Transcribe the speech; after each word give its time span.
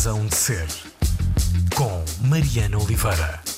Razão 0.00 0.26
de 0.28 0.34
Ser, 0.34 0.66
com 1.76 2.02
Mariana 2.26 2.78
Oliveira. 2.78 3.49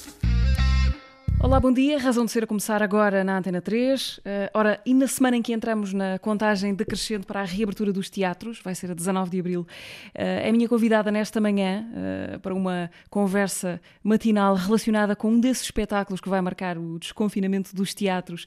Olá, 1.43 1.59
bom 1.59 1.73
dia. 1.73 1.99
Razão 1.99 2.25
de 2.25 2.31
ser 2.31 2.45
a 2.45 2.47
começar 2.47 2.81
agora 2.85 3.25
na 3.25 3.37
Antena 3.37 3.61
3. 3.61 4.19
Uh, 4.19 4.21
eh, 4.25 4.51
ora, 4.55 4.81
e 4.87 4.95
na 4.95 5.09
semana 5.09 5.37
em 5.37 5.43
que 5.43 5.53
entramos 5.53 5.93
na 5.93 6.17
contagem 6.21 6.73
decrescente 6.73 7.27
para 7.27 7.41
a 7.41 7.45
reabertura 7.45 7.93
dos 7.93 8.09
teatros, 8.09 8.61
vai 8.63 8.77
ser 8.77 8.93
a 8.93 8.95
19 8.95 9.29
de 9.29 9.41
abril, 9.41 9.63
uh, 9.63 9.67
é 10.15 10.53
minha 10.53 10.69
convidada 10.69 11.11
nesta 11.11 11.41
manhã 11.41 11.85
uh, 11.91 12.39
para 12.39 12.55
uma 12.55 12.89
conversa 13.11 13.81
matinal 14.05 14.55
relacionada 14.55 15.17
com 15.17 15.33
um 15.33 15.41
desses 15.41 15.65
espetáculos 15.65 16.21
que 16.21 16.29
vai 16.29 16.41
marcar 16.41 16.79
o 16.79 16.97
desconfinamento 17.01 17.75
dos 17.75 17.93
teatros. 17.93 18.47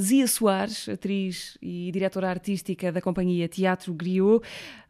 Zia 0.00 0.26
Soares, 0.26 0.88
atriz 0.88 1.58
e 1.60 1.92
diretora 1.92 2.30
artística 2.30 2.90
da 2.90 3.02
companhia 3.02 3.46
Teatro 3.46 3.92
Griot. 3.92 4.42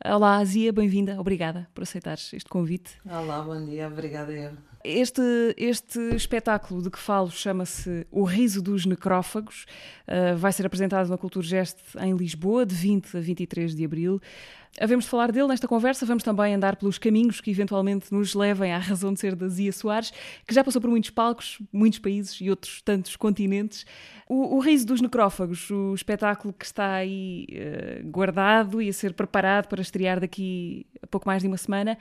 Olá, 0.04 0.43
Zia, 0.45 0.73
bem-vinda. 0.73 1.20
Obrigada 1.20 1.68
por 1.74 1.82
aceitares 1.82 2.32
este 2.32 2.48
convite. 2.48 2.93
Olá, 3.04 3.43
bom 3.43 3.66
dia. 3.66 3.88
Obrigada 3.88 4.30
eu. 4.30 4.71
Este, 4.84 5.22
este 5.56 6.00
espetáculo 6.16 6.82
de 6.82 6.90
que 6.90 6.98
falo 6.98 7.30
chama-se 7.30 8.04
O 8.10 8.24
Riso 8.24 8.60
dos 8.60 8.84
Necrófagos. 8.84 9.64
Uh, 10.09 10.36
vai 10.36 10.52
ser 10.52 10.66
apresentado 10.66 11.09
na 11.09 11.16
Cultura 11.16 11.46
Geste 11.46 11.80
em 12.00 12.16
Lisboa, 12.16 12.66
de 12.66 12.74
20 12.74 13.16
a 13.16 13.20
23 13.20 13.76
de 13.76 13.84
abril. 13.84 14.20
Havemos 14.80 15.04
de 15.04 15.10
falar 15.10 15.30
dele 15.30 15.48
nesta 15.48 15.68
conversa, 15.68 16.06
vamos 16.06 16.23
também 16.24 16.54
andar 16.54 16.76
pelos 16.76 16.98
caminhos 16.98 17.40
que 17.40 17.50
eventualmente 17.50 18.12
nos 18.12 18.34
levem 18.34 18.73
à 18.73 18.78
razão 18.78 19.12
de 19.12 19.20
ser 19.20 19.37
da 19.37 19.46
Zia 19.46 19.70
Soares, 19.70 20.12
que 20.46 20.54
já 20.54 20.64
passou 20.64 20.80
por 20.80 20.88
muitos 20.88 21.10
palcos, 21.10 21.59
muitos 21.70 21.98
países 21.98 22.40
e 22.40 22.51
outros 22.51 22.80
tantos 22.82 23.14
continentes. 23.14 23.84
O, 24.26 24.56
o 24.56 24.59
Riso 24.60 24.87
dos 24.87 25.01
Necrófagos, 25.01 25.70
o 25.70 25.95
espetáculo 25.95 26.54
que 26.54 26.64
está 26.64 26.95
aí 26.95 27.46
uh, 27.51 28.10
guardado 28.10 28.82
e 28.82 28.88
a 28.88 28.92
ser 28.92 29.12
preparado 29.12 29.68
para 29.68 29.82
estrear 29.82 30.18
daqui 30.18 30.87
a 31.02 31.07
pouco 31.07 31.29
mais 31.29 31.42
de 31.42 31.48
uma 31.48 31.59
semana. 31.59 31.96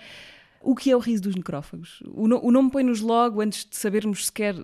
O 0.63 0.75
que 0.75 0.91
é 0.91 0.95
o 0.95 0.99
riso 0.99 1.23
dos 1.23 1.35
necrófagos? 1.35 2.01
O, 2.13 2.27
no, 2.27 2.43
o 2.43 2.51
nome 2.51 2.71
põe-nos 2.71 3.01
logo, 3.01 3.41
antes 3.41 3.65
de 3.65 3.75
sabermos 3.75 4.27
sequer 4.27 4.55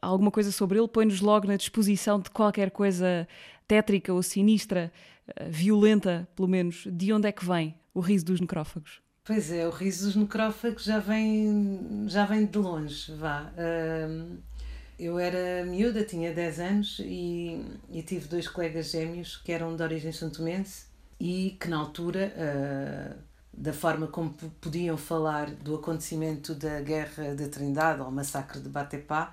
alguma 0.00 0.30
coisa 0.30 0.52
sobre 0.52 0.78
ele, 0.78 0.88
põe-nos 0.88 1.20
logo 1.20 1.46
na 1.46 1.56
disposição 1.56 2.20
de 2.20 2.30
qualquer 2.30 2.70
coisa 2.70 3.26
tétrica 3.66 4.12
ou 4.12 4.22
sinistra, 4.22 4.92
eh, 5.26 5.48
violenta, 5.48 6.28
pelo 6.34 6.48
menos. 6.48 6.86
De 6.90 7.12
onde 7.12 7.28
é 7.28 7.32
que 7.32 7.44
vem 7.44 7.74
o 7.94 8.00
riso 8.00 8.26
dos 8.26 8.40
necrófagos? 8.40 9.00
Pois 9.24 9.50
é, 9.50 9.66
o 9.66 9.70
riso 9.70 10.04
dos 10.06 10.16
necrófagos 10.16 10.84
já 10.84 10.98
vem, 10.98 12.06
já 12.08 12.26
vem 12.26 12.44
de 12.44 12.58
longe, 12.58 13.10
vá. 13.14 13.50
eu 14.98 15.18
era 15.18 15.64
miúda, 15.64 16.04
tinha 16.04 16.34
10 16.34 16.60
anos 16.60 16.98
e, 17.00 17.64
e, 17.90 18.02
tive 18.02 18.28
dois 18.28 18.46
colegas 18.46 18.90
gêmeos 18.90 19.38
que 19.38 19.50
eram 19.50 19.74
de 19.74 19.82
origem 19.82 20.12
santomense 20.12 20.86
e 21.18 21.56
que 21.58 21.68
na 21.68 21.78
altura 21.78 22.34
uh, 22.36 23.18
da 23.56 23.72
forma 23.72 24.06
como 24.06 24.30
podiam 24.60 24.96
falar 24.96 25.50
do 25.50 25.76
acontecimento 25.76 26.54
da 26.54 26.80
Guerra 26.80 27.34
da 27.34 27.48
Trindade 27.48 28.00
ou 28.00 28.10
massacre 28.10 28.60
de 28.60 28.68
Batepá, 28.68 29.32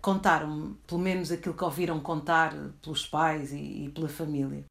contaram 0.00 0.76
pelo 0.86 1.00
menos 1.00 1.30
aquilo 1.30 1.54
que 1.54 1.64
ouviram 1.64 2.00
contar 2.00 2.54
pelos 2.82 3.06
pais 3.06 3.52
e, 3.52 3.84
e, 3.84 3.88
pela 3.94 4.08
família. 4.08 4.64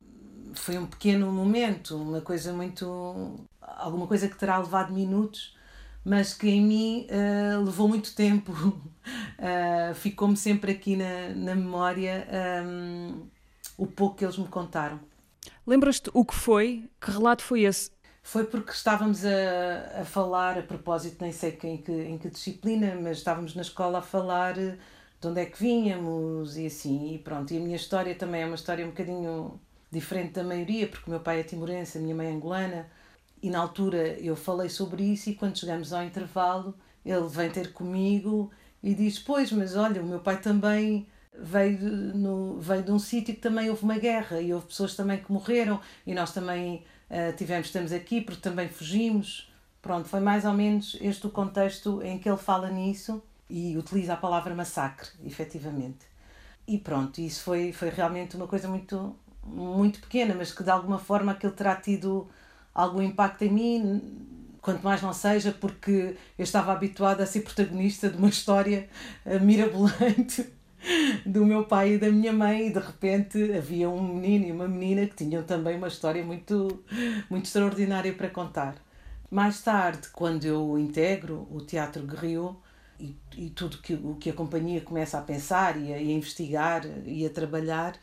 Foi 0.54 0.78
um 0.78 0.86
pequeno 0.86 1.32
momento, 1.32 1.96
uma 1.96 2.22
coisa 2.22 2.52
muito. 2.52 3.46
alguma 3.62 4.08
coisa 4.08 4.28
que 4.28 4.36
terá 4.36 4.58
levado 4.58 4.92
minutos, 4.92 5.56
mas 6.04 6.34
que 6.34 6.50
em 6.50 6.62
mim 6.62 7.08
uh, 7.10 7.64
levou 7.64 7.88
muito 7.88 8.16
tempo. 8.16 8.52
uh, 8.52 9.94
Ficou-me 9.96 10.36
sempre 10.36 10.72
aqui 10.72 10.96
na, 10.96 11.30
na 11.36 11.56
memória 11.56 12.28
um, 12.66 13.28
o 13.78 13.86
pouco 13.86 14.18
que 14.18 14.26
eles 14.26 14.38
me 14.38 14.48
contaram. 14.48 15.00
Lembras-te 15.66 16.10
o 16.14 16.26
que 16.26 16.34
foi? 16.34 16.90
Que 17.00 17.12
relato 17.12 17.44
foi 17.44 17.62
esse? 17.62 17.92
Foi 18.30 18.44
porque 18.44 18.72
estávamos 18.72 19.26
a, 19.26 20.02
a 20.02 20.06
falar, 20.06 20.56
a 20.56 20.62
propósito, 20.62 21.18
nem 21.20 21.32
sei 21.32 21.58
em 21.64 21.78
que, 21.78 21.92
em 21.92 22.16
que 22.16 22.30
disciplina, 22.30 22.96
mas 23.02 23.18
estávamos 23.18 23.56
na 23.56 23.64
escola 23.64 23.98
a 23.98 24.02
falar 24.04 24.54
de 24.54 24.78
onde 25.28 25.42
é 25.42 25.48
que 25.48 25.58
vínhamos 25.58 26.56
e 26.56 26.68
assim, 26.68 27.16
e 27.16 27.18
pronto. 27.18 27.52
E 27.52 27.58
a 27.58 27.60
minha 27.60 27.76
história 27.76 28.14
também 28.14 28.44
é 28.44 28.46
uma 28.46 28.54
história 28.54 28.86
um 28.86 28.90
bocadinho 28.90 29.60
diferente 29.92 30.34
da 30.34 30.44
maioria, 30.44 30.88
porque 30.88 31.08
o 31.08 31.10
meu 31.10 31.20
pai 31.22 31.40
é 31.40 31.44
timorense, 31.44 31.98
a 31.98 32.02
minha 32.02 32.14
mãe 32.14 32.28
é 32.28 32.32
angolana, 32.32 32.88
e 33.42 33.50
na 33.50 33.58
altura 33.58 34.20
eu 34.20 34.36
falei 34.36 34.70
sobre 34.70 35.02
isso, 35.06 35.32
e 35.32 35.34
quando 35.34 35.58
chegamos 35.58 35.92
ao 35.92 36.04
intervalo, 36.04 36.76
ele 37.04 37.28
vem 37.28 37.50
ter 37.50 37.74
comigo 37.74 38.52
e 38.84 38.94
diz: 38.94 39.18
Pois, 39.18 39.52
mas 39.52 39.76
olha, 39.76 40.04
o 40.04 40.06
meu 40.06 40.20
pai 40.20 40.40
também 40.40 41.08
veio, 41.34 41.80
no, 42.16 42.60
veio 42.60 42.84
de 42.84 42.92
um 42.92 43.00
sítio 43.00 43.34
que 43.34 43.42
também 43.42 43.72
houve 43.72 43.82
uma 43.82 43.98
guerra 43.98 44.40
e 44.40 44.54
houve 44.54 44.68
pessoas 44.68 44.96
também 44.96 45.18
que 45.18 45.32
morreram, 45.32 45.82
e 46.06 46.14
nós 46.14 46.32
também 46.32 46.86
uh, 47.10 47.36
tivemos, 47.36 47.68
estamos 47.68 47.92
aqui 47.92 48.22
porque 48.22 48.42
também 48.42 48.70
fugimos. 48.70 49.52
Pronto, 49.82 50.08
foi 50.10 50.20
mais 50.20 50.46
ou 50.46 50.54
menos 50.54 50.98
este 51.00 51.26
o 51.26 51.30
contexto 51.30 52.02
em 52.04 52.20
que 52.20 52.28
ele 52.28 52.38
fala 52.38 52.70
nisso 52.70 53.22
e 53.50 53.78
utiliza 53.78 54.14
a 54.14 54.18
palavra 54.18 54.54
massacre, 54.54 55.10
efetivamente. 55.26 56.06
E 56.68 56.78
pronto, 56.78 57.20
isso 57.20 57.44
foi, 57.44 57.72
foi 57.72 57.90
realmente 57.90 58.36
uma 58.36 58.48
coisa 58.48 58.68
muito, 58.68 59.16
muito 59.44 60.02
pequena, 60.02 60.36
mas 60.36 60.52
que 60.52 60.64
de 60.64 60.70
alguma 60.70 61.00
forma 61.00 61.32
aquilo 61.32 61.54
terá 61.54 61.76
tido 61.76 62.30
algum 62.74 63.02
impacto 63.02 63.44
em 63.44 63.50
mim, 63.50 64.58
quanto 64.62 64.84
mais 64.84 65.02
não 65.02 65.14
seja 65.14 65.52
porque 65.52 66.16
eu 66.38 66.44
estava 66.44 66.72
habituada 66.72 67.24
a 67.24 67.26
ser 67.26 67.42
protagonista 67.42 68.10
de 68.10 68.18
uma 68.18 68.30
história 68.30 68.88
uh, 69.26 69.40
mirabolante 69.40 70.48
do 71.26 71.46
meu 71.46 71.66
pai 71.66 71.94
e 71.94 71.98
da 71.98 72.10
minha 72.10 72.34
mãe 72.34 72.68
e 72.68 72.74
de 72.74 72.80
repente 72.80 73.54
havia 73.54 73.90
um 73.90 74.16
menino 74.16 74.48
e 74.48 74.52
uma 74.52 74.68
menina 74.68 75.06
que 75.08 75.16
tinham 75.16 75.44
também 75.44 75.78
uma 75.78 75.88
história 75.88 76.24
muito, 76.24 76.84
muito 77.30 77.46
extraordinária 77.46 78.14
para 78.14 78.30
contar. 78.30 78.76
Mais 79.30 79.62
tarde, 79.62 80.08
quando 80.12 80.46
eu 80.46 80.78
integro 80.80 81.48
o 81.52 81.62
Teatro 81.62 82.04
Guerreiro 82.04 82.58
e, 83.00 83.16
e 83.38 83.50
tudo 83.52 83.78
que, 83.78 83.94
o 83.94 84.16
que 84.16 84.30
a 84.30 84.34
companhia 84.34 84.82
começa 84.82 85.18
a 85.20 85.22
pensar 85.22 85.78
e 85.78 85.94
a, 85.94 86.02
e 86.02 86.10
a 86.10 86.14
investigar 86.14 86.84
e 87.06 87.26
a 87.26 87.30
trabalhar, 87.30 87.96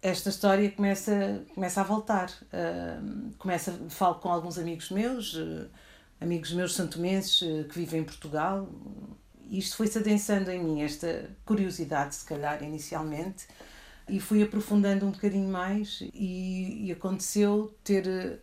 esta 0.00 0.28
história 0.28 0.70
começa, 0.70 1.44
começa 1.54 1.80
a 1.80 1.84
voltar. 1.84 2.30
Uh, 2.52 3.32
começa, 3.38 3.72
falo 3.88 4.16
com 4.16 4.28
alguns 4.28 4.58
amigos 4.58 4.90
meus, 4.90 5.34
uh, 5.34 5.68
amigos 6.20 6.52
meus 6.52 6.74
santomenses 6.74 7.42
uh, 7.42 7.64
que 7.64 7.78
vivem 7.78 8.00
em 8.02 8.04
Portugal, 8.04 8.68
isto 9.50 9.76
foi-se 9.76 9.98
adensando 9.98 10.50
em 10.50 10.62
mim, 10.62 10.82
esta 10.82 11.30
curiosidade, 11.44 12.14
se 12.14 12.24
calhar, 12.24 12.62
inicialmente, 12.62 13.46
e 14.08 14.20
fui 14.20 14.42
aprofundando 14.42 15.06
um 15.06 15.10
bocadinho 15.10 15.48
mais 15.48 16.00
e, 16.14 16.86
e 16.86 16.92
aconteceu 16.92 17.74
ter 17.84 18.06
eh, 18.06 18.38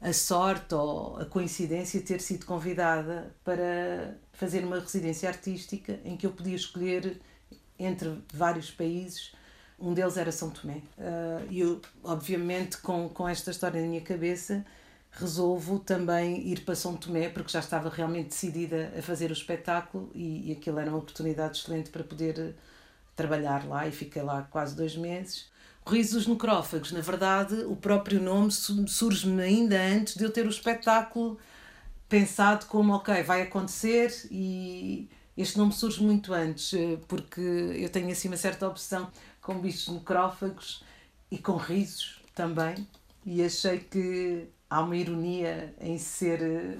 a 0.00 0.12
sorte 0.12 0.74
ou 0.74 1.18
a 1.18 1.24
coincidência 1.24 2.00
de 2.00 2.06
ter 2.06 2.20
sido 2.20 2.44
convidada 2.46 3.34
para 3.44 4.16
fazer 4.32 4.64
uma 4.64 4.78
residência 4.78 5.28
artística 5.28 5.98
em 6.04 6.16
que 6.16 6.26
eu 6.26 6.32
podia 6.32 6.56
escolher 6.56 7.20
entre 7.78 8.18
vários 8.32 8.70
países. 8.70 9.32
Um 9.78 9.94
deles 9.94 10.18
era 10.18 10.30
São 10.30 10.50
Tomé. 10.50 10.82
Eh, 10.98 11.46
e 11.50 11.60
eu, 11.60 11.80
obviamente, 12.04 12.78
com, 12.78 13.08
com 13.08 13.28
esta 13.28 13.50
história 13.50 13.80
na 13.80 13.88
minha 13.88 14.02
cabeça, 14.02 14.64
resolvo 15.12 15.78
também 15.78 16.46
ir 16.48 16.64
para 16.64 16.74
São 16.74 16.96
Tomé, 16.96 17.28
porque 17.28 17.52
já 17.52 17.58
estava 17.60 17.88
realmente 17.88 18.28
decidida 18.28 18.92
a 18.96 19.02
fazer 19.02 19.30
o 19.30 19.32
espetáculo 19.32 20.10
e, 20.14 20.50
e 20.50 20.52
aquilo 20.52 20.78
era 20.78 20.90
uma 20.90 20.98
oportunidade 20.98 21.58
excelente 21.58 21.90
para 21.90 22.04
poder 22.04 22.38
eh, 22.38 22.52
trabalhar 23.16 23.66
lá 23.66 23.86
e 23.86 23.92
fiquei 23.92 24.22
lá 24.22 24.42
quase 24.42 24.76
dois 24.76 24.96
meses. 24.96 25.50
O 25.84 25.90
Riso 25.90 26.16
dos 26.16 26.26
Necrófagos, 26.26 26.92
na 26.92 27.00
verdade, 27.00 27.54
o 27.64 27.74
próprio 27.74 28.20
nome 28.22 28.50
surge-me 28.52 29.42
ainda 29.42 29.80
antes 29.80 30.14
de 30.14 30.24
eu 30.24 30.30
ter 30.30 30.46
o 30.46 30.50
espetáculo 30.50 31.38
pensado 32.08 32.66
como, 32.66 32.94
ok, 32.94 33.22
vai 33.22 33.42
acontecer 33.42 34.12
e 34.30 35.08
este 35.36 35.58
nome 35.58 35.72
surge 35.72 36.02
muito 36.02 36.32
antes, 36.32 36.72
eh, 36.74 36.98
porque 37.08 37.40
eu 37.40 37.88
tenho 37.88 38.10
assim 38.10 38.28
uma 38.28 38.36
certa 38.36 38.68
obsessão 38.68 39.10
com 39.40 39.58
bichos 39.58 39.88
necrófagos 39.88 40.84
e 41.30 41.38
com 41.38 41.56
risos 41.56 42.22
também 42.34 42.86
e 43.24 43.42
achei 43.42 43.78
que 43.80 44.48
há 44.70 44.80
uma 44.80 44.96
ironia 44.96 45.74
em 45.80 45.98
ser 45.98 46.78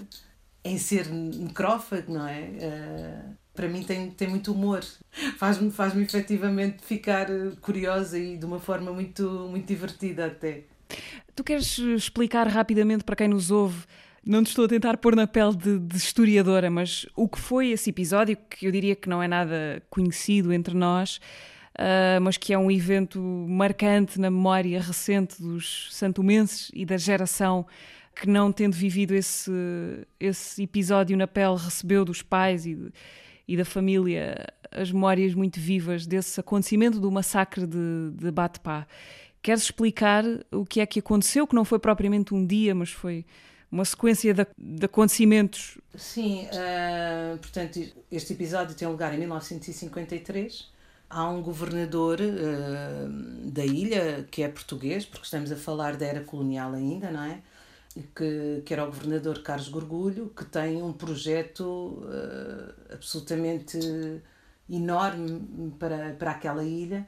em 0.64 0.78
ser 0.78 1.06
necrófago, 1.08 2.12
não 2.12 2.28
é? 2.28 2.40
Uh, 2.40 3.36
para 3.54 3.66
mim 3.68 3.82
tem, 3.82 4.10
tem 4.10 4.28
muito 4.28 4.52
humor. 4.52 4.84
Faz-me 5.36 5.70
faz 5.70 5.94
-me 5.94 6.04
efetivamente 6.04 6.84
ficar 6.84 7.26
curiosa 7.60 8.18
e 8.18 8.36
de 8.36 8.44
uma 8.46 8.60
forma 8.60 8.92
muito, 8.92 9.48
muito 9.50 9.66
divertida 9.66 10.26
até. 10.26 10.64
Tu 11.34 11.42
queres 11.42 11.78
explicar 11.78 12.46
rapidamente 12.46 13.04
para 13.04 13.16
quem 13.16 13.28
nos 13.28 13.50
ouve 13.50 13.86
não 14.24 14.44
te 14.44 14.48
estou 14.48 14.66
a 14.66 14.68
tentar 14.68 14.98
pôr 14.98 15.16
na 15.16 15.26
pele 15.26 15.56
de, 15.56 15.78
de, 15.78 15.96
historiadora, 15.96 16.70
mas 16.70 17.06
o 17.16 17.26
que 17.26 17.38
foi 17.38 17.70
esse 17.70 17.90
episódio, 17.90 18.36
que 18.36 18.66
eu 18.66 18.70
diria 18.70 18.94
que 18.94 19.08
não 19.08 19.22
é 19.22 19.26
nada 19.26 19.82
conhecido 19.88 20.52
entre 20.52 20.74
nós, 20.74 21.20
uh, 21.80 22.20
mas 22.20 22.36
que 22.36 22.52
é 22.52 22.58
um 22.58 22.70
evento 22.70 23.18
marcante 23.18 24.20
na 24.20 24.30
memória 24.30 24.80
recente 24.80 25.40
dos 25.40 25.88
santomenses 25.90 26.70
e 26.74 26.84
da 26.84 26.98
geração 26.98 27.66
que 28.14 28.28
não 28.28 28.52
tendo 28.52 28.74
vivido 28.74 29.14
esse, 29.14 29.50
esse 30.18 30.62
episódio 30.62 31.16
na 31.16 31.26
pele 31.26 31.56
recebeu 31.56 32.04
dos 32.04 32.20
pais 32.20 32.66
e, 32.66 32.76
e 33.48 33.56
da 33.56 33.64
família 33.64 34.46
as 34.70 34.92
memórias 34.92 35.34
muito 35.34 35.58
vivas 35.58 36.06
desse 36.06 36.38
acontecimento 36.38 37.00
do 37.00 37.10
massacre 37.10 37.66
de, 37.66 38.10
de. 38.14 38.32
Queres 39.42 39.62
explicar 39.62 40.22
o 40.52 40.64
que 40.66 40.80
é 40.80 40.86
que 40.86 41.00
aconteceu, 41.00 41.46
que 41.46 41.54
não 41.54 41.64
foi 41.64 41.78
propriamente 41.78 42.34
um 42.34 42.46
dia, 42.46 42.74
mas 42.74 42.90
foi 42.90 43.24
uma 43.72 43.84
sequência 43.84 44.34
de, 44.34 44.46
de 44.58 44.84
acontecimentos. 44.84 45.78
Sim, 45.94 46.46
uh, 46.46 47.38
portanto, 47.38 47.80
este 48.12 48.34
episódio 48.34 48.76
tem 48.76 48.86
lugar 48.86 49.14
em 49.14 49.18
1953. 49.18 50.68
Há 51.10 51.28
um 51.28 51.42
governador 51.42 52.20
uh, 52.20 53.50
da 53.50 53.64
ilha 53.64 54.24
que 54.30 54.44
é 54.44 54.48
português, 54.48 55.04
porque 55.04 55.24
estamos 55.24 55.50
a 55.50 55.56
falar 55.56 55.96
da 55.96 56.06
era 56.06 56.20
colonial 56.20 56.72
ainda, 56.72 57.10
não 57.10 57.24
é? 57.24 57.42
Que, 58.14 58.62
que 58.64 58.72
era 58.72 58.84
o 58.84 58.86
governador 58.86 59.42
Carlos 59.42 59.68
Gorgulho, 59.68 60.28
que 60.28 60.44
tem 60.44 60.80
um 60.80 60.92
projeto 60.92 61.64
uh, 61.64 62.94
absolutamente 62.94 63.76
enorme 64.68 65.74
para, 65.80 66.14
para 66.14 66.30
aquela 66.30 66.62
ilha. 66.62 67.04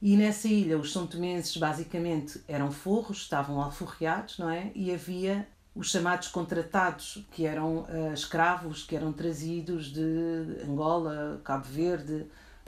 E 0.00 0.16
nessa 0.16 0.46
ilha, 0.46 0.78
os 0.78 0.92
são 0.92 1.04
tomenses 1.04 1.56
basicamente 1.56 2.40
eram 2.46 2.70
forros, 2.70 3.18
estavam 3.18 3.60
alforreados, 3.60 4.38
não 4.38 4.48
é? 4.48 4.70
E 4.76 4.94
havia 4.94 5.44
os 5.74 5.90
chamados 5.90 6.28
contratados, 6.28 7.26
que 7.32 7.44
eram 7.46 7.78
uh, 7.78 8.14
escravos 8.14 8.84
que 8.84 8.94
eram 8.94 9.12
trazidos 9.12 9.86
de 9.92 10.62
Angola, 10.64 11.40
Cabo 11.42 11.64
Verde 11.64 12.26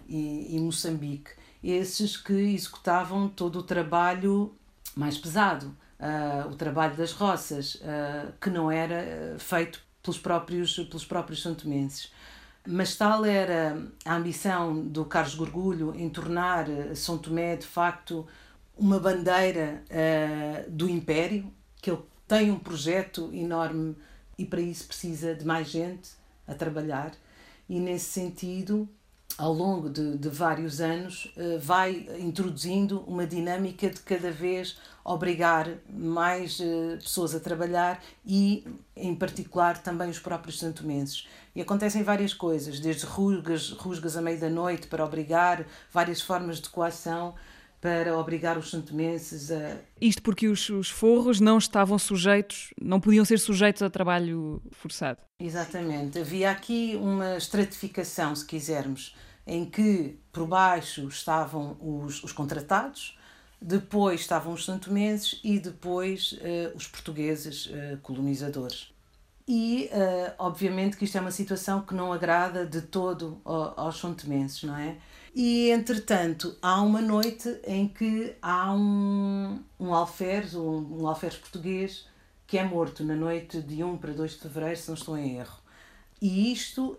e, 0.09 0.57
e, 0.57 0.61
Moçambique. 0.61 1.31
Esses 1.63 2.17
que 2.17 2.33
executavam 2.33 3.29
todo 3.29 3.61
o 3.61 3.63
trabalho 3.63 4.55
mais 4.97 5.17
pesado, 5.17 5.75
uh, 5.99 6.49
o 6.51 6.57
trabalho 6.57 6.97
das 6.97 7.13
roças, 7.13 7.77
uh, 7.77 8.33
que 8.41 8.51
não 8.51 8.71
era 8.71 9.37
feito 9.39 9.81
pelos 10.03 10.19
próprios, 10.19 10.75
pelos 10.75 11.05
próprios 11.05 11.43
santomenses. 11.43 12.13
Mas 12.67 12.97
tal 12.97 13.25
era 13.25 13.81
a 14.05 14.15
ambição 14.15 14.87
do 14.87 15.05
Carlos 15.05 15.35
Gorgulho 15.35 15.95
em 15.97 16.09
tornar 16.09 16.67
São 16.95 17.19
Tomé, 17.19 17.57
de 17.57 17.67
facto, 17.67 18.27
uma 18.77 19.01
bandeira 19.01 19.83
do 20.69 20.89
Império, 20.89 21.53
que 21.81 21.91
ele 21.91 22.01
tem 22.29 22.53
um 22.53 22.59
projeto 22.59 23.31
enorme 23.33 23.97
e 24.39 24.45
para 24.45 24.61
isso 24.61 24.87
precisa 24.87 25.35
de 25.35 25.45
mais 25.45 25.69
gente 25.69 26.11
a 26.47 26.55
trabalhar. 26.55 27.13
E 27.69 27.79
nesse 27.79 28.07
sentido, 28.07 28.89
ao 29.43 29.53
longo 29.53 29.91
de, 29.91 30.17
de 30.17 30.29
vários 30.29 30.81
anos, 30.81 31.33
eh, 31.37 31.59
vai 31.59 32.07
introduzindo 32.21 33.01
uma 33.09 33.27
dinâmica 33.27 33.91
de 33.91 33.99
cada 33.99 34.31
vez 34.31 34.79
obrigar 35.05 35.69
mais 35.93 36.61
eh, 36.61 36.97
pessoas 37.03 37.35
a 37.35 37.41
trabalhar 37.41 38.01
e, 38.25 38.65
em 38.95 39.13
particular, 39.17 39.83
também 39.83 40.09
os 40.09 40.21
próprios 40.21 40.61
santomenses. 40.61 41.27
E 41.57 41.61
acontecem 41.61 42.05
várias 42.05 42.33
coisas, 42.33 42.79
desde 42.79 43.05
rusgas, 43.05 43.71
rusgas 43.71 44.17
à 44.17 44.23
meia 44.23 44.39
da 44.39 44.49
noite 44.49 44.87
para 44.87 45.05
obrigar, 45.05 45.67
várias 45.93 46.21
formas 46.21 46.61
de 46.61 46.69
coação 46.69 47.35
para 47.81 48.17
obrigar 48.17 48.57
os 48.57 48.71
santomenses 48.71 49.51
a. 49.51 49.77
Isto 50.01 50.23
porque 50.23 50.47
os, 50.47 50.69
os, 50.71 50.89
forros 50.89 51.41
não 51.41 51.59
estavam 51.59 51.99
sujeitos, 51.99 52.73
não 52.81 53.01
podiam 53.01 53.25
ser 53.25 53.41
sujeitos 53.41 53.83
a 53.83 53.91
trabalho 53.91 54.63
forçado. 54.71 55.19
Exatamente. 55.41 56.21
Havia 56.21 56.53
aqui 56.53 56.95
uma 56.95 57.37
estratificação, 57.37 58.37
se 58.37 58.47
quisermos, 58.47 59.17
em 59.47 59.65
que 59.65 60.19
por 60.33 60.47
baixo 60.47 61.07
estavam 61.09 61.77
os, 61.81 62.23
os 62.23 62.33
contratados, 62.33 63.17
depois 63.63 64.21
estavam 64.21 64.53
os 64.53 64.65
santomenses 64.65 65.41
e 65.45 65.59
depois 65.59 66.33
uh, 66.33 66.77
os 66.77 66.87
portugueses 66.89 67.67
uh, 67.67 67.99
colonizadores. 68.03 68.93
E, 69.47 69.89
uh, 69.93 70.35
obviamente, 70.39 70.97
que 70.97 71.05
isto 71.05 71.17
é 71.19 71.21
uma 71.21 71.31
situação 71.31 71.83
que 71.83 71.95
não 71.95 72.13
agrada 72.13 72.67
de 72.67 72.83
todo 72.83 73.41
aos 73.45 73.99
santomenses, 73.99 74.63
não 74.63 74.77
é? 74.77 74.97
E 75.35 75.71
entretanto, 75.71 76.57
há 76.61 76.81
uma 76.81 77.01
noite 77.01 77.61
em 77.65 77.89
que 77.89 78.37
há 78.41 78.73
um, 78.73 79.61
um 79.81 79.95
alferes, 79.95 80.55
um, 80.55 81.03
um 81.03 81.07
alferes 81.07 81.37
português, 81.37 82.07
que 82.47 82.59
é 82.59 82.65
morto 82.65 83.03
na 83.03 83.17
noite 83.17 83.61
de 83.63 83.83
1 83.83 83.97
para 83.97 84.13
2 84.13 84.33
de 84.33 84.39
fevereiro, 84.39 84.79
se 84.79 84.89
não 84.89 84.95
estou 84.95 85.17
em 85.17 85.39
erro. 85.39 85.59
E 86.21 86.53
isto 86.53 86.97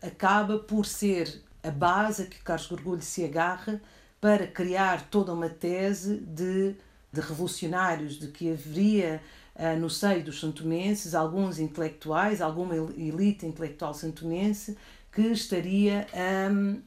acaba 0.00 0.58
por 0.58 0.86
ser 0.86 1.42
a 1.66 1.70
base 1.70 2.22
a 2.22 2.26
que 2.26 2.38
Carlos 2.38 2.68
Gorgulho 2.68 3.02
se 3.02 3.24
agarra 3.24 3.80
para 4.20 4.46
criar 4.46 5.08
toda 5.10 5.32
uma 5.32 5.48
tese 5.48 6.18
de, 6.18 6.76
de 7.12 7.20
revolucionários, 7.20 8.18
de 8.18 8.28
que 8.28 8.52
haveria 8.52 9.20
uh, 9.56 9.78
no 9.78 9.90
seio 9.90 10.24
dos 10.24 10.38
santomenses 10.38 11.14
alguns 11.14 11.58
intelectuais, 11.58 12.40
alguma 12.40 12.76
elite 12.76 13.44
intelectual 13.46 13.92
santomense 13.94 14.76
que 15.10 15.22
estaria 15.22 16.06
um, 16.52 16.80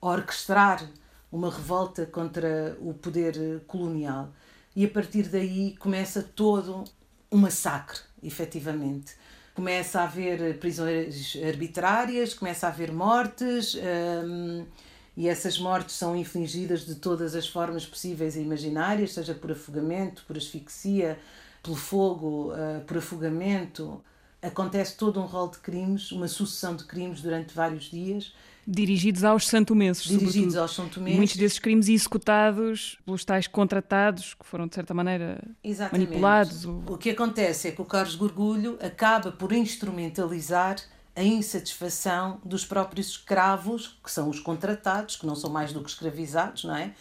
orquestrar 0.00 0.86
uma 1.32 1.50
revolta 1.50 2.04
contra 2.04 2.76
o 2.80 2.92
poder 2.92 3.62
colonial. 3.66 4.32
E 4.74 4.84
a 4.84 4.88
partir 4.88 5.28
daí 5.28 5.74
começa 5.78 6.22
todo 6.22 6.84
um 7.30 7.38
massacre, 7.38 8.00
efetivamente. 8.22 9.14
Começa 9.56 10.02
a 10.02 10.04
haver 10.04 10.58
prisões 10.58 11.34
arbitrárias, 11.42 12.34
começa 12.34 12.66
a 12.66 12.70
haver 12.70 12.92
mortes, 12.92 13.74
hum, 13.74 14.66
e 15.16 15.26
essas 15.28 15.58
mortes 15.58 15.94
são 15.94 16.14
infligidas 16.14 16.84
de 16.84 16.96
todas 16.96 17.34
as 17.34 17.48
formas 17.48 17.86
possíveis 17.86 18.36
e 18.36 18.40
imaginárias, 18.42 19.14
seja 19.14 19.32
por 19.32 19.50
afogamento, 19.50 20.22
por 20.26 20.36
asfixia, 20.36 21.18
pelo 21.62 21.74
fogo, 21.74 22.52
uh, 22.52 22.84
por 22.86 22.98
afogamento. 22.98 24.04
Acontece 24.46 24.96
todo 24.96 25.20
um 25.20 25.24
rol 25.26 25.48
de 25.50 25.58
crimes, 25.58 26.12
uma 26.12 26.28
sucessão 26.28 26.76
de 26.76 26.84
crimes 26.84 27.20
durante 27.20 27.54
vários 27.54 27.84
dias 27.84 28.32
Dirigidos 28.68 29.22
aos 29.22 29.46
santomenses, 29.46 30.02
Dirigidos 30.02 30.32
sobretudo. 30.32 30.58
aos 30.58 30.74
santomenses. 30.74 31.16
Muitos 31.16 31.36
desses 31.36 31.58
crimes 31.60 31.88
executados 31.88 32.98
pelos 33.04 33.24
tais 33.24 33.46
contratados, 33.46 34.34
que 34.34 34.44
foram, 34.44 34.66
de 34.66 34.74
certa 34.74 34.92
maneira, 34.92 35.40
Exatamente. 35.62 36.08
manipulados. 36.08 36.64
Ou... 36.64 36.82
O 36.88 36.98
que 36.98 37.10
acontece 37.10 37.68
é 37.68 37.70
que 37.70 37.80
o 37.80 37.84
Carlos 37.84 38.16
Gorgulho 38.16 38.76
acaba 38.82 39.30
por 39.30 39.52
instrumentalizar 39.52 40.78
a 41.14 41.22
insatisfação 41.22 42.40
dos 42.44 42.64
próprios 42.64 43.10
escravos, 43.10 43.96
que 44.02 44.10
são 44.10 44.28
os 44.28 44.40
contratados, 44.40 45.14
que 45.14 45.26
não 45.26 45.36
são 45.36 45.48
mais 45.48 45.72
do 45.72 45.80
que 45.80 45.88
escravizados, 45.88 46.64
não 46.64 46.74
é? 46.74 46.92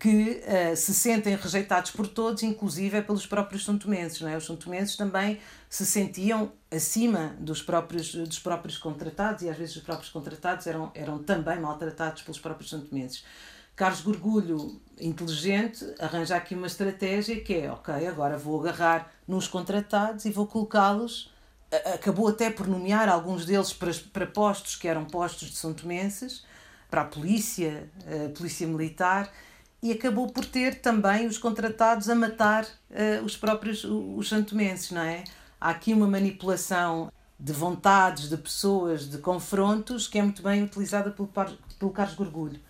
Que 0.00 0.42
uh, 0.42 0.74
se 0.74 0.94
sentem 0.94 1.36
rejeitados 1.36 1.90
por 1.90 2.08
todos, 2.08 2.42
inclusive 2.42 2.96
é 2.96 3.02
pelos 3.02 3.26
próprios 3.26 3.66
santomenses. 3.66 4.18
Não 4.22 4.30
é? 4.30 4.36
Os 4.36 4.46
santomenses 4.46 4.96
também 4.96 5.38
se 5.68 5.84
sentiam 5.84 6.52
acima 6.70 7.36
dos 7.38 7.62
próprios, 7.62 8.14
dos 8.14 8.38
próprios 8.38 8.78
contratados 8.78 9.42
e 9.42 9.50
às 9.50 9.58
vezes 9.58 9.76
os 9.76 9.82
próprios 9.82 10.10
contratados 10.10 10.66
eram, 10.66 10.90
eram 10.94 11.22
também 11.22 11.60
maltratados 11.60 12.22
pelos 12.22 12.40
próprios 12.40 12.70
santomenses. 12.70 13.24
Carlos 13.76 14.00
Gorgulho, 14.00 14.80
inteligente, 14.98 15.84
arranja 15.98 16.34
aqui 16.34 16.54
uma 16.54 16.66
estratégia 16.66 17.38
que 17.40 17.54
é, 17.54 17.70
ok, 17.70 18.06
agora 18.06 18.38
vou 18.38 18.58
agarrar 18.60 19.12
nos 19.28 19.46
contratados 19.46 20.24
e 20.24 20.30
vou 20.30 20.46
colocá-los, 20.46 21.32
acabou 21.94 22.28
até 22.28 22.50
por 22.50 22.66
nomear 22.66 23.08
alguns 23.08 23.44
deles 23.46 23.72
para, 23.72 23.92
para 24.12 24.26
postos 24.26 24.76
que 24.76 24.88
eram 24.88 25.04
postos 25.04 25.50
de 25.50 25.56
santomenses, 25.56 26.44
para 26.90 27.02
a 27.02 27.04
polícia, 27.04 27.88
a 28.06 28.36
polícia 28.36 28.66
militar, 28.66 29.30
e 29.82 29.92
acabou 29.92 30.28
por 30.28 30.44
ter 30.44 30.80
também 30.80 31.26
os 31.26 31.38
contratados 31.38 32.08
a 32.08 32.14
matar 32.14 32.64
uh, 32.64 33.24
os 33.24 33.36
próprios 33.36 33.84
os 33.84 34.28
santomenses, 34.28 34.90
não 34.90 35.02
é? 35.02 35.24
Há 35.60 35.70
aqui 35.70 35.92
uma 35.92 36.06
manipulação 36.06 37.10
de 37.38 37.52
vontades, 37.52 38.28
de 38.28 38.36
pessoas, 38.36 39.08
de 39.08 39.18
confrontos, 39.18 40.06
que 40.06 40.18
é 40.18 40.22
muito 40.22 40.42
bem 40.42 40.62
utilizada 40.62 41.10
pelo, 41.10 41.28
pelo 41.78 41.90
Carlos 41.90 42.14
Gorgulho. 42.14 42.60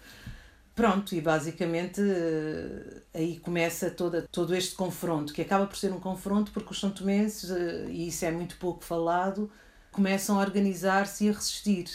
Pronto, 0.74 1.14
e 1.14 1.20
basicamente 1.20 2.00
uh, 2.00 3.02
aí 3.12 3.38
começa 3.40 3.90
toda, 3.90 4.22
todo 4.30 4.54
este 4.54 4.74
confronto, 4.74 5.32
que 5.32 5.42
acaba 5.42 5.66
por 5.66 5.76
ser 5.76 5.92
um 5.92 6.00
confronto 6.00 6.52
porque 6.52 6.70
os 6.70 6.80
santomenses, 6.80 7.50
uh, 7.50 7.90
e 7.90 8.08
isso 8.08 8.24
é 8.24 8.30
muito 8.30 8.56
pouco 8.56 8.84
falado, 8.84 9.50
começam 9.90 10.38
a 10.38 10.40
organizar-se 10.40 11.26
e 11.26 11.28
a 11.28 11.32
resistir 11.32 11.86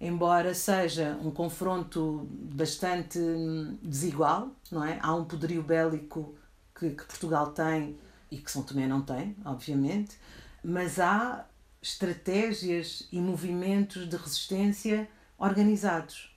embora 0.00 0.54
seja 0.54 1.18
um 1.22 1.30
confronto 1.30 2.28
bastante 2.30 3.18
hum, 3.18 3.78
desigual, 3.82 4.50
não 4.70 4.84
é? 4.84 4.98
Há 5.02 5.14
um 5.14 5.24
poderio 5.24 5.62
bélico 5.62 6.34
que, 6.78 6.90
que 6.90 7.04
Portugal 7.04 7.48
tem 7.48 7.98
e 8.30 8.38
que 8.38 8.50
São 8.50 8.62
Tomé 8.62 8.86
não 8.86 9.02
tem, 9.02 9.36
obviamente, 9.44 10.16
mas 10.62 11.00
há 11.00 11.46
estratégias 11.82 13.08
e 13.10 13.20
movimentos 13.20 14.08
de 14.08 14.16
resistência 14.16 15.08
organizados. 15.38 16.36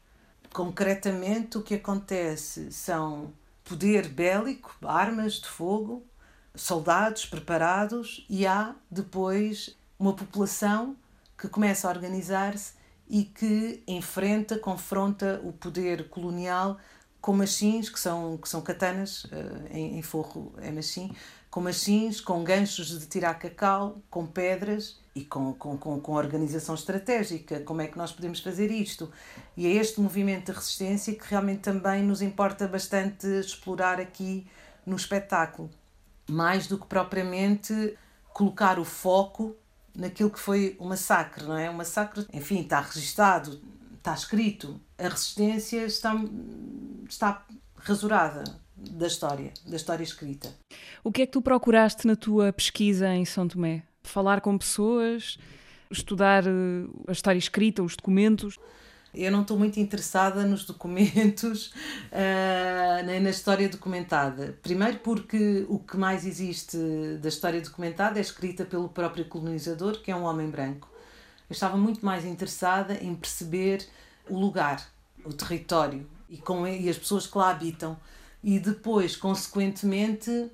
Concretamente, 0.54 1.58
o 1.58 1.62
que 1.62 1.76
acontece 1.76 2.72
são 2.72 3.34
poder 3.64 4.08
bélico, 4.10 4.76
armas 4.84 5.34
de 5.34 5.48
fogo, 5.48 6.06
soldados 6.54 7.26
preparados 7.26 8.26
e 8.30 8.46
há 8.46 8.76
depois 8.90 9.76
uma 9.98 10.14
população 10.14 10.96
que 11.38 11.48
começa 11.48 11.88
a 11.88 11.92
organizar-se 11.92 12.74
e 13.12 13.26
que 13.26 13.84
enfrenta, 13.86 14.58
confronta 14.58 15.42
o 15.44 15.52
poder 15.52 16.08
colonial 16.08 16.80
com 17.20 17.34
machins, 17.34 17.90
que 17.90 18.00
são, 18.00 18.38
que 18.38 18.48
são 18.48 18.62
katanas, 18.62 19.26
uh, 19.26 19.68
em, 19.70 20.00
em, 20.00 20.02
forro 20.02 20.56
é 20.60 20.72
machim, 20.72 21.14
com 21.50 21.60
machins, 21.60 22.22
com 22.22 22.42
ganchos 22.42 22.98
de 22.98 23.06
tirar 23.06 23.34
cacau, 23.34 24.02
com 24.10 24.26
pedras 24.26 24.98
e 25.14 25.26
com, 25.26 25.54
com, 25.54 25.78
com, 25.78 26.00
com 26.00 26.14
organização 26.14 26.74
estratégica. 26.74 27.60
Como 27.60 27.82
é 27.82 27.88
que 27.88 27.98
nós 27.98 28.14
podemos 28.14 28.40
fazer 28.40 28.72
isto? 28.72 29.12
E 29.58 29.68
é 29.68 29.72
este 29.72 30.00
movimento 30.00 30.46
de 30.46 30.58
resistência 30.58 31.14
que 31.14 31.26
realmente 31.30 31.60
também 31.60 32.02
nos 32.02 32.22
importa 32.22 32.66
bastante 32.66 33.28
explorar 33.28 34.00
aqui 34.00 34.48
no 34.86 34.96
espetáculo. 34.96 35.70
Mais 36.30 36.66
do 36.66 36.78
que 36.78 36.88
propriamente 36.88 37.98
colocar 38.34 38.80
o 38.80 38.86
foco 38.86 39.58
naquilo 39.96 40.30
que 40.30 40.40
foi 40.40 40.76
o 40.80 40.86
massacre, 40.86 41.44
não 41.44 41.58
é? 41.58 41.70
O 41.70 41.74
massacre, 41.74 42.26
enfim, 42.34 42.62
está 42.62 42.80
registado, 42.82 43.62
está 43.98 44.14
escrito. 44.14 44.80
A 44.98 45.08
resistência 45.08 45.86
está, 45.86 46.16
está 47.10 47.46
rasurada 47.76 48.44
da 48.76 49.08
história, 49.08 49.54
da 49.66 49.76
história 49.76 50.04
escrita. 50.04 50.54
O 51.04 51.12
que 51.12 51.24
é 51.24 51.26
que 51.26 51.32
tu 51.32 51.42
procuraste 51.42 52.08
na 52.08 52.16
tua 52.16 52.52
pesquisa 52.52 53.14
em 53.14 53.26
São 53.26 53.48
Tomé? 53.48 53.84
Falar 54.04 54.42
com 54.42 54.58
pessoas, 54.58 55.38
estudar 55.90 56.46
eh, 56.48 56.88
a 57.08 57.12
história 57.12 57.38
escrita, 57.38 57.84
os 57.84 57.96
documentos? 57.96 58.58
Eu 59.14 59.32
não 59.32 59.42
estou 59.42 59.58
muito 59.58 59.80
interessada 59.80 60.46
nos 60.46 60.64
documentos, 60.64 61.68
uh, 61.68 63.04
nem 63.06 63.20
na 63.20 63.30
história 63.30 63.68
documentada. 63.68 64.58
Primeiro, 64.64 65.00
porque 65.00 65.66
o 65.68 65.80
que 65.80 65.98
mais 65.98 66.26
existe 66.26 66.78
da 67.22 67.28
história 67.28 67.60
documentada 67.62 68.20
é 68.20 68.22
escrita 68.22 68.64
pelo 68.64 68.88
próprio 68.88 69.26
colonizador, 69.26 70.02
que 70.02 70.12
é 70.12 70.16
um 70.16 70.24
homem 70.24 70.50
branco. 70.50 70.90
Eu 71.50 71.54
estava 71.54 71.76
muito 71.76 72.06
mais 72.06 72.24
interessada 72.24 72.94
em 73.04 73.14
perceber 73.14 73.86
o 74.30 74.40
lugar, 74.40 74.88
o 75.26 75.34
território 75.34 76.08
e, 76.30 76.38
com, 76.38 76.66
e 76.66 76.90
as 76.90 76.98
pessoas 76.98 77.28
que 77.28 77.38
lá 77.38 77.50
habitam. 77.50 77.98
E 78.42 78.58
depois, 78.58 79.18
consequentemente, 79.18 80.50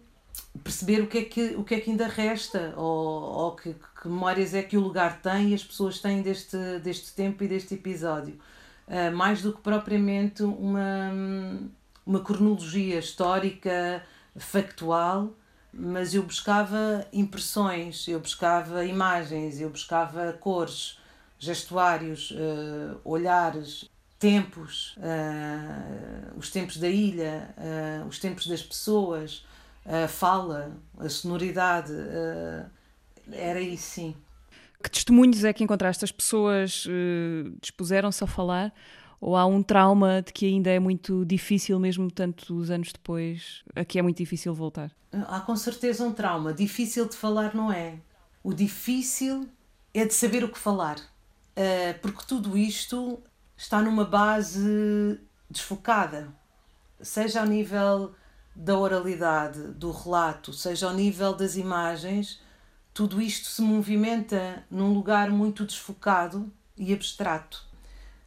perceber 0.63 1.01
o 1.01 1.07
que 1.07 1.19
é 1.19 1.23
que, 1.23 1.55
o 1.55 1.63
que, 1.63 1.75
é 1.75 1.79
que 1.79 1.91
ainda 1.91 2.07
resta 2.07 2.73
ou, 2.75 2.85
ou 2.85 3.55
que, 3.55 3.75
que 4.07 4.13
memórias 4.13 4.53
é 4.53 4.63
que 4.63 4.77
o 4.77 4.79
lugar 4.79 5.21
tem 5.21 5.49
e 5.49 5.53
as 5.53 5.63
pessoas 5.63 5.99
têm 5.99 6.21
deste, 6.21 6.57
deste 6.79 7.11
tempo 7.13 7.43
e 7.43 7.47
deste 7.47 7.73
episódio. 7.73 8.39
Uh, 8.87 9.13
mais 9.15 9.41
do 9.41 9.51
que 9.51 9.61
propriamente 9.61 10.43
uma, 10.43 11.11
uma 12.05 12.21
cronologia 12.21 12.99
histórica, 12.99 14.01
factual, 14.37 15.33
mas 15.73 16.13
eu 16.13 16.23
buscava 16.23 17.05
impressões, 17.11 18.07
eu 18.07 18.19
buscava 18.19 18.85
imagens, 18.85 19.59
eu 19.59 19.69
buscava 19.69 20.31
cores, 20.33 20.97
gestuários, 21.37 22.31
uh, 22.31 22.99
olhares, 23.03 23.89
tempos, 24.17 24.95
uh, 24.97 26.37
os 26.37 26.49
tempos 26.49 26.77
da 26.77 26.87
ilha, 26.87 27.53
os 28.07 28.17
tempos 28.19 28.47
das 28.47 28.63
pessoas 28.63 29.45
a 29.85 30.07
fala, 30.07 30.71
a 30.97 31.07
sonoridade, 31.07 31.93
era 33.31 33.61
isso 33.61 33.91
sim. 33.91 34.15
Que 34.81 34.89
testemunhos 34.91 35.43
é 35.43 35.51
que 35.51 35.63
encontraste? 35.63 36.05
As 36.05 36.11
pessoas 36.11 36.85
uh, 36.85 37.49
dispuseram-se 37.61 38.23
a 38.23 38.27
falar? 38.27 38.73
Ou 39.19 39.35
há 39.35 39.45
um 39.45 39.63
trauma 39.63 40.21
de 40.21 40.31
que 40.31 40.45
ainda 40.45 40.69
é 40.69 40.79
muito 40.79 41.25
difícil, 41.25 41.79
mesmo 41.79 42.11
tantos 42.11 42.69
anos 42.69 42.91
depois, 42.91 43.63
a 43.75 43.83
que 43.83 43.97
é 43.97 44.01
muito 44.01 44.17
difícil 44.17 44.53
voltar? 44.53 44.91
Há 45.11 45.39
com 45.39 45.55
certeza 45.55 46.03
um 46.03 46.13
trauma. 46.13 46.53
Difícil 46.53 47.07
de 47.07 47.15
falar 47.15 47.55
não 47.55 47.71
é. 47.71 47.95
O 48.43 48.53
difícil 48.53 49.49
é 49.93 50.05
de 50.05 50.13
saber 50.13 50.43
o 50.43 50.49
que 50.49 50.59
falar. 50.59 50.97
Uh, 50.99 51.99
porque 52.01 52.23
tudo 52.27 52.55
isto 52.55 53.19
está 53.55 53.81
numa 53.81 54.05
base 54.05 55.19
desfocada. 55.49 56.29
Seja 57.01 57.41
ao 57.41 57.47
nível 57.47 58.13
da 58.55 58.77
oralidade, 58.77 59.59
do 59.73 59.91
relato, 59.91 60.53
seja 60.53 60.87
ao 60.87 60.93
nível 60.93 61.33
das 61.33 61.55
imagens, 61.55 62.41
tudo 62.97 63.21
isto 63.21 63.45
se 63.45 63.61
movimenta 63.61 64.65
num 64.71 64.91
lugar 64.91 65.29
muito 65.29 65.63
desfocado 65.63 66.51
e 66.75 66.91
abstrato. 66.91 67.63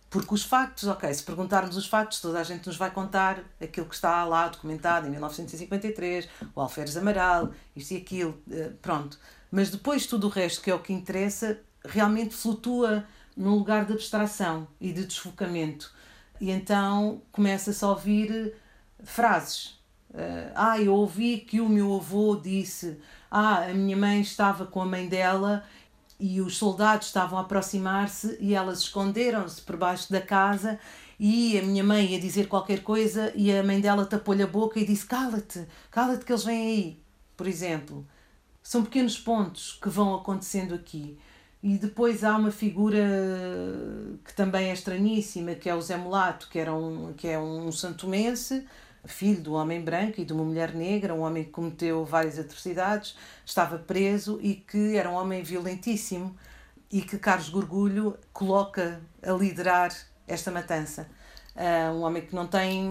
Porque 0.09 0.33
os 0.33 0.45
factos, 0.45 0.85
ok, 0.85 1.13
se 1.13 1.25
perguntarmos 1.25 1.77
os 1.77 1.89
factos, 1.89 2.21
toda 2.21 2.39
a 2.39 2.45
gente 2.45 2.69
nos 2.69 2.77
vai 2.77 2.89
contar 2.89 3.43
aquilo 3.61 3.87
que 3.87 3.97
está 3.97 4.25
lá 4.25 4.47
documentado 4.47 5.09
em 5.09 5.11
1953, 5.11 6.29
o 6.55 6.61
Alferes 6.61 6.97
Amaral, 6.97 7.53
isto 7.75 7.95
e 7.95 7.97
aquilo, 7.97 8.41
eh, 8.49 8.71
pronto. 8.81 9.19
Mas 9.51 9.71
depois 9.73 10.07
tudo 10.07 10.29
o 10.29 10.31
resto, 10.31 10.63
que 10.63 10.71
é 10.71 10.75
o 10.75 10.79
que 10.79 10.93
interessa, 10.93 11.59
realmente 11.85 12.37
flutua 12.37 13.05
num 13.37 13.57
lugar 13.57 13.85
de 13.85 13.93
abstração 13.95 14.69
e 14.81 14.93
de 14.93 15.05
desfocamento. 15.05 15.93
E 16.41 16.49
então 16.49 17.23
começa-se 17.33 17.85
a 17.85 17.89
ouvir 17.89 18.55
frases 19.03 19.81
Uh, 20.13 20.51
ah, 20.57 20.81
eu 20.81 20.93
ouvi 20.93 21.39
que 21.39 21.61
o 21.61 21.69
meu 21.69 21.95
avô 21.95 22.35
disse: 22.35 22.99
Ah, 23.31 23.67
a 23.67 23.75
minha 23.75 23.97
mãe 23.97 24.21
estava 24.21 24.67
com 24.67 24.83
a 24.83 24.87
mãe 24.87 25.09
dela 25.09 25.65
e 26.19 26.41
os 26.41 26.57
soldados 26.57 27.07
estavam 27.07 27.39
a 27.39 27.43
aproximar-se 27.43 28.37
e 28.41 28.55
elas 28.55 28.81
esconderam-se 28.81 29.63
por 29.63 29.77
baixo 29.77 30.13
da 30.13 30.21
casa 30.21 30.79
e 31.19 31.59
a 31.59 31.63
minha 31.63 31.85
mãe 31.85 32.13
ia 32.13 32.21
dizer 32.21 32.49
qualquer 32.49 32.83
coisa 32.83 33.33
e 33.35 33.55
a 33.55 33.63
mãe 33.63 33.81
dela 33.81 34.05
tapou-lhe 34.07 34.43
a 34.43 34.47
boca 34.47 34.81
e 34.81 34.87
disse: 34.87 35.07
Cala-te, 35.07 35.67
cala-te 35.91 36.25
que 36.25 36.33
eles 36.33 36.45
vêm 36.45 36.67
aí. 36.67 37.03
Por 37.37 37.47
exemplo, 37.47 38.07
são 38.63 38.83
pequenos 38.85 39.19
pontos 39.19 39.79
que 39.81 39.89
vão 39.89 40.15
acontecendo 40.15 40.75
aqui. 40.75 41.19
E 41.63 41.77
depois 41.77 42.25
há 42.25 42.37
uma 42.37 42.51
figura 42.51 42.99
que 44.25 44.35
também 44.35 44.71
é 44.71 44.73
estranhíssima, 44.73 45.55
que 45.55 45.69
é 45.69 45.75
o 45.75 45.81
Zé 45.83 45.97
Mulato, 45.97 46.49
que, 46.49 46.59
era 46.59 46.73
um, 46.75 47.13
que 47.13 47.29
é 47.29 47.39
um 47.39 47.71
santomense 47.71 48.67
filho 49.09 49.41
do 49.41 49.55
homem 49.55 49.81
branco 49.81 50.21
e 50.21 50.25
de 50.25 50.33
uma 50.33 50.45
mulher 50.45 50.75
negra, 50.75 51.15
um 51.15 51.21
homem 51.21 51.45
que 51.45 51.51
cometeu 51.51 52.05
várias 52.05 52.39
atrocidades, 52.39 53.17
estava 53.45 53.79
preso 53.79 54.39
e 54.43 54.55
que 54.55 54.97
era 54.97 55.11
um 55.11 55.15
homem 55.15 55.43
violentíssimo 55.43 56.37
e 56.91 57.03
que 57.03 57.19
Carlos 57.19 57.49
Gorgulho 57.49 58.19
coloca 58.33 59.01
a 59.23 59.33
liderar 59.33 59.95
esta 60.27 60.51
matança. 60.51 61.09
Uh, 61.55 61.93
um 61.95 62.03
homem 62.03 62.25
que 62.25 62.35
não 62.35 62.47
tem 62.47 62.91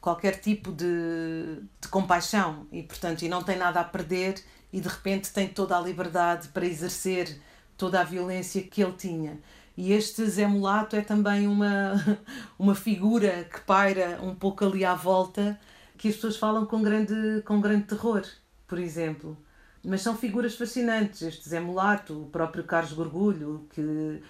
qualquer 0.00 0.40
tipo 0.40 0.72
de, 0.72 1.62
de 1.80 1.88
compaixão 1.88 2.66
e, 2.72 2.82
portanto, 2.82 3.22
e 3.22 3.28
não 3.28 3.42
tem 3.42 3.56
nada 3.56 3.80
a 3.80 3.84
perder 3.84 4.42
e 4.72 4.80
de 4.80 4.88
repente 4.88 5.32
tem 5.32 5.48
toda 5.48 5.76
a 5.76 5.80
liberdade 5.80 6.48
para 6.48 6.66
exercer 6.66 7.40
toda 7.76 8.00
a 8.00 8.04
violência 8.04 8.62
que 8.62 8.82
ele 8.82 8.92
tinha. 8.92 9.38
E 9.80 9.92
este 9.92 10.26
Zé 10.26 10.44
Mulato 10.44 10.96
é 10.96 11.02
também 11.02 11.46
uma, 11.46 11.92
uma 12.58 12.74
figura 12.74 13.44
que 13.44 13.60
paira 13.60 14.18
um 14.20 14.34
pouco 14.34 14.64
ali 14.64 14.84
à 14.84 14.96
volta, 14.96 15.56
que 15.96 16.08
as 16.08 16.16
pessoas 16.16 16.36
falam 16.36 16.66
com 16.66 16.82
grande, 16.82 17.42
com 17.44 17.60
grande 17.60 17.84
terror, 17.84 18.24
por 18.66 18.76
exemplo. 18.76 19.38
Mas 19.84 20.02
são 20.02 20.16
figuras 20.16 20.56
fascinantes. 20.56 21.22
Este 21.22 21.48
Zé 21.48 21.60
Mulato, 21.60 22.22
o 22.22 22.26
próprio 22.26 22.64
Carlos 22.64 22.92
Gorgulho, 22.92 23.68
que 23.72 24.20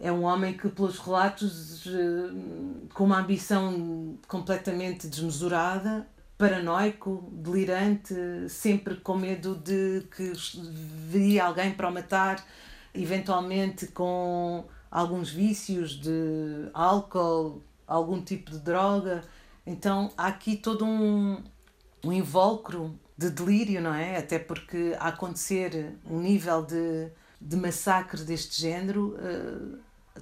é 0.00 0.10
um 0.10 0.24
homem 0.24 0.54
que, 0.54 0.68
pelos 0.68 0.98
relatos, 0.98 1.86
eh, 1.86 2.88
com 2.92 3.04
uma 3.04 3.20
ambição 3.20 4.18
completamente 4.26 5.06
desmesurada, 5.06 6.08
paranoico, 6.36 7.30
delirante, 7.30 8.16
sempre 8.48 8.96
com 8.96 9.16
medo 9.16 9.54
de 9.54 10.02
que 10.16 10.32
viria 11.08 11.44
alguém 11.44 11.72
para 11.72 11.88
o 11.88 11.92
matar 11.92 12.44
eventualmente 12.94 13.86
com 13.88 14.64
alguns 14.92 15.30
vícios 15.30 15.92
de 15.92 16.68
álcool, 16.74 17.62
algum 17.86 18.22
tipo 18.22 18.50
de 18.50 18.58
droga. 18.58 19.24
Então 19.66 20.12
há 20.18 20.26
aqui 20.26 20.54
todo 20.54 20.84
um, 20.84 21.42
um 22.04 22.12
invólucro 22.12 22.98
de 23.16 23.30
delírio, 23.30 23.80
não 23.80 23.94
é? 23.94 24.18
Até 24.18 24.38
porque 24.38 24.94
a 25.00 25.08
acontecer 25.08 25.96
um 26.04 26.20
nível 26.20 26.62
de, 26.62 27.08
de 27.40 27.56
massacre 27.56 28.22
deste 28.22 28.60
género 28.60 29.16
uh, 29.16 29.78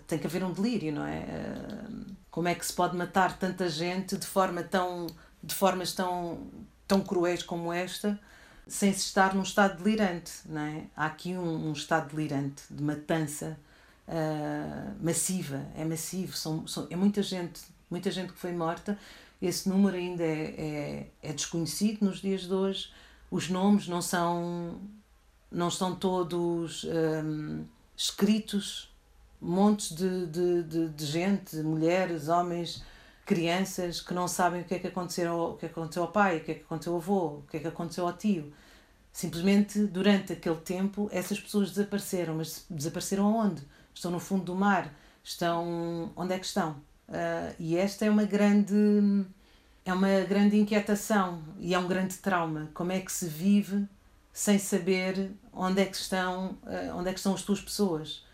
tem 0.07 0.21
que 0.21 0.27
haver 0.27 0.45
um 0.45 0.53
delírio, 0.53 0.93
não 0.93 1.05
é? 1.05 1.25
Uh, 1.25 2.07
como 2.31 2.47
é 2.47 2.55
que 2.55 2.65
se 2.65 2.73
pode 2.73 2.97
matar 2.97 3.37
tanta 3.39 3.69
gente 3.69 4.17
de 4.17 4.27
forma 4.27 4.63
tão 4.63 5.09
de 5.43 5.55
formas 5.55 5.93
tão 5.93 6.47
tão 6.87 7.01
cruéis 7.01 7.43
como 7.43 7.73
esta 7.73 8.21
sem 8.69 8.93
se 8.93 9.01
estar 9.01 9.35
num 9.35 9.43
estado 9.43 9.83
delirante, 9.83 10.33
não 10.47 10.61
é? 10.61 10.85
Há 10.97 11.07
aqui 11.07 11.37
um, 11.37 11.71
um 11.71 11.73
estado 11.73 12.15
delirante 12.15 12.63
de 12.71 12.83
matança 12.83 13.59
uh, 14.11 15.05
massiva, 15.05 15.65
é 15.77 15.85
massivo, 15.85 16.37
são, 16.37 16.67
são, 16.67 16.87
é 16.91 16.97
muita 16.97 17.23
gente, 17.23 17.63
muita 17.89 18.11
gente 18.11 18.33
que 18.33 18.39
foi 18.39 18.53
morta. 18.53 18.99
Esse 19.41 19.69
número 19.69 19.97
ainda 19.97 20.25
é, 20.25 21.07
é, 21.23 21.31
é 21.31 21.33
desconhecido 21.33 22.05
nos 22.05 22.21
dias 22.21 22.43
de 22.43 22.53
hoje. 22.53 22.91
Os 23.31 23.49
nomes 23.49 23.89
não 23.89 24.03
são 24.03 24.79
não 25.51 25.69
estão 25.69 25.95
todos 25.97 26.85
um, 26.85 27.65
escritos 27.97 28.89
montes 29.41 29.95
de, 29.95 30.27
de, 30.27 30.63
de, 30.63 30.89
de, 30.91 31.07
gente, 31.07 31.57
mulheres, 31.57 32.29
homens, 32.29 32.85
crianças 33.27 34.01
que 34.01 34.15
não 34.15 34.29
sabem 34.29 34.61
o 34.61 34.65
que 34.65 34.75
é 34.75 34.79
que 34.79 34.87
aconteceu, 34.87 35.35
o 35.35 35.57
que 35.57 35.67
é 35.67 35.69
que 35.69 35.79
aconteceu 35.79 36.03
ao 36.03 36.13
pai, 36.13 36.37
o 36.37 36.45
que 36.45 36.53
é 36.53 36.55
que 36.55 36.63
aconteceu 36.63 36.93
ao 36.93 36.99
avô, 37.01 37.27
o 37.27 37.45
que 37.51 37.57
é 37.57 37.61
que 37.61 37.67
aconteceu 37.67 38.07
ao 38.07 38.13
tio. 38.13 38.53
Simplesmente 39.13 39.87
durante 39.87 40.35
aquele 40.35 40.57
tempo 40.57 41.09
essas 41.11 41.41
pessoas 41.41 41.71
desapareceram, 41.71 42.37
mas 42.37 42.65
desapareceram 42.71 43.27
aonde? 43.27 43.63
Estão 43.95 44.11
no 44.11 44.21
fundo 44.21 44.45
do 44.45 44.55
mar, 44.55 44.93
estão 45.23 46.13
onde 46.17 46.35
é 46.35 46.39
que 46.39 46.47
estão? 46.47 46.73
Uh, 47.09 47.55
e 47.59 47.77
esta 47.77 48.05
é 48.05 48.11
uma 48.11 48.25
grande 48.25 49.25
é 49.85 49.93
uma 49.93 50.21
grande 50.21 50.57
inquietação 50.57 51.43
e 51.59 51.75
é 51.75 51.79
um 51.79 51.89
grande 51.89 52.17
trauma. 52.19 52.71
Como 52.73 52.93
é 52.93 53.01
que 53.01 53.11
se 53.11 53.27
vive 53.27 53.87
sem 54.33 54.59
saber 54.59 55.33
onde 55.53 55.83
é 55.83 55.87
que 55.87 55.97
estão, 55.97 56.59
uh, 56.63 56.97
onde 56.97 57.09
é 57.11 57.13
que 57.13 57.19
estão 57.19 57.35
as 57.35 57.43
tuas 57.43 57.61
pessoas? 57.61 58.25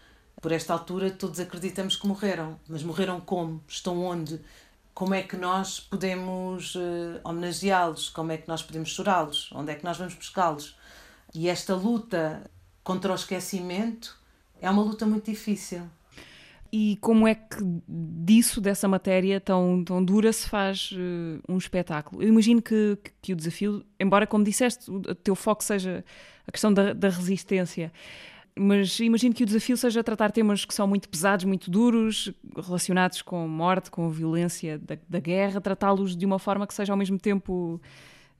Por 0.40 0.52
esta 0.52 0.72
altura 0.72 1.10
todos 1.10 1.40
acreditamos 1.40 1.96
que 1.96 2.06
morreram, 2.06 2.60
mas 2.68 2.82
morreram 2.82 3.20
como? 3.20 3.62
Estão 3.66 4.04
onde? 4.04 4.40
como 4.96 5.12
é 5.12 5.22
que 5.22 5.36
nós 5.36 5.78
podemos 5.78 6.74
uh, 6.74 7.20
homenageá-los, 7.22 8.08
como 8.08 8.32
é 8.32 8.38
que 8.38 8.48
nós 8.48 8.62
podemos 8.62 8.88
chorá-los, 8.88 9.52
onde 9.52 9.70
é 9.70 9.74
que 9.74 9.84
nós 9.84 9.98
vamos 9.98 10.14
buscá-los. 10.14 10.74
E 11.34 11.50
esta 11.50 11.74
luta 11.74 12.50
contra 12.82 13.12
o 13.12 13.14
esquecimento 13.14 14.15
é 14.60 14.70
uma 14.70 14.82
luta 14.82 15.06
muito 15.06 15.30
difícil. 15.30 15.82
E 16.72 16.98
como 17.00 17.26
é 17.26 17.34
que 17.34 17.58
disso, 17.88 18.60
dessa 18.60 18.88
matéria 18.88 19.40
tão, 19.40 19.84
tão 19.84 20.04
dura, 20.04 20.32
se 20.32 20.48
faz 20.48 20.90
uh, 20.92 21.40
um 21.48 21.56
espetáculo? 21.56 22.22
Eu 22.22 22.28
imagino 22.28 22.60
que, 22.60 22.98
que, 23.02 23.12
que, 23.22 23.32
o 23.32 23.36
desafio, 23.36 23.84
embora, 24.00 24.26
como 24.26 24.44
disseste, 24.44 24.90
o 24.90 25.14
teu 25.14 25.34
foco 25.34 25.62
seja 25.62 26.04
a 26.46 26.52
questão 26.52 26.72
da, 26.72 26.92
da 26.92 27.08
resistência, 27.08 27.92
mas 28.58 28.98
imagino 29.00 29.34
que 29.34 29.42
o 29.42 29.46
desafio 29.46 29.76
seja 29.76 30.02
tratar 30.02 30.32
temas 30.32 30.64
que 30.64 30.74
são 30.74 30.86
muito 30.86 31.08
pesados, 31.08 31.44
muito 31.44 31.70
duros, 31.70 32.32
relacionados 32.56 33.20
com 33.22 33.46
morte, 33.46 33.90
com 33.90 34.08
violência 34.10 34.78
da, 34.78 34.96
da 35.08 35.20
guerra, 35.20 35.60
tratá-los 35.60 36.16
de 36.16 36.24
uma 36.24 36.38
forma 36.38 36.66
que 36.66 36.72
seja 36.72 36.92
ao 36.92 36.96
mesmo 36.96 37.18
tempo 37.18 37.80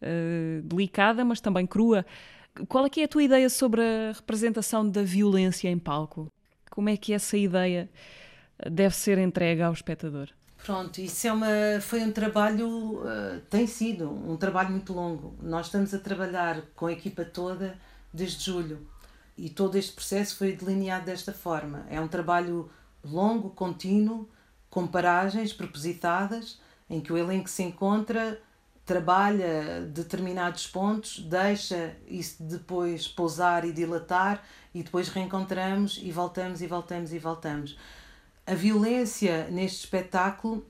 uh, 0.01 0.63
delicada, 0.63 1.25
mas 1.25 1.41
também 1.41 1.67
crua. 1.67 2.05
Qual 2.69 2.87
é 2.87 2.91
que 2.91 3.01
é 3.01 3.05
a 3.05 3.09
tua 3.09 3.23
ideia 3.23 3.49
sobre 3.51 3.83
a 3.83 4.13
representação 4.13 4.89
da 4.89 5.03
violência 5.03 5.69
em 5.69 5.79
palco? 5.79 6.31
Como 6.71 6.89
é 6.89 6.97
que 6.97 7.13
essa 7.13 7.37
ideia 7.37 7.91
deve 8.71 8.95
ser 8.95 9.19
entregue 9.19 9.63
ao 9.63 9.73
espectador? 9.73 10.29
Pronto, 10.65 10.99
isso 11.01 11.27
é 11.27 11.33
uma, 11.33 11.47
foi 11.81 12.03
um 12.03 12.11
trabalho, 12.11 13.01
uh, 13.01 13.41
tem 13.49 13.67
sido 13.67 14.11
um 14.11 14.37
trabalho 14.37 14.71
muito 14.71 14.93
longo. 14.93 15.37
Nós 15.41 15.67
estamos 15.67 15.95
a 15.95 15.99
trabalhar 15.99 16.63
com 16.75 16.87
a 16.87 16.93
equipa 16.93 17.25
toda 17.25 17.79
desde 18.13 18.45
julho 18.45 18.87
e 19.37 19.51
todo 19.51 19.77
este 19.77 19.93
processo 19.93 20.37
foi 20.37 20.53
delineado 20.53 21.07
desta 21.07 21.33
forma. 21.33 21.87
É 21.91 22.01
um 22.01 22.09
trabalho 22.09 22.71
longo, 23.05 23.51
contínuo, 23.51 24.29
com 24.69 24.87
paragens 24.87 25.53
propositadas, 25.53 26.61
em 26.89 27.01
que 27.01 27.13
o 27.13 27.17
elenco 27.17 27.49
se 27.49 27.63
encontra, 27.63 28.41
trabalha 28.87 29.83
determinados 29.93 30.67
pontos, 30.69 31.19
deixa 31.19 31.97
isso 32.07 32.41
depois 32.45 33.09
pousar 33.09 33.65
e 33.65 33.73
dilatar 33.73 34.43
e 34.73 34.83
depois 34.83 35.09
reencontramos 35.09 35.99
e 36.01 36.13
voltamos 36.13 36.63
e 36.63 36.67
voltamos 36.69 37.13
e 37.13 37.19
voltamos. 37.19 37.77
A 38.47 38.55
violência 38.55 39.49
neste 39.51 39.81
espetáculo 39.81 40.65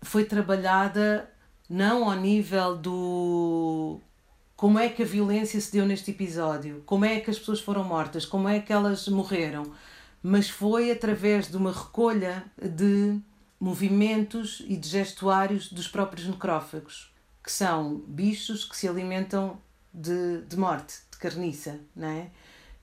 foi 0.00 0.24
trabalhada 0.24 1.28
não 1.68 2.08
ao 2.08 2.16
nível 2.16 2.76
do 2.76 4.00
como 4.54 4.78
é 4.78 4.88
que 4.88 5.02
a 5.02 5.06
violência 5.06 5.60
se 5.60 5.72
deu 5.72 5.84
neste 5.84 6.12
episódio, 6.12 6.82
como 6.86 7.04
é 7.04 7.18
que 7.20 7.30
as 7.30 7.38
pessoas 7.38 7.60
foram 7.60 7.82
mortas, 7.82 8.24
como 8.24 8.48
é 8.48 8.60
que 8.60 8.72
elas 8.72 9.06
morreram, 9.08 9.70
mas 10.22 10.48
foi 10.48 10.90
através 10.90 11.50
de 11.50 11.56
uma 11.56 11.72
recolha 11.72 12.44
de 12.56 13.20
movimentos 13.58 14.62
e 14.66 14.76
de 14.76 14.88
gestuários 14.88 15.70
dos 15.70 15.88
próprios 15.88 16.26
necrófagos, 16.26 17.12
que 17.46 17.52
são 17.52 18.02
bichos 18.08 18.64
que 18.64 18.76
se 18.76 18.88
alimentam 18.88 19.56
de, 19.94 20.42
de 20.48 20.58
morte, 20.58 20.96
de 21.12 21.16
carniça, 21.16 21.78
não 21.94 22.08
é? 22.08 22.28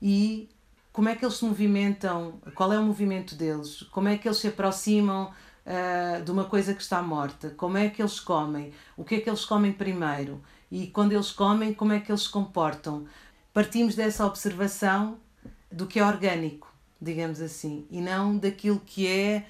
E 0.00 0.48
como 0.90 1.10
é 1.10 1.14
que 1.14 1.22
eles 1.22 1.36
se 1.36 1.44
movimentam, 1.44 2.40
qual 2.54 2.72
é 2.72 2.78
o 2.78 2.82
movimento 2.82 3.34
deles, 3.34 3.82
como 3.92 4.08
é 4.08 4.16
que 4.16 4.26
eles 4.26 4.38
se 4.38 4.48
aproximam 4.48 5.30
uh, 5.66 6.24
de 6.24 6.30
uma 6.30 6.46
coisa 6.46 6.72
que 6.72 6.80
está 6.80 7.02
morta, 7.02 7.50
como 7.50 7.76
é 7.76 7.90
que 7.90 8.00
eles 8.00 8.18
comem, 8.18 8.72
o 8.96 9.04
que 9.04 9.16
é 9.16 9.20
que 9.20 9.28
eles 9.28 9.44
comem 9.44 9.70
primeiro? 9.70 10.42
E 10.70 10.86
quando 10.86 11.12
eles 11.12 11.30
comem, 11.30 11.74
como 11.74 11.92
é 11.92 12.00
que 12.00 12.10
eles 12.10 12.22
se 12.22 12.30
comportam. 12.30 13.06
Partimos 13.52 13.94
dessa 13.94 14.24
observação 14.24 15.18
do 15.70 15.86
que 15.86 15.98
é 15.98 16.06
orgânico, 16.06 16.72
digamos 16.98 17.38
assim, 17.38 17.86
e 17.90 18.00
não 18.00 18.38
daquilo 18.38 18.80
que 18.80 19.06
é 19.06 19.44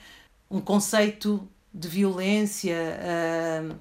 um 0.51 0.61
conceito 0.61 1.49
de 1.73 1.87
violência 1.87 2.99
uh, 2.99 3.79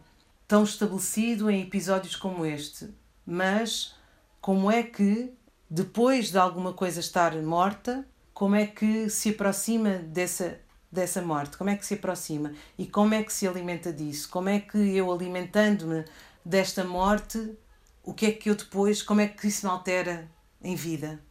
tão 0.48 0.64
estabelecido 0.64 1.50
em 1.50 1.62
episódios 1.62 2.16
como 2.16 2.46
este. 2.46 2.90
Mas 3.26 3.96
como 4.42 4.70
é 4.70 4.84
que, 4.84 5.34
depois 5.70 6.32
de 6.32 6.38
alguma 6.38 6.74
coisa 6.74 7.00
estar 7.00 7.36
morta, 7.42 8.06
como 8.34 8.56
é 8.56 8.66
que 8.66 9.10
se 9.10 9.30
aproxima 9.30 10.00
dessa, 10.00 10.60
dessa 10.92 11.22
morte? 11.22 11.58
Como 11.58 11.70
é 11.70 11.76
que 11.76 11.86
se 11.86 11.94
aproxima? 11.94 12.54
E 12.78 12.86
como 12.86 13.14
é 13.14 13.24
que 13.24 13.32
se 13.32 13.48
alimenta 13.48 13.94
disso? 13.94 14.30
Como 14.30 14.50
é 14.50 14.60
que 14.60 14.78
eu, 14.78 15.12
alimentando-me 15.12 16.04
desta 16.44 16.84
morte, 16.84 17.58
o 18.04 18.14
que 18.14 18.26
é 18.26 18.32
que 18.32 18.50
eu 18.50 18.56
depois, 18.56 19.02
como 19.02 19.22
é 19.22 19.28
que 19.28 19.48
isso 19.48 19.66
me 19.66 19.72
altera 19.72 20.30
em 20.62 20.76
vida? 20.76 21.22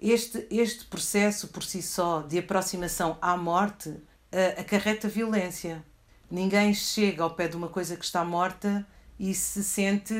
Este, 0.00 0.46
este 0.50 0.84
processo 0.86 1.48
por 1.48 1.62
si 1.62 1.82
só 1.82 2.22
de 2.22 2.38
aproximação 2.38 3.18
à 3.20 3.36
morte 3.36 3.90
uh, 3.90 4.60
acarreta 4.60 5.08
violência. 5.08 5.84
Ninguém 6.32 6.72
chega 6.72 7.22
ao 7.22 7.34
pé 7.34 7.46
de 7.46 7.58
uma 7.58 7.68
coisa 7.68 7.94
que 7.94 8.06
está 8.06 8.24
morta 8.24 8.86
e 9.20 9.34
se 9.34 9.62
sente 9.62 10.14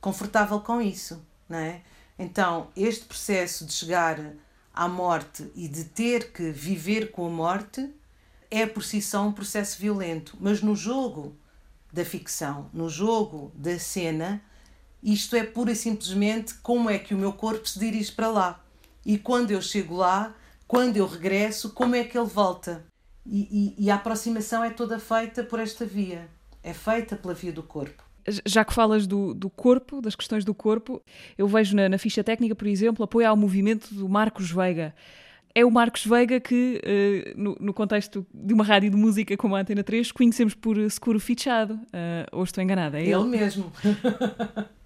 confortável 0.00 0.58
com 0.58 0.82
isso, 0.82 1.24
não 1.48 1.56
é? 1.56 1.82
Então, 2.18 2.66
este 2.76 3.04
processo 3.04 3.64
de 3.64 3.72
chegar 3.72 4.20
à 4.74 4.88
morte 4.88 5.48
e 5.54 5.68
de 5.68 5.84
ter 5.84 6.32
que 6.32 6.50
viver 6.50 7.12
com 7.12 7.28
a 7.28 7.30
morte 7.30 7.88
é 8.50 8.66
por 8.66 8.82
si 8.82 9.00
só 9.00 9.22
um 9.22 9.30
processo 9.30 9.78
violento, 9.78 10.36
mas 10.40 10.62
no 10.62 10.74
jogo 10.74 11.36
da 11.92 12.04
ficção, 12.04 12.68
no 12.72 12.88
jogo 12.88 13.52
da 13.54 13.78
cena, 13.78 14.42
isto 15.00 15.36
é 15.36 15.44
pura 15.44 15.70
e 15.70 15.76
simplesmente 15.76 16.54
como 16.54 16.90
é 16.90 16.98
que 16.98 17.14
o 17.14 17.18
meu 17.18 17.32
corpo 17.32 17.68
se 17.68 17.78
dirige 17.78 18.10
para 18.10 18.26
lá. 18.26 18.64
E 19.06 19.16
quando 19.16 19.52
eu 19.52 19.62
chego 19.62 19.94
lá, 19.94 20.34
quando 20.66 20.96
eu 20.96 21.06
regresso, 21.06 21.70
como 21.70 21.94
é 21.94 22.02
que 22.02 22.18
ele 22.18 22.26
volta. 22.26 22.89
E, 23.24 23.74
e, 23.78 23.84
e 23.86 23.90
a 23.90 23.96
aproximação 23.96 24.64
é 24.64 24.70
toda 24.70 24.98
feita 24.98 25.44
por 25.44 25.60
esta 25.60 25.84
via, 25.84 26.28
é 26.62 26.72
feita 26.72 27.16
pela 27.16 27.34
via 27.34 27.52
do 27.52 27.62
corpo. 27.62 28.02
Já 28.46 28.64
que 28.64 28.72
falas 28.72 29.06
do, 29.06 29.34
do 29.34 29.48
corpo, 29.48 30.00
das 30.00 30.14
questões 30.14 30.44
do 30.44 30.54
corpo, 30.54 31.02
eu 31.38 31.48
vejo 31.48 31.74
na, 31.74 31.88
na 31.88 31.98
ficha 31.98 32.22
técnica, 32.22 32.54
por 32.54 32.66
exemplo, 32.66 33.04
apoio 33.04 33.28
ao 33.28 33.36
movimento 33.36 33.94
do 33.94 34.08
Marcos 34.08 34.50
Veiga 34.50 34.94
é 35.54 35.64
o 35.64 35.70
Marcos 35.70 36.06
Veiga 36.06 36.40
que, 36.40 36.80
uh, 36.84 37.40
no, 37.40 37.56
no, 37.60 37.74
contexto 37.74 38.26
de 38.32 38.54
uma 38.54 38.64
rádio 38.64 38.90
de 38.90 38.96
música 38.96 39.36
como 39.36 39.56
a 39.56 39.60
Antena 39.60 39.82
3, 39.82 40.12
conhecemos 40.12 40.54
por 40.54 40.76
Seguro 40.90 41.18
Fichado. 41.18 41.74
Uh, 41.74 42.26
ou 42.32 42.44
estou 42.44 42.62
enganada? 42.62 42.98
É 42.98 43.02
ele, 43.02 43.14
ele 43.14 43.24
mesmo. 43.24 43.72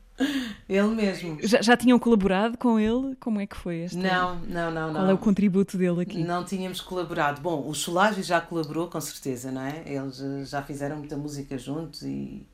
ele 0.68 0.88
mesmo. 0.88 1.38
Já, 1.42 1.60
já, 1.60 1.76
tinham 1.76 1.98
colaborado 1.98 2.56
com 2.56 2.78
ele? 2.78 3.16
Como 3.16 3.40
é 3.40 3.46
que 3.46 3.56
foi 3.56 3.80
este? 3.80 3.96
Não, 3.96 4.36
não, 4.40 4.70
não. 4.70 4.92
Qual 4.92 5.04
não. 5.04 5.10
é 5.10 5.14
o 5.14 5.18
contributo 5.18 5.76
dele 5.76 6.02
aqui? 6.02 6.22
Não 6.22 6.44
tínhamos 6.44 6.80
colaborado. 6.80 7.40
Bom, 7.40 7.68
o 7.68 7.74
Solage 7.74 8.22
já 8.22 8.40
colaborou, 8.40 8.88
com 8.88 9.00
certeza, 9.00 9.50
não 9.50 9.62
é? 9.62 9.82
Eles 9.86 10.20
eh, 10.20 10.44
já 10.44 10.62
fizeram 10.62 10.98
muita 10.98 11.16
música 11.16 11.58
juntos 11.58 12.02
e, 12.02 12.46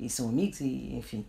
e 0.00 0.08
são 0.08 0.28
amigos, 0.28 0.60
e 0.60 0.94
enfim. 0.96 1.26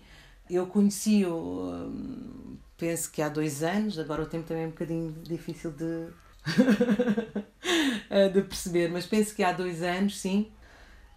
Eu 0.50 0.68
conheci-o, 0.68 1.34
hum, 1.34 2.58
penso 2.78 3.12
que 3.12 3.22
há 3.22 3.30
dois 3.30 3.62
anos, 3.64 4.00
agora 4.00 4.24
o 4.24 4.26
tempo 4.26 4.48
também 4.48 4.64
é 4.64 4.68
um 4.68 4.72
bocadinho 4.72 5.12
difícil 5.24 5.72
de, 5.72 6.08
de 8.34 8.42
perceber, 8.42 8.90
mas 8.90 9.06
penso 9.06 9.36
que 9.36 9.44
há 9.44 9.52
dois 9.52 9.82
anos, 9.82 10.20
sim, 10.20 10.52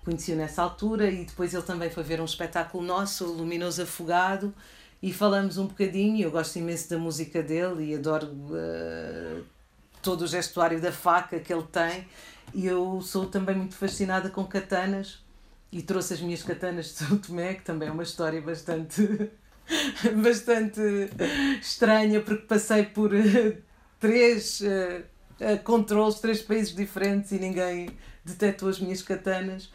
conheci-o 0.07 0.37
nessa 0.37 0.63
altura 0.63 1.11
e 1.11 1.25
depois 1.25 1.53
ele 1.53 1.65
também 1.65 1.91
foi 1.91 2.05
ver 2.05 2.21
um 2.21 2.25
espetáculo 2.25 2.83
nosso, 2.83 3.27
Luminoso 3.27 3.83
Afogado, 3.83 4.55
e 5.03 5.13
falamos 5.13 5.59
um 5.59 5.67
bocadinho. 5.67 6.23
Eu 6.23 6.31
gosto 6.31 6.57
imenso 6.61 6.89
da 6.89 6.97
música 6.97 7.43
dele 7.43 7.91
e 7.91 7.95
adoro 7.97 8.29
uh, 8.29 9.45
todo 10.01 10.23
o 10.23 10.27
gestuário 10.29 10.81
da 10.81 10.93
faca 10.93 11.41
que 11.41 11.53
ele 11.53 11.65
tem. 11.65 12.07
E 12.55 12.67
eu 12.67 13.01
sou 13.03 13.27
também 13.27 13.57
muito 13.57 13.75
fascinada 13.75 14.31
com 14.31 14.45
katanas 14.45 15.19
e 15.73 15.83
trouxe 15.83 16.15
as 16.15 16.21
minhas 16.21 16.45
katanas 16.45 16.87
de 16.87 16.93
São 16.93 17.19
Tomé, 17.19 17.55
que 17.55 17.65
também 17.65 17.89
é 17.89 17.93
uma 17.93 18.05
história 18.05 18.41
bastante. 18.41 19.31
bastante 20.23 20.81
estranha 21.61 22.21
porque 22.21 22.47
passei 22.47 22.85
por 22.85 23.13
uh, 23.13 23.57
três 23.99 24.61
uh, 24.61 25.63
controles, 25.65 26.21
três 26.21 26.41
países 26.41 26.73
diferentes 26.73 27.33
e 27.33 27.41
ninguém 27.41 27.91
detectou 28.25 28.69
as 28.69 28.79
minhas 28.79 29.03
katanas. 29.03 29.69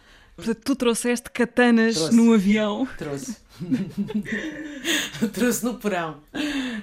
Portanto, 0.46 0.64
tu 0.64 0.76
trouxeste 0.76 1.30
katanas 1.30 1.96
Trouxe. 1.96 2.16
num 2.16 2.34
avião. 2.34 2.88
Trouxe. 2.98 3.38
Trouxe 5.34 5.64
no 5.64 5.76
porão. 5.76 6.18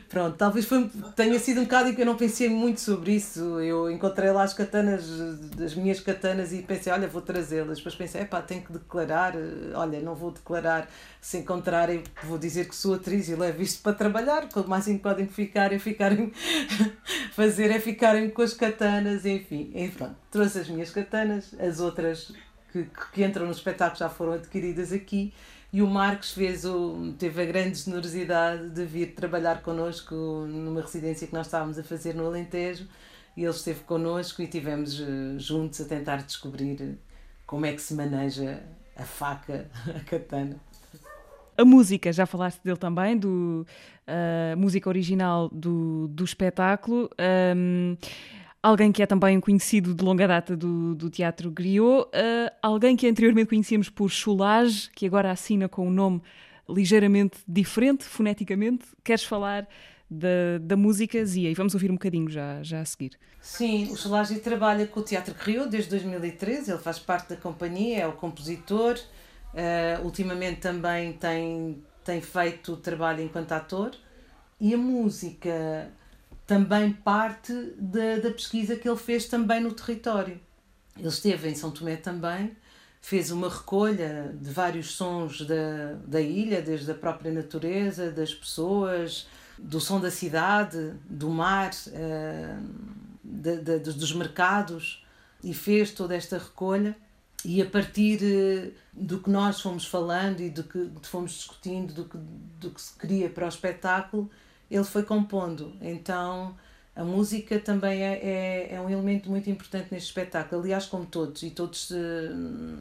Pronto, 0.08 0.36
talvez 0.36 0.64
foi, 0.64 0.88
tenha 1.16 1.38
sido 1.38 1.60
um 1.60 1.64
bocado 1.64 1.94
que 1.94 2.00
eu 2.00 2.06
não 2.06 2.16
pensei 2.16 2.48
muito 2.48 2.80
sobre 2.80 3.12
isso. 3.16 3.60
Eu 3.60 3.90
encontrei 3.90 4.30
lá 4.30 4.44
as 4.44 4.54
katanas, 4.54 5.04
as 5.62 5.74
minhas 5.74 6.00
katanas 6.00 6.52
e 6.52 6.62
pensei, 6.62 6.92
olha, 6.92 7.08
vou 7.08 7.20
trazê-las. 7.20 7.78
Depois 7.78 7.94
pensei, 7.94 8.22
epá, 8.22 8.40
tenho 8.40 8.62
que 8.62 8.72
declarar. 8.72 9.34
Olha, 9.74 10.00
não 10.00 10.14
vou 10.14 10.30
declarar. 10.30 10.88
Se 11.20 11.38
encontrarem, 11.38 12.04
vou 12.22 12.38
dizer 12.38 12.68
que 12.68 12.76
sou 12.76 12.94
atriz 12.94 13.28
e 13.28 13.34
levo 13.34 13.60
isto 13.60 13.82
para 13.82 13.92
trabalhar. 13.92 14.48
O 14.54 14.68
mais 14.68 14.84
que 14.84 14.98
podem 14.98 15.26
ficar 15.26 15.72
é 15.72 15.78
ficarem, 15.78 16.32
fazer 17.32 17.70
é 17.70 17.80
ficarem 17.80 18.30
com 18.30 18.42
as 18.42 18.54
katanas, 18.54 19.26
enfim. 19.26 19.72
E 19.74 19.88
pronto, 19.88 20.14
trouxe 20.30 20.60
as 20.60 20.68
minhas 20.68 20.90
katanas, 20.90 21.54
as 21.58 21.80
outras 21.80 22.32
que, 22.72 22.86
que 23.12 23.24
entram 23.24 23.46
no 23.46 23.52
espetáculo 23.52 23.98
já 23.98 24.08
foram 24.08 24.32
adquiridas 24.32 24.92
aqui 24.92 25.32
e 25.72 25.82
o 25.82 25.86
Marcos 25.86 26.32
fez 26.32 26.64
o, 26.64 27.14
teve 27.18 27.42
a 27.42 27.44
grande 27.44 27.78
generosidade 27.78 28.70
de 28.70 28.84
vir 28.84 29.14
trabalhar 29.14 29.62
connosco 29.62 30.14
numa 30.14 30.80
residência 30.80 31.26
que 31.26 31.34
nós 31.34 31.46
estávamos 31.46 31.78
a 31.78 31.82
fazer 31.82 32.14
no 32.14 32.26
Alentejo 32.26 32.88
e 33.36 33.42
ele 33.42 33.50
esteve 33.50 33.80
connosco 33.80 34.42
e 34.42 34.46
tivemos 34.46 35.00
eh, 35.00 35.38
juntos 35.38 35.80
a 35.80 35.84
tentar 35.84 36.16
descobrir 36.22 36.98
como 37.46 37.66
é 37.66 37.72
que 37.72 37.80
se 37.80 37.94
maneja 37.94 38.62
a 38.96 39.04
faca, 39.04 39.70
a 39.94 40.00
katana. 40.00 40.56
A 41.56 41.64
música, 41.64 42.12
já 42.12 42.24
falaste 42.24 42.62
dele 42.62 42.76
também, 42.76 43.16
do 43.16 43.66
uh, 44.06 44.56
música 44.56 44.88
original 44.88 45.48
do, 45.52 46.06
do 46.08 46.24
espetáculo. 46.24 47.10
Um, 47.56 47.96
alguém 48.62 48.90
que 48.90 49.02
é 49.02 49.06
também 49.06 49.40
conhecido 49.40 49.94
de 49.94 50.04
longa 50.04 50.26
data 50.26 50.56
do, 50.56 50.94
do 50.94 51.08
teatro 51.10 51.50
griot, 51.50 52.02
uh, 52.02 52.08
alguém 52.62 52.96
que 52.96 53.06
anteriormente 53.06 53.48
conhecíamos 53.48 53.88
por 53.88 54.10
Choulage, 54.10 54.90
que 54.94 55.06
agora 55.06 55.30
assina 55.30 55.68
com 55.68 55.86
um 55.86 55.90
nome 55.90 56.22
ligeiramente 56.68 57.38
diferente, 57.46 58.04
foneticamente. 58.04 58.84
Queres 59.02 59.24
falar 59.24 59.66
da, 60.10 60.58
da 60.60 60.76
música 60.76 61.24
Zia? 61.24 61.50
E 61.50 61.54
vamos 61.54 61.74
ouvir 61.74 61.90
um 61.90 61.94
bocadinho 61.94 62.28
já, 62.28 62.62
já 62.62 62.80
a 62.80 62.84
seguir. 62.84 63.12
Sim, 63.40 63.90
o 63.92 63.96
Choulage 63.96 64.38
trabalha 64.40 64.86
com 64.86 65.00
o 65.00 65.02
Teatro 65.02 65.34
Griot 65.34 65.68
desde 65.68 65.90
2013, 65.90 66.70
ele 66.70 66.80
faz 66.80 66.98
parte 66.98 67.30
da 67.30 67.36
companhia, 67.36 68.00
é 68.00 68.06
o 68.06 68.12
compositor, 68.12 68.98
uh, 69.54 70.04
ultimamente 70.04 70.60
também 70.60 71.12
tem, 71.12 71.82
tem 72.04 72.20
feito 72.20 72.76
trabalho 72.76 73.22
enquanto 73.22 73.52
ator, 73.52 73.92
e 74.60 74.74
a 74.74 74.76
música 74.76 75.88
também 76.48 76.90
parte 76.94 77.52
da, 77.76 78.16
da 78.22 78.30
pesquisa 78.30 78.74
que 78.74 78.88
ele 78.88 78.96
fez 78.96 79.26
também 79.26 79.60
no 79.60 79.70
território. 79.70 80.40
Ele 80.96 81.08
esteve 81.08 81.50
em 81.50 81.54
São 81.54 81.70
Tomé 81.70 81.96
também, 81.96 82.56
fez 83.02 83.30
uma 83.30 83.50
recolha 83.50 84.34
de 84.34 84.50
vários 84.50 84.92
sons 84.92 85.42
da, 85.42 85.92
da 86.06 86.22
ilha, 86.22 86.62
desde 86.62 86.90
a 86.90 86.94
própria 86.94 87.30
natureza, 87.30 88.10
das 88.10 88.34
pessoas, 88.34 89.28
do 89.58 89.78
som 89.78 90.00
da 90.00 90.10
cidade, 90.10 90.94
do 91.04 91.28
mar, 91.28 91.70
de, 93.22 93.56
de, 93.58 93.78
dos 93.78 94.12
mercados, 94.14 95.04
e 95.44 95.52
fez 95.52 95.90
toda 95.90 96.16
esta 96.16 96.38
recolha. 96.38 96.96
E 97.44 97.60
a 97.60 97.66
partir 97.66 98.20
uh, 98.22 98.72
do 98.92 99.20
que 99.20 99.28
nós 99.28 99.60
fomos 99.60 99.84
falando 99.84 100.40
e 100.40 100.48
do 100.48 100.64
que 100.64 100.90
fomos 101.02 101.32
discutindo, 101.32 101.92
do 101.92 102.04
que, 102.06 102.18
do 102.58 102.70
que 102.70 102.80
se 102.80 102.98
queria 102.98 103.28
para 103.28 103.44
o 103.44 103.48
espetáculo, 103.48 104.30
ele 104.70 104.84
foi 104.84 105.02
compondo. 105.02 105.72
Então 105.80 106.54
a 106.98 107.04
música 107.04 107.60
também 107.60 108.02
é, 108.02 108.14
é, 108.14 108.74
é, 108.74 108.80
um 108.80 108.90
elemento 108.90 109.30
muito 109.30 109.48
importante 109.48 109.86
neste 109.92 110.08
espetáculo, 110.08 110.60
aliás, 110.60 110.84
como 110.84 111.06
todos, 111.06 111.44
e 111.44 111.50
todos 111.50 111.92
eh, 111.92 112.30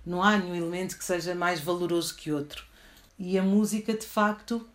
não 0.04 0.23
há 0.23 0.36
nenhum 0.39 0.56
elemento 0.56 0.97
que 0.97 1.06
seja 1.06 1.36
mais 1.36 1.60
valoroso 1.60 2.15
que 2.15 2.32
outro. 2.32 2.65
E 3.19 3.38
a 3.38 3.43
música, 3.43 3.93
de 3.93 4.08
facto, 4.08 4.67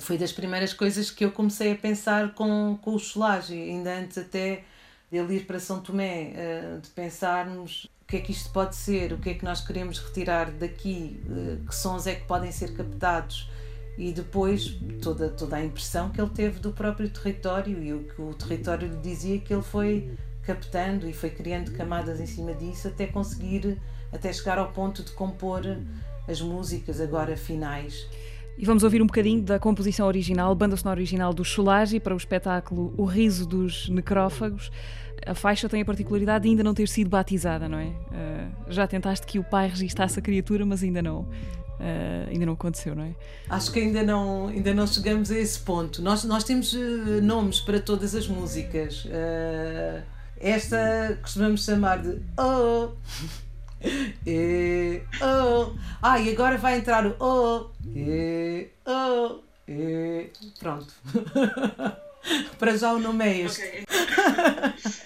foi 0.00 0.16
das 0.16 0.30
primeiras 0.30 0.72
coisas 0.72 1.10
que 1.10 1.24
eu 1.24 1.32
comecei 1.32 1.72
a 1.72 1.74
pensar 1.74 2.32
com, 2.34 2.78
com 2.80 2.94
o 2.94 2.98
Solage, 3.00 3.54
ainda 3.54 3.92
antes 3.98 4.18
até 4.18 4.62
dele 5.10 5.38
ir 5.38 5.46
para 5.46 5.58
São 5.58 5.80
Tomé, 5.80 6.32
eh, 6.36 6.78
de 6.80 6.88
pensarmos 6.90 7.90
o 8.02 8.06
que 8.06 8.18
é 8.18 8.20
que 8.20 8.30
isto 8.30 8.50
pode 8.52 8.76
ser, 8.76 9.12
o 9.12 9.18
que 9.18 9.30
é 9.30 9.34
que 9.34 9.44
nós 9.44 9.66
queremos 9.66 9.98
retirar 9.98 10.52
daqui, 10.52 11.20
eh, 11.28 11.56
que 11.66 11.74
sons 11.74 12.06
é 12.06 12.14
que 12.14 12.24
podem 12.24 12.52
ser 12.52 12.72
captados 12.76 13.50
e 13.98 14.12
depois 14.12 14.76
toda, 15.00 15.28
toda 15.28 15.56
a 15.56 15.64
impressão 15.64 16.10
que 16.10 16.20
ele 16.20 16.30
teve 16.30 16.60
do 16.60 16.72
próprio 16.72 17.08
território 17.08 17.82
e 17.82 17.92
o 17.92 18.04
que 18.04 18.20
o 18.20 18.34
território 18.34 18.88
lhe 18.88 18.98
dizia 18.98 19.38
que 19.38 19.52
ele 19.52 19.62
foi 19.62 20.10
captando 20.42 21.08
e 21.08 21.12
foi 21.12 21.30
criando 21.30 21.72
camadas 21.72 22.20
em 22.20 22.26
cima 22.26 22.54
disso 22.54 22.88
até 22.88 23.06
conseguir, 23.06 23.78
até 24.12 24.32
chegar 24.32 24.58
ao 24.58 24.70
ponto 24.70 25.02
de 25.02 25.10
compor 25.12 25.62
as 26.28 26.40
músicas 26.40 27.00
agora 27.00 27.36
finais. 27.36 28.06
E 28.58 28.64
vamos 28.64 28.82
ouvir 28.82 29.02
um 29.02 29.06
bocadinho 29.06 29.42
da 29.42 29.58
composição 29.58 30.06
original, 30.06 30.54
banda 30.54 30.76
sonora 30.76 30.98
original 30.98 31.34
do 31.34 31.44
Cholage 31.44 32.00
para 32.00 32.14
o 32.14 32.16
espetáculo 32.16 32.94
O 32.96 33.04
Riso 33.04 33.46
dos 33.46 33.88
Necrófagos. 33.88 34.70
A 35.26 35.34
faixa 35.34 35.68
tem 35.68 35.82
a 35.82 35.84
particularidade 35.84 36.44
de 36.44 36.50
ainda 36.50 36.64
não 36.64 36.72
ter 36.72 36.88
sido 36.88 37.10
batizada, 37.10 37.68
não 37.68 37.78
é? 37.78 37.86
Uh, 37.86 38.72
já 38.72 38.86
tentaste 38.86 39.26
que 39.26 39.38
o 39.38 39.44
pai 39.44 39.68
registasse 39.68 40.18
a 40.18 40.22
criatura, 40.22 40.64
mas 40.64 40.82
ainda 40.82 41.02
não. 41.02 41.28
Uh, 41.78 42.30
ainda 42.30 42.46
não 42.46 42.54
aconteceu, 42.54 42.94
não 42.94 43.04
é? 43.04 43.14
Acho 43.50 43.70
que 43.70 43.80
ainda 43.80 44.02
não, 44.02 44.48
ainda 44.48 44.72
não 44.72 44.86
chegamos 44.86 45.30
a 45.30 45.38
esse 45.38 45.58
ponto. 45.58 46.00
Nós, 46.02 46.24
nós 46.24 46.42
temos 46.42 46.72
uh, 46.72 47.20
nomes 47.22 47.60
para 47.60 47.78
todas 47.80 48.14
as 48.14 48.26
músicas. 48.26 49.04
Uh, 49.04 50.02
esta 50.40 51.18
costumamos 51.22 51.64
chamar 51.64 52.02
de 52.02 52.20
Oh! 52.38 52.90
e, 54.26 55.02
oh! 55.22 55.72
Ah, 56.02 56.18
e 56.18 56.32
agora 56.32 56.56
vai 56.56 56.78
entrar 56.78 57.06
o 57.06 57.16
Oh! 57.20 57.70
E, 57.94 58.68
oh! 58.86 59.40
E, 59.68 60.30
pronto. 60.58 60.92
para 62.58 62.76
já 62.76 62.92
o 62.92 62.98
nome 62.98 63.24
é 63.24 63.40
este. 63.40 63.62
Okay. 63.62 63.84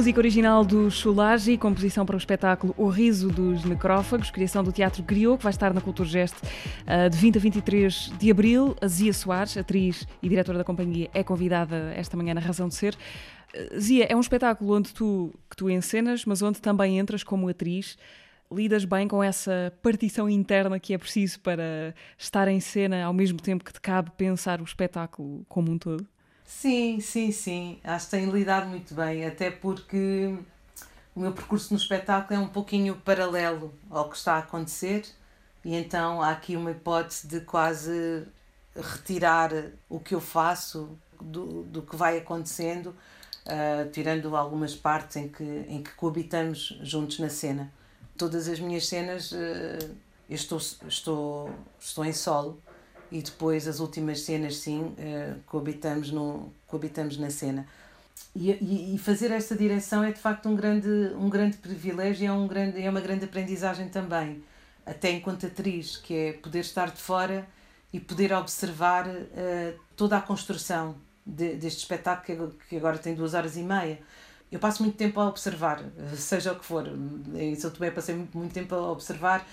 Música 0.00 0.18
original 0.18 0.64
do 0.64 0.90
Chulagi, 0.90 1.58
composição 1.58 2.06
para 2.06 2.14
o 2.14 2.18
espetáculo 2.18 2.74
O 2.78 2.88
Riso 2.88 3.28
dos 3.28 3.66
Necrófagos, 3.66 4.30
criação 4.30 4.64
do 4.64 4.72
Teatro 4.72 5.02
Griot, 5.02 5.36
que 5.36 5.44
vai 5.44 5.50
estar 5.50 5.74
na 5.74 5.80
Cultura 5.82 6.08
Geste 6.08 6.38
uh, 6.38 7.10
de 7.10 7.18
20 7.18 7.36
a 7.36 7.38
23 7.38 8.12
de 8.18 8.30
abril. 8.30 8.74
A 8.80 8.88
Zia 8.88 9.12
Soares, 9.12 9.58
atriz 9.58 10.08
e 10.22 10.28
diretora 10.30 10.56
da 10.56 10.64
companhia, 10.64 11.10
é 11.12 11.22
convidada 11.22 11.92
esta 11.94 12.16
manhã 12.16 12.32
na 12.32 12.40
Razão 12.40 12.66
de 12.66 12.76
Ser. 12.76 12.96
Uh, 13.54 13.78
Zia, 13.78 14.06
é 14.08 14.16
um 14.16 14.20
espetáculo 14.20 14.74
onde 14.74 14.94
tu, 14.94 15.34
que 15.50 15.54
tu 15.54 15.68
encenas, 15.68 16.24
mas 16.24 16.40
onde 16.40 16.62
também 16.62 16.98
entras 16.98 17.22
como 17.22 17.46
atriz. 17.46 17.98
Lidas 18.50 18.86
bem 18.86 19.06
com 19.06 19.22
essa 19.22 19.70
partição 19.82 20.30
interna 20.30 20.80
que 20.80 20.94
é 20.94 20.98
preciso 20.98 21.40
para 21.40 21.94
estar 22.16 22.48
em 22.48 22.58
cena 22.58 23.04
ao 23.04 23.12
mesmo 23.12 23.38
tempo 23.38 23.62
que 23.62 23.72
te 23.74 23.82
cabe 23.82 24.10
pensar 24.16 24.62
o 24.62 24.64
espetáculo 24.64 25.44
como 25.46 25.70
um 25.70 25.76
todo? 25.76 26.08
Sim, 26.50 27.00
sim, 27.00 27.30
sim. 27.30 27.80
Acho 27.84 28.06
que 28.06 28.10
tenho 28.10 28.30
lidado 28.32 28.66
muito 28.66 28.92
bem, 28.92 29.24
até 29.24 29.50
porque 29.50 30.36
o 31.14 31.20
meu 31.20 31.32
percurso 31.32 31.72
no 31.72 31.78
espetáculo 31.78 32.38
é 32.38 32.42
um 32.42 32.48
pouquinho 32.48 32.96
paralelo 32.96 33.72
ao 33.88 34.10
que 34.10 34.16
está 34.16 34.34
a 34.34 34.38
acontecer 34.40 35.06
e 35.64 35.74
então 35.74 36.20
há 36.20 36.32
aqui 36.32 36.56
uma 36.56 36.72
hipótese 36.72 37.28
de 37.28 37.40
quase 37.40 38.26
retirar 38.76 39.52
o 39.88 40.00
que 40.00 40.14
eu 40.14 40.20
faço 40.20 40.98
do, 41.20 41.62
do 41.62 41.82
que 41.82 41.96
vai 41.96 42.18
acontecendo, 42.18 42.96
uh, 43.46 43.88
tirando 43.90 44.36
algumas 44.36 44.74
partes 44.74 45.16
em 45.16 45.28
que, 45.28 45.44
em 45.68 45.82
que 45.82 45.92
coabitamos 45.92 46.78
juntos 46.82 47.20
na 47.20 47.30
cena. 47.30 47.72
Todas 48.18 48.48
as 48.48 48.58
minhas 48.58 48.86
cenas 48.88 49.30
uh, 49.32 49.36
eu 50.28 50.34
estou, 50.34 50.58
estou, 50.58 51.50
estou 51.78 52.04
em 52.04 52.12
solo 52.12 52.60
e 53.10 53.20
depois 53.22 53.66
as 53.66 53.80
últimas 53.80 54.20
cenas, 54.20 54.56
sim, 54.56 54.80
uh, 54.82 55.40
coabitamos, 55.46 56.10
no, 56.10 56.52
coabitamos 56.66 57.16
na 57.18 57.30
cena. 57.30 57.66
E, 58.34 58.52
e, 58.52 58.94
e, 58.94 58.98
fazer 58.98 59.32
esta 59.32 59.56
direção 59.56 60.04
é 60.04 60.12
de 60.12 60.20
facto 60.20 60.48
um 60.48 60.54
grande, 60.54 60.88
um 61.16 61.28
grande 61.28 61.56
privilégio 61.56 62.24
e 62.24 62.26
é, 62.26 62.32
um 62.32 62.46
grande, 62.46 62.80
é 62.80 62.88
uma 62.88 63.00
grande 63.00 63.24
aprendizagem 63.24 63.88
também, 63.88 64.42
até 64.86 65.10
enquanto 65.10 65.46
atriz, 65.46 65.96
que 65.96 66.14
é 66.14 66.32
poder 66.34 66.60
estar 66.60 66.90
de 66.90 67.00
fora 67.00 67.46
e 67.92 67.98
poder 67.98 68.32
observar 68.32 69.08
uh, 69.08 69.80
toda 69.96 70.16
a 70.16 70.20
construção 70.20 70.94
de, 71.26 71.56
deste 71.56 71.80
espetáculo 71.80 72.50
que, 72.50 72.68
que 72.68 72.76
agora 72.76 72.98
tem 72.98 73.14
duas 73.14 73.34
horas 73.34 73.56
e 73.56 73.62
meia. 73.62 73.98
Eu 74.50 74.58
passo 74.58 74.82
muito 74.82 74.96
tempo 74.96 75.18
a 75.20 75.28
observar, 75.28 75.82
seja 76.16 76.52
o 76.52 76.58
que 76.58 76.64
for. 76.64 76.86
Em 77.34 77.54
São 77.56 77.70
Tomé 77.70 77.90
passei 77.90 78.14
muito, 78.14 78.36
muito 78.36 78.52
tempo 78.52 78.74
a 78.74 78.92
observar 78.92 79.44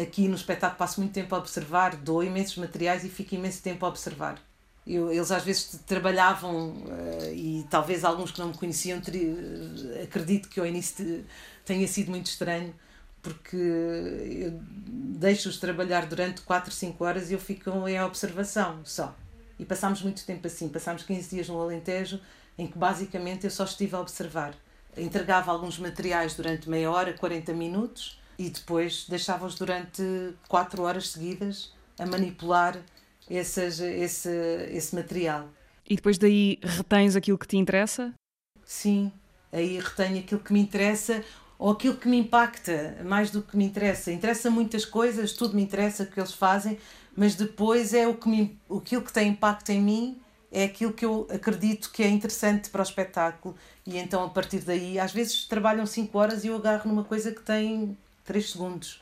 aqui 0.00 0.28
no 0.28 0.34
espetáculo 0.34 0.78
passo 0.78 1.00
muito 1.00 1.12
tempo 1.12 1.34
a 1.34 1.38
observar, 1.38 1.96
dou 1.96 2.22
imensos 2.22 2.56
materiais 2.56 3.04
e 3.04 3.08
fico 3.08 3.34
imenso 3.34 3.62
tempo 3.62 3.84
a 3.86 3.88
observar. 3.88 4.38
Eu, 4.86 5.10
eles 5.10 5.32
às 5.32 5.42
vezes 5.42 5.80
trabalhavam 5.86 6.68
uh, 6.68 7.34
e 7.34 7.66
talvez 7.68 8.04
alguns 8.04 8.30
que 8.30 8.38
não 8.38 8.48
me 8.48 8.54
conheciam 8.54 9.00
ter, 9.00 9.18
acredito 10.04 10.48
que 10.48 10.60
ao 10.60 10.66
início 10.66 11.24
tenha 11.64 11.88
sido 11.88 12.10
muito 12.10 12.26
estranho 12.26 12.72
porque 13.20 13.56
eu 13.56 14.60
deixo-os 14.62 15.58
trabalhar 15.58 16.06
durante 16.06 16.42
4, 16.42 16.72
5 16.72 17.04
horas 17.04 17.30
e 17.30 17.34
eu 17.34 17.40
fico 17.40 17.70
em 17.88 18.00
observação 18.00 18.80
só. 18.84 19.16
E 19.58 19.64
passámos 19.64 20.02
muito 20.02 20.24
tempo 20.24 20.46
assim, 20.46 20.68
passámos 20.68 21.02
15 21.02 21.30
dias 21.30 21.48
no 21.48 21.60
Alentejo 21.60 22.20
em 22.56 22.68
que 22.68 22.78
basicamente 22.78 23.44
eu 23.44 23.50
só 23.50 23.64
estive 23.64 23.96
a 23.96 24.00
observar. 24.00 24.54
Entregava 24.96 25.50
alguns 25.50 25.76
materiais 25.78 26.34
durante 26.34 26.70
meia 26.70 26.88
hora, 26.88 27.12
40 27.12 27.52
minutos 27.52 28.20
e 28.38 28.50
depois 28.50 29.06
deixava-os 29.08 29.54
durante 29.54 30.02
quatro 30.48 30.82
horas 30.82 31.08
seguidas 31.10 31.72
a 31.98 32.06
manipular 32.06 32.78
esses, 33.28 33.80
esse, 33.80 34.30
esse 34.70 34.94
material. 34.94 35.48
E 35.88 35.96
depois 35.96 36.18
daí 36.18 36.58
retens 36.62 37.16
aquilo 37.16 37.38
que 37.38 37.46
te 37.46 37.56
interessa? 37.56 38.12
Sim, 38.64 39.12
aí 39.52 39.78
retenho 39.78 40.18
aquilo 40.18 40.40
que 40.40 40.52
me 40.52 40.60
interessa 40.60 41.24
ou 41.58 41.70
aquilo 41.70 41.96
que 41.96 42.08
me 42.08 42.18
impacta 42.18 42.98
mais 43.04 43.30
do 43.30 43.40
que 43.40 43.56
me 43.56 43.64
interessa. 43.64 44.12
Interessa 44.12 44.50
muitas 44.50 44.84
coisas, 44.84 45.32
tudo 45.32 45.54
me 45.54 45.62
interessa 45.62 46.02
o 46.02 46.06
que 46.06 46.20
eles 46.20 46.32
fazem, 46.32 46.78
mas 47.16 47.34
depois 47.34 47.94
é 47.94 48.06
o 48.06 48.14
que 48.14 48.28
me, 48.28 48.58
aquilo 48.70 49.02
que 49.02 49.12
tem 49.12 49.28
impacto 49.28 49.70
em 49.70 49.80
mim 49.80 50.20
é 50.50 50.64
aquilo 50.64 50.92
que 50.92 51.04
eu 51.04 51.26
acredito 51.30 51.90
que 51.90 52.02
é 52.02 52.08
interessante 52.08 52.70
para 52.70 52.80
o 52.80 52.82
espetáculo 52.82 53.54
e 53.84 53.98
então 53.98 54.24
a 54.24 54.30
partir 54.30 54.60
daí 54.60 54.98
às 54.98 55.12
vezes 55.12 55.44
trabalham 55.44 55.84
5 55.84 56.16
horas 56.16 56.44
e 56.44 56.48
eu 56.48 56.56
agarro 56.56 56.88
numa 56.88 57.04
coisa 57.04 57.32
que 57.32 57.42
tem 57.42 57.96
3 58.26 58.50
segundos. 58.50 59.00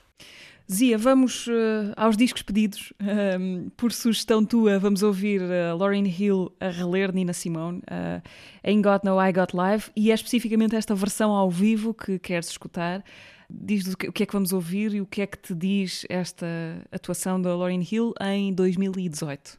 Zia, 0.73 0.97
vamos 0.97 1.47
uh, 1.47 1.93
aos 1.95 2.17
discos 2.17 2.41
pedidos. 2.41 2.93
Um, 3.39 3.69
por 3.77 3.93
sugestão 3.93 4.45
tua, 4.45 4.79
vamos 4.79 5.03
ouvir 5.03 5.43
uh, 5.43 5.77
Lauryn 5.77 6.07
Hill 6.07 6.51
a 6.59 6.69
reler 6.69 7.13
Nina 7.13 7.35
Simone, 7.35 7.79
uh, 7.81 8.23
Ain't 8.63 8.83
Got 8.83 9.05
No 9.05 9.21
I 9.21 9.31
Got 9.31 9.55
Live, 9.55 9.91
e 9.95 10.11
é 10.11 10.15
especificamente 10.15 10.75
esta 10.75 10.95
versão 10.95 11.33
ao 11.33 11.51
vivo 11.51 11.93
que 11.93 12.19
queres 12.19 12.49
escutar. 12.49 13.05
Diz 13.51 13.87
o 13.93 13.97
que, 13.97 14.09
o 14.09 14.13
que 14.13 14.23
é 14.23 14.27
que 14.27 14.33
vamos 14.33 14.55
ouvir 14.55 14.95
e 14.95 15.03
o 15.03 15.07
que 15.07 15.21
é 15.21 15.27
que 15.27 15.37
te 15.37 15.55
diz 15.55 16.07
esta 16.09 16.47
atuação 16.91 17.41
da 17.41 17.55
Lauryn 17.55 17.87
Hill 17.91 18.15
em 18.23 18.55
2018. 18.55 19.59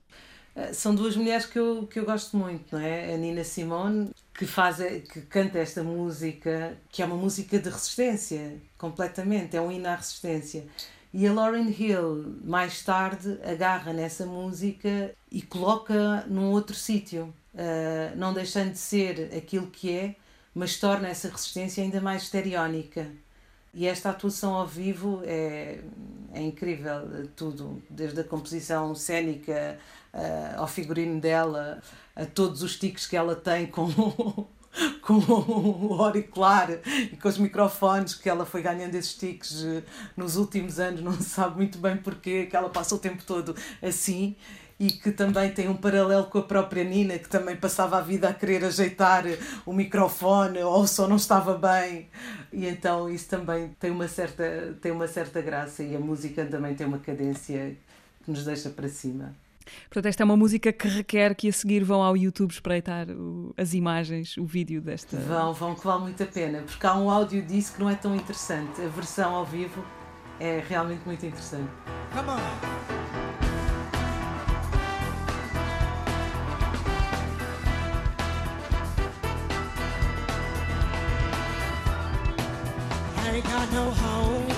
São 0.73 0.95
duas 0.95 1.15
mulheres 1.15 1.45
que 1.45 1.59
eu, 1.59 1.85
que 1.85 1.99
eu 1.99 2.05
gosto 2.05 2.35
muito, 2.35 2.75
não 2.75 2.81
é? 2.81 3.13
A 3.13 3.17
Nina 3.17 3.43
Simone, 3.43 4.09
que, 4.37 4.45
faz, 4.45 4.77
que 4.77 5.21
canta 5.21 5.59
esta 5.59 5.83
música, 5.83 6.77
que 6.89 7.01
é 7.01 7.05
uma 7.05 7.15
música 7.15 7.57
de 7.57 7.69
resistência, 7.69 8.57
completamente, 8.77 9.55
é 9.55 9.61
um 9.61 9.71
hino 9.71 9.87
à 9.87 9.95
resistência. 9.95 10.65
E 11.13 11.25
a 11.25 11.31
Lauryn 11.31 11.69
Hill, 11.69 12.39
mais 12.43 12.83
tarde, 12.83 13.39
agarra 13.43 13.93
nessa 13.93 14.25
música 14.25 15.15
e 15.31 15.41
coloca 15.41 16.25
num 16.27 16.51
outro 16.51 16.75
sítio, 16.75 17.33
uh, 17.53 18.17
não 18.17 18.33
deixando 18.33 18.73
de 18.73 18.77
ser 18.77 19.31
aquilo 19.35 19.67
que 19.67 19.91
é, 19.91 20.15
mas 20.53 20.77
torna 20.77 21.07
essa 21.07 21.29
resistência 21.29 21.81
ainda 21.83 22.01
mais 22.01 22.23
estereónica. 22.23 23.07
E 23.73 23.87
esta 23.87 24.09
atuação 24.09 24.55
ao 24.55 24.67
vivo 24.67 25.21
é, 25.25 25.79
é 26.33 26.41
incrível, 26.41 27.29
tudo, 27.35 27.81
desde 27.89 28.21
a 28.21 28.23
composição 28.23 28.95
cênica 28.95 29.77
uh, 30.15 30.59
ao 30.59 30.67
figurino 30.67 31.19
dela, 31.19 31.81
a 32.15 32.25
todos 32.25 32.63
os 32.63 32.77
tiques 32.77 33.05
que 33.05 33.15
ela 33.15 33.35
tem 33.35 33.67
com 33.67 33.89
com 35.01 35.13
o 35.13 36.01
auricular 36.01 36.69
e 36.85 37.15
com 37.15 37.27
os 37.27 37.37
microfones 37.37 38.13
que 38.13 38.29
ela 38.29 38.45
foi 38.45 38.61
ganhando 38.61 38.95
esses 38.95 39.13
tiques 39.13 39.63
eh, 39.63 39.83
nos 40.17 40.35
últimos 40.35 40.79
anos, 40.79 41.01
não 41.01 41.13
se 41.13 41.23
sabe 41.29 41.57
muito 41.57 41.77
bem 41.77 41.95
porquê, 41.97 42.45
que 42.45 42.55
ela 42.55 42.69
passa 42.69 42.95
o 42.95 42.99
tempo 42.99 43.23
todo 43.25 43.55
assim 43.81 44.35
e 44.77 44.91
que 44.91 45.11
também 45.11 45.51
tem 45.51 45.69
um 45.69 45.77
paralelo 45.77 46.25
com 46.25 46.39
a 46.39 46.43
própria 46.43 46.83
Nina, 46.83 47.17
que 47.17 47.29
também 47.29 47.55
passava 47.55 47.97
a 47.97 48.01
vida 48.01 48.27
a 48.27 48.33
querer 48.33 48.65
ajeitar 48.65 49.23
o 49.65 49.71
microfone 49.71 50.59
ou 50.59 50.81
o 50.81 50.87
som 50.87 51.07
não 51.07 51.15
estava 51.15 51.57
bem. 51.57 52.09
E 52.51 52.67
então 52.67 53.09
isso 53.09 53.29
também 53.29 53.69
tem 53.79 53.91
uma 53.91 54.07
certa, 54.07 54.75
tem 54.81 54.91
uma 54.91 55.07
certa 55.07 55.41
graça 55.41 55.81
e 55.81 55.95
a 55.95 55.99
música 55.99 56.45
também 56.45 56.75
tem 56.75 56.85
uma 56.85 56.99
cadência 56.99 57.77
que 58.23 58.31
nos 58.31 58.43
deixa 58.43 58.69
para 58.69 58.89
cima. 58.89 59.33
Portanto, 59.89 60.05
esta 60.07 60.23
é 60.23 60.25
uma 60.25 60.37
música 60.37 60.71
que 60.71 60.87
requer 60.87 61.35
que 61.35 61.49
a 61.49 61.53
seguir 61.53 61.83
vão 61.83 62.01
ao 62.01 62.15
YouTube 62.15 62.51
espreitar 62.51 63.09
o, 63.09 63.53
as 63.57 63.73
imagens, 63.73 64.37
o 64.37 64.45
vídeo 64.45 64.81
desta. 64.81 65.17
Vão, 65.17 65.53
vão, 65.53 65.75
que 65.75 65.85
vale 65.85 66.03
muito 66.03 66.21
a 66.23 66.27
pena, 66.27 66.61
porque 66.61 66.85
há 66.85 66.95
um 66.95 67.09
áudio 67.09 67.41
disso 67.41 67.73
que 67.73 67.79
não 67.79 67.89
é 67.89 67.95
tão 67.95 68.15
interessante. 68.15 68.81
A 68.81 68.87
versão 68.87 69.35
ao 69.35 69.45
vivo 69.45 69.85
é 70.39 70.63
realmente 70.67 71.01
muito 71.05 71.25
interessante. 71.25 71.69
Come 72.13 72.29
on! 72.29 73.05
ain't 83.35 83.43
got 83.45 83.69
no 83.73 83.89
home, 83.89 84.54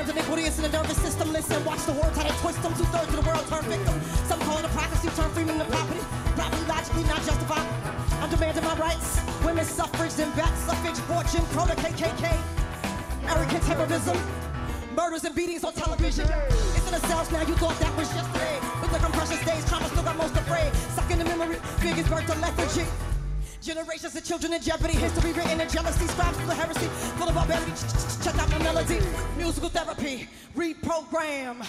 Programs 0.00 0.16
iniquities 0.16 0.56
in 0.56 0.62
the 0.64 0.78
nervous 0.78 0.96
system. 0.96 1.30
Listen, 1.30 1.62
watch 1.62 1.84
the 1.84 1.92
words 1.92 2.16
how 2.16 2.22
they 2.22 2.34
twist 2.40 2.62
them. 2.62 2.72
Two 2.72 2.84
thirds 2.84 3.12
of 3.12 3.20
the 3.20 3.28
world 3.28 3.44
turn 3.48 3.64
victim. 3.68 4.00
Some 4.24 4.40
call 4.40 4.56
it 4.56 4.64
a 4.64 4.68
prophecy, 4.68 5.10
turn 5.12 5.30
freedom 5.32 5.58
to 5.58 5.64
property. 5.66 6.00
Property 6.40 6.64
logically 6.64 7.04
not 7.04 7.20
justified. 7.20 7.68
I'm 8.22 8.30
demanding 8.30 8.64
my 8.64 8.76
rights. 8.76 9.20
Women's 9.44 9.68
suffrage 9.68 10.16
and 10.18 10.34
back 10.36 10.56
suffrage, 10.56 10.96
fortune, 11.04 11.44
pro 11.52 11.66
the 11.66 11.76
KKK 11.76 12.32
arrogant 13.28 13.62
terrorism. 13.64 14.16
Murders 14.96 15.24
and 15.24 15.34
beatings 15.34 15.64
on 15.64 15.74
television. 15.74 16.24
It's 16.48 16.86
in 16.86 16.92
the 16.96 17.04
cells 17.06 17.30
now, 17.30 17.42
you 17.42 17.54
thought 17.60 17.78
that 17.78 17.94
was 17.94 18.08
yesterday. 18.14 18.56
With 18.80 18.92
the 18.92 18.98
compression 19.04 19.36
days, 19.44 19.68
trauma 19.68 19.84
still 19.88 20.02
got 20.02 20.16
most 20.16 20.34
afraid. 20.34 20.72
Stuck 20.96 21.10
in 21.10 21.18
the 21.18 21.26
memory, 21.26 21.56
figures 21.84 22.08
burnt 22.08 22.26
to 22.26 22.38
lethargy. 22.40 22.88
Generations 23.60 24.16
of 24.16 24.24
children 24.24 24.54
in 24.54 24.62
jeopardy, 24.62 24.94
history 24.94 25.32
written 25.32 25.60
in 25.60 25.68
jealousy, 25.68 26.06
scribes 26.06 26.38
full 26.40 26.50
of 26.50 26.56
heresy, 26.56 26.86
full 27.20 27.28
of 27.28 27.34
barbarity. 27.34 27.72
Check 28.24 28.34
out 28.40 28.48
my 28.50 28.58
melody, 28.58 29.00
musical 29.36 29.68
therapy, 29.68 30.28
reprogram. 30.56 31.60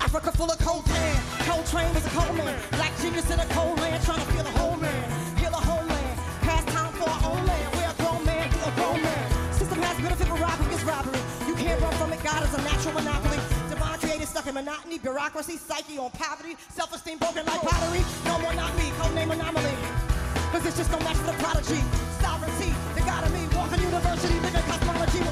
Africa 0.00 0.32
full 0.32 0.50
of 0.50 0.58
cold 0.58 0.86
train 0.86 1.94
was 1.94 2.06
a 2.06 2.10
cold 2.10 2.34
man, 2.36 2.58
black 2.72 2.96
genius 2.98 3.30
in 3.30 3.38
a 3.38 3.46
cold 3.52 3.78
land, 3.78 4.02
trying 4.04 4.24
to 4.24 4.32
feel 4.32 4.46
a 4.46 4.50
whole 4.56 4.76
man, 4.76 5.36
heal 5.36 5.52
a 5.52 5.60
homeland, 5.60 6.18
past 6.40 6.66
time 6.68 6.92
for 6.94 7.08
our 7.08 7.36
own 7.36 7.44
land, 7.44 7.74
where 7.76 7.90
a 7.90 7.94
grown 8.00 8.24
man 8.24 8.48
be 8.48 8.56
a 8.64 8.72
grown 8.72 9.02
man. 9.02 9.52
System 9.52 9.82
has 9.82 9.96
benefit 10.00 10.26
for 10.26 10.36
robbery 10.36 10.74
is 10.74 10.82
robbery. 10.82 11.20
You 11.46 11.54
can't 11.54 11.80
run 11.82 11.92
from 12.00 12.12
it, 12.14 12.22
God 12.24 12.42
is 12.42 12.54
a 12.54 12.62
natural 12.62 12.94
monopoly. 12.94 13.36
Divine 13.68 13.98
created 13.98 14.28
stuck 14.28 14.46
in 14.46 14.54
monotony, 14.54 14.98
bureaucracy, 14.98 15.58
psyche 15.58 15.98
on 15.98 16.10
poverty, 16.12 16.56
self-esteem 16.70 17.18
broken 17.18 17.44
like 17.44 17.60
pottery. 17.60 18.00
No 18.24 18.38
more 18.40 18.54
not 18.54 18.74
me, 18.78 18.88
codename 18.96 19.32
anomaly. 19.32 20.11
Cause 20.52 20.66
it's 20.66 20.76
just 20.76 20.92
no 20.92 20.98
match 20.98 21.16
for 21.16 21.32
the 21.32 21.32
prodigy. 21.42 21.80
Sovereignty, 22.20 22.74
the 22.94 23.00
God 23.00 23.24
of 23.24 23.32
me, 23.32 23.48
walking 23.56 23.80
university, 23.80 24.38
living 24.40 24.62
cosmology. 24.68 25.31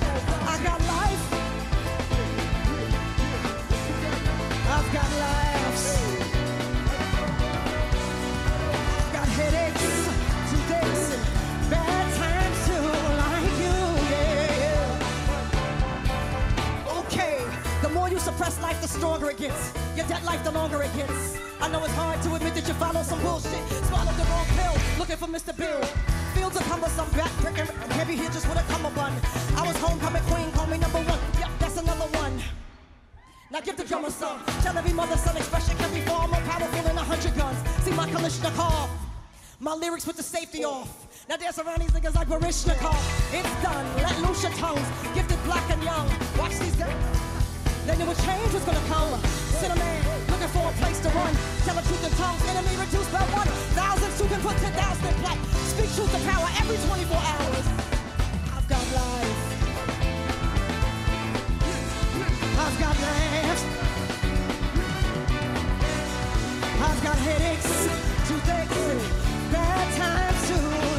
Mr. 25.31 25.57
Bill. 25.57 25.81
Fields 26.35 26.57
of 26.57 26.62
cumbersome, 26.64 27.09
back 27.11 27.31
bricking, 27.40 27.66
heavy 27.90 28.16
here 28.16 28.31
just 28.31 28.49
with 28.49 28.59
a 28.59 28.62
cummerbund. 28.73 29.14
I 29.57 29.66
was 29.66 29.77
homecoming 29.77 30.23
queen, 30.25 30.51
call 30.53 30.66
me 30.66 30.79
number 30.79 30.99
one. 30.99 31.21
Yep, 31.38 31.51
that's 31.61 31.77
another 31.77 32.07
one. 32.19 32.40
Now 33.53 33.61
give 33.61 33.77
the 33.77 33.85
drummer 33.85 34.11
some. 34.11 34.43
Tell 34.62 34.77
every 34.77 34.93
mother 34.93 35.16
son 35.16 35.37
expression 35.37 35.77
can 35.77 35.93
be 35.95 36.01
far 36.01 36.27
more 36.27 36.40
powerful 36.40 36.83
than 36.83 36.97
a 36.97 37.03
hundred 37.03 37.37
guns. 37.37 37.59
See 37.85 37.93
my 37.93 38.09
Kalishnikov. 38.09 38.90
My 39.61 39.75
lyrics 39.75 40.07
with 40.07 40.16
the 40.16 40.23
safety 40.23 40.64
off. 40.64 41.07
Now 41.29 41.37
dance 41.37 41.59
around 41.59 41.81
these 41.81 41.90
niggas 41.90 42.14
like 42.16 42.29
Barishnikov. 42.29 42.99
It's 43.33 43.62
done. 43.62 43.87
Let 44.03 44.19
loose 44.23 44.43
your 44.43 44.53
tongues. 44.53 44.87
Gifted 45.14 45.43
black 45.45 45.69
and 45.71 45.83
young. 45.83 46.09
Watch 46.38 46.59
these 46.59 46.75
guys. 46.75 46.95
They 47.87 47.97
knew 47.97 48.07
change 48.27 48.53
was 48.53 48.64
gonna 48.64 48.87
come. 48.88 49.21
Cinnamon, 49.59 50.19
place 50.81 51.01
to 51.01 51.11
run. 51.11 51.33
Tell 51.64 51.77
the 51.77 51.85
truth 51.87 52.05
in 52.09 52.12
tongues. 52.16 52.43
Enemy 52.49 52.75
reduced 52.81 53.12
by 53.12 53.25
one. 53.37 53.49
Thousands 53.77 54.16
who 54.21 54.27
can 54.29 54.40
put 54.40 54.57
10,000 54.57 54.75
in 55.07 55.16
black. 55.21 55.38
Speak 55.73 55.90
truth 55.95 56.11
to 56.16 56.21
power 56.25 56.49
every 56.61 56.79
24 56.88 57.16
hours. 57.16 57.64
I've 58.57 58.66
got 58.66 58.85
life. 58.97 59.51
I've 62.64 62.77
got 62.81 62.95
laughs. 63.01 63.64
I've 66.81 67.03
got 67.03 67.19
headaches, 67.19 67.69
toothaches, 68.27 69.03
bad 69.53 69.87
times 70.01 70.49
too, 70.49 70.89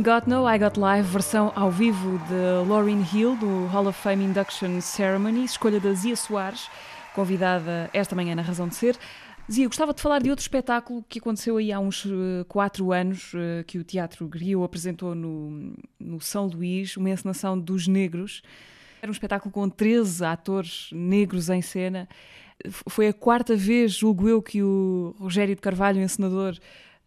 Em 0.00 0.02
Got 0.02 0.26
No, 0.26 0.48
I 0.48 0.58
Got 0.58 0.80
Live, 0.80 1.06
versão 1.08 1.52
ao 1.54 1.70
vivo 1.70 2.18
de 2.26 2.66
Lauryn 2.66 3.04
Hill, 3.12 3.36
do 3.36 3.66
Hall 3.66 3.86
of 3.86 4.00
Fame 4.00 4.24
Induction 4.24 4.80
Ceremony, 4.80 5.44
escolha 5.44 5.78
da 5.78 5.92
Zia 5.92 6.16
Soares, 6.16 6.70
convidada 7.14 7.90
esta 7.92 8.16
manhã 8.16 8.34
na 8.34 8.40
Razão 8.40 8.66
de 8.66 8.76
Ser. 8.76 8.96
Zia, 9.52 9.66
gostava 9.66 9.92
de 9.92 10.00
falar 10.00 10.22
de 10.22 10.30
outro 10.30 10.42
espetáculo 10.42 11.04
que 11.06 11.18
aconteceu 11.18 11.58
aí 11.58 11.70
há 11.70 11.78
uns 11.78 12.06
uh, 12.06 12.46
quatro 12.48 12.92
anos, 12.92 13.34
uh, 13.34 13.62
que 13.66 13.76
o 13.76 13.84
Teatro 13.84 14.26
Griot 14.26 14.64
apresentou 14.64 15.14
no, 15.14 15.74
no 15.98 16.18
São 16.18 16.46
Luís, 16.46 16.96
uma 16.96 17.10
encenação 17.10 17.60
dos 17.60 17.86
negros. 17.86 18.40
Era 19.02 19.10
um 19.10 19.12
espetáculo 19.12 19.52
com 19.52 19.68
13 19.68 20.24
atores 20.24 20.88
negros 20.94 21.50
em 21.50 21.60
cena. 21.60 22.08
Foi 22.88 23.08
a 23.08 23.12
quarta 23.12 23.54
vez, 23.54 23.92
julgo 23.92 24.30
eu, 24.30 24.40
que 24.40 24.62
o 24.62 25.14
Rogério 25.18 25.54
de 25.54 25.60
Carvalho, 25.60 26.00
encenador, 26.00 26.56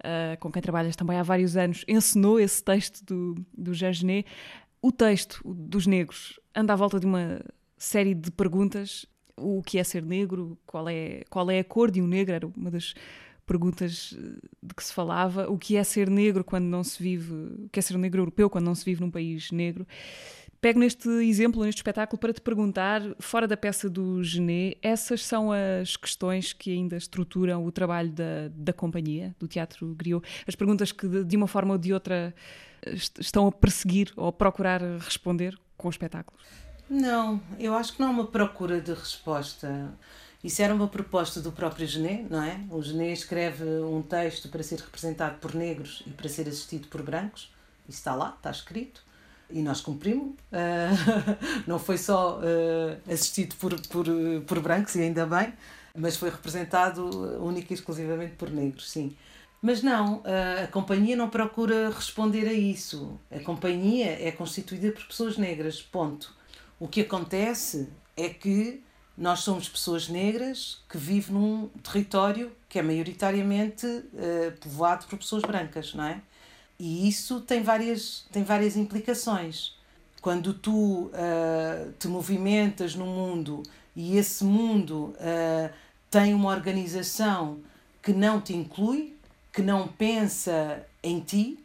uh, 0.03 0.37
com 0.39 0.51
quem 0.51 0.61
trabalhas 0.61 0.95
também 0.95 1.17
há 1.17 1.23
vários 1.23 1.55
anos, 1.57 1.83
encenou 1.87 2.39
esse 2.39 2.63
texto 2.63 3.03
do, 3.05 3.45
do 3.57 3.73
Jean 3.73 3.93
Genet. 3.93 4.27
O 4.81 4.91
texto 4.91 5.41
dos 5.45 5.87
negros 5.87 6.39
anda 6.55 6.73
à 6.73 6.75
volta 6.75 6.99
de 6.99 7.05
uma 7.05 7.41
série 7.77 8.13
de 8.13 8.31
perguntas. 8.31 9.05
O 9.37 9.63
que 9.63 9.79
é 9.79 9.83
ser 9.83 10.03
negro? 10.03 10.57
Qual 10.65 10.87
é, 10.87 11.23
qual 11.29 11.49
é 11.49 11.59
a 11.59 11.63
cor 11.63 11.89
de 11.89 12.01
um 12.01 12.07
negro? 12.07 12.35
Era 12.35 12.47
uma 12.47 12.69
das 12.69 12.93
perguntas 13.45 14.15
de 14.61 14.73
que 14.75 14.83
se 14.83 14.93
falava. 14.93 15.49
O 15.49 15.57
que 15.57 15.75
é 15.75 15.83
ser 15.83 16.09
negro 16.09 16.43
quando 16.43 16.65
não 16.65 16.83
se 16.83 17.01
vive... 17.01 17.33
O 17.33 17.69
que 17.71 17.79
é 17.79 17.81
ser 17.81 17.97
negro 17.97 18.21
europeu 18.21 18.49
quando 18.49 18.65
não 18.65 18.75
se 18.75 18.85
vive 18.85 19.01
num 19.01 19.09
país 19.11 19.51
negro? 19.51 19.87
Pego 20.63 20.79
neste 20.79 21.09
exemplo, 21.09 21.61
neste 21.65 21.79
espetáculo, 21.79 22.17
para 22.17 22.31
te 22.31 22.39
perguntar, 22.39 23.01
fora 23.19 23.45
da 23.45 23.57
peça 23.57 23.89
do 23.89 24.23
Genet, 24.23 24.77
essas 24.81 25.25
são 25.25 25.51
as 25.51 25.97
questões 25.97 26.53
que 26.53 26.71
ainda 26.71 26.95
estruturam 26.95 27.65
o 27.65 27.69
trabalho 27.69 28.09
da, 28.09 28.47
da 28.49 28.71
companhia, 28.71 29.35
do 29.37 29.45
Teatro 29.45 29.93
Griot? 29.93 30.25
As 30.47 30.55
perguntas 30.55 30.93
que, 30.93 31.25
de 31.25 31.35
uma 31.35 31.47
forma 31.47 31.73
ou 31.73 31.77
de 31.77 31.91
outra, 31.91 32.33
estão 33.19 33.45
a 33.45 33.51
perseguir 33.51 34.13
ou 34.15 34.27
a 34.27 34.31
procurar 34.31 34.81
responder 34.99 35.59
com 35.75 35.89
o 35.89 35.91
espetáculo? 35.91 36.39
Não, 36.89 37.41
eu 37.59 37.73
acho 37.73 37.91
que 37.91 37.99
não 37.99 38.07
é 38.07 38.11
uma 38.11 38.27
procura 38.27 38.79
de 38.79 38.93
resposta. 38.93 39.93
Isso 40.41 40.61
era 40.61 40.73
uma 40.73 40.87
proposta 40.87 41.41
do 41.41 41.51
próprio 41.51 41.85
Genet, 41.85 42.25
não 42.29 42.41
é? 42.41 42.61
O 42.69 42.81
Genet 42.81 43.11
escreve 43.11 43.65
um 43.65 44.01
texto 44.01 44.47
para 44.47 44.63
ser 44.63 44.79
representado 44.79 45.39
por 45.39 45.53
negros 45.53 46.03
e 46.07 46.11
para 46.11 46.29
ser 46.29 46.47
assistido 46.47 46.87
por 46.87 47.01
brancos. 47.01 47.53
Isso 47.85 47.97
está 47.97 48.15
lá, 48.15 48.33
está 48.37 48.49
escrito 48.49 49.03
e 49.49 49.61
nós 49.61 49.81
cumprimos. 49.81 50.33
Uh, 50.51 51.63
não 51.67 51.79
foi 51.79 51.97
só 51.97 52.39
uh, 52.39 53.11
assistido 53.11 53.55
por, 53.55 53.79
por, 53.87 54.05
por 54.47 54.59
brancos, 54.59 54.95
e 54.95 55.01
ainda 55.01 55.25
bem, 55.25 55.53
mas 55.95 56.17
foi 56.17 56.29
representado 56.29 57.05
única 57.43 57.73
e 57.73 57.75
exclusivamente 57.75 58.33
por 58.35 58.49
negros, 58.49 58.89
sim. 58.89 59.15
Mas 59.61 59.81
não, 59.81 60.21
a 60.61 60.67
companhia 60.67 61.15
não 61.15 61.29
procura 61.29 61.89
responder 61.89 62.49
a 62.49 62.51
isso. 62.51 63.17
A 63.31 63.39
companhia 63.39 64.21
é 64.21 64.29
constituída 64.29 64.91
por 64.91 65.05
pessoas 65.05 65.37
negras, 65.37 65.81
ponto. 65.81 66.35
O 66.77 66.85
que 66.85 66.99
acontece 66.99 67.87
é 68.17 68.27
que 68.27 68.83
nós 69.17 69.39
somos 69.39 69.69
pessoas 69.69 70.09
negras 70.09 70.81
que 70.89 70.97
vivem 70.97 71.35
num 71.35 71.69
território 71.81 72.51
que 72.67 72.77
é 72.77 72.81
maioritariamente 72.81 73.87
povoado 74.59 75.05
por 75.05 75.17
pessoas 75.17 75.43
brancas, 75.43 75.93
não 75.93 76.03
é? 76.03 76.21
E 76.79 77.07
isso 77.07 77.41
tem 77.41 77.61
várias, 77.61 78.25
tem 78.31 78.43
várias 78.43 78.75
implicações. 78.75 79.75
Quando 80.21 80.53
tu 80.53 81.07
uh, 81.07 81.91
te 81.99 82.07
movimentas 82.07 82.95
no 82.95 83.05
mundo 83.05 83.61
e 83.95 84.17
esse 84.17 84.43
mundo 84.43 85.13
uh, 85.17 85.73
tem 86.09 86.33
uma 86.33 86.49
organização 86.49 87.59
que 88.01 88.13
não 88.13 88.39
te 88.39 88.53
inclui, 88.53 89.15
que 89.51 89.61
não 89.61 89.87
pensa 89.87 90.85
em 91.01 91.19
ti, 91.19 91.59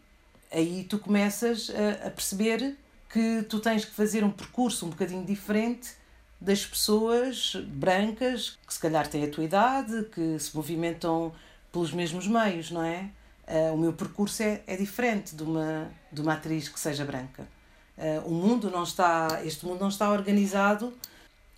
aí 0.53 0.85
tu 0.89 0.99
começas 0.99 1.71
a, 1.71 2.09
a 2.09 2.11
perceber 2.11 2.77
que 3.09 3.43
tu 3.49 3.61
tens 3.61 3.85
que 3.85 3.93
fazer 3.93 4.23
um 4.23 4.31
percurso 4.31 4.87
um 4.87 4.91
bocadinho 4.91 5.25
diferente 5.25 5.93
das 6.41 6.65
pessoas 6.65 7.57
brancas 7.67 8.59
que 8.67 8.73
se 8.73 8.79
calhar 8.79 9.07
têm 9.09 9.25
a 9.25 9.31
tua 9.31 9.45
idade, 9.45 10.05
que 10.13 10.39
se 10.39 10.55
movimentam 10.55 11.33
pelos 11.73 11.93
mesmos 11.93 12.27
meios, 12.27 12.71
não 12.71 12.83
é? 12.83 13.11
Uh, 13.49 13.75
o 13.75 13.79
meu 13.79 13.95
percurso 13.95 14.43
é, 14.43 14.63
é 14.67 14.77
diferente 14.77 15.35
de 15.35 15.43
uma, 15.43 15.91
de 16.13 16.21
uma 16.21 16.35
atriz 16.35 16.69
que 16.69 16.79
seja 16.79 17.03
branca. 17.05 17.49
Uh, 17.97 18.29
o 18.29 18.35
mundo 18.35 18.71
não 18.71 18.83
está, 18.83 19.41
este 19.43 19.65
mundo 19.65 19.81
não 19.81 19.89
está 19.89 20.11
organizado 20.13 20.93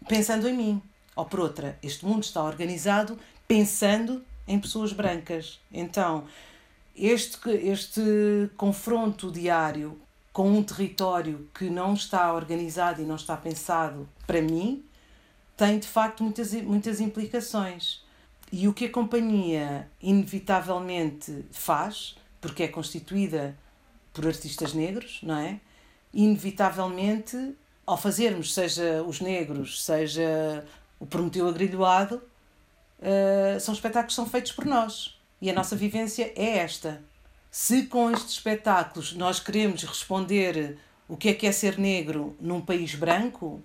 pensando 0.09 0.49
em 0.49 0.57
mim. 0.57 0.83
Ou 1.17 1.25
por 1.25 1.41
outra, 1.41 1.77
este 1.83 2.07
mundo 2.07 2.23
está 2.23 2.45
organizado 2.45 3.19
pensando 3.49 4.25
em 4.47 4.59
pessoas 4.59 4.93
brancas. 4.93 5.61
Então, 5.73 6.25
este, 6.97 7.51
este 7.51 8.01
confronto 8.57 9.31
diário 9.31 10.01
com 10.33 10.49
um 10.51 10.63
território 10.63 11.49
que 11.53 11.69
não 11.69 11.95
está 11.95 12.33
organizado 12.33 13.03
e 13.03 13.05
não 13.05 13.17
está 13.17 13.37
pensado 13.37 14.09
para 14.27 14.41
mim 14.41 14.85
tem 15.57 15.79
de 15.79 15.89
facto 15.89 16.23
muitas, 16.23 16.53
muitas 16.53 17.01
implicações. 17.01 18.03
E 18.53 18.67
o 18.67 18.75
que 18.75 18.87
a 18.87 18.91
companhia 18.91 19.89
inevitavelmente 20.03 21.45
faz, 21.53 22.17
porque 22.41 22.65
é 22.65 22.69
constituída 22.69 23.57
por 24.13 24.27
artistas 24.27 24.75
negros, 24.75 25.21
não 25.23 25.37
é? 25.37 25.61
Inevitavelmente, 26.13 27.55
ao 27.87 27.97
fazermos, 27.97 28.53
seja 28.53 29.03
os 29.05 29.21
negros, 29.21 29.85
seja 29.85 30.65
o 30.99 31.07
Prometeu 31.07 31.49
Agrilhoado, 31.49 32.17
uh, 32.17 33.61
são 33.61 33.73
espetáculos 33.73 34.15
que 34.15 34.17
são 34.17 34.27
feitos 34.27 34.53
por 34.53 34.65
nós. 34.65 35.17
E 35.41 35.49
a 35.49 35.55
nossa 35.55 35.77
vivência 35.77 36.33
é 36.37 36.59
esta. 36.59 37.03
Se 37.51 37.87
com 37.87 38.11
estes 38.11 38.35
espetáculos 38.35 39.15
nós 39.15 39.41
queremos 39.41 39.83
responder 39.85 40.79
o 41.09 41.17
que 41.17 41.29
é 41.31 41.35
que 41.35 41.47
é 41.47 41.53
ser 41.53 41.79
negro 41.79 42.37
num 42.41 42.61
país 42.61 42.95
branco, 42.95 43.63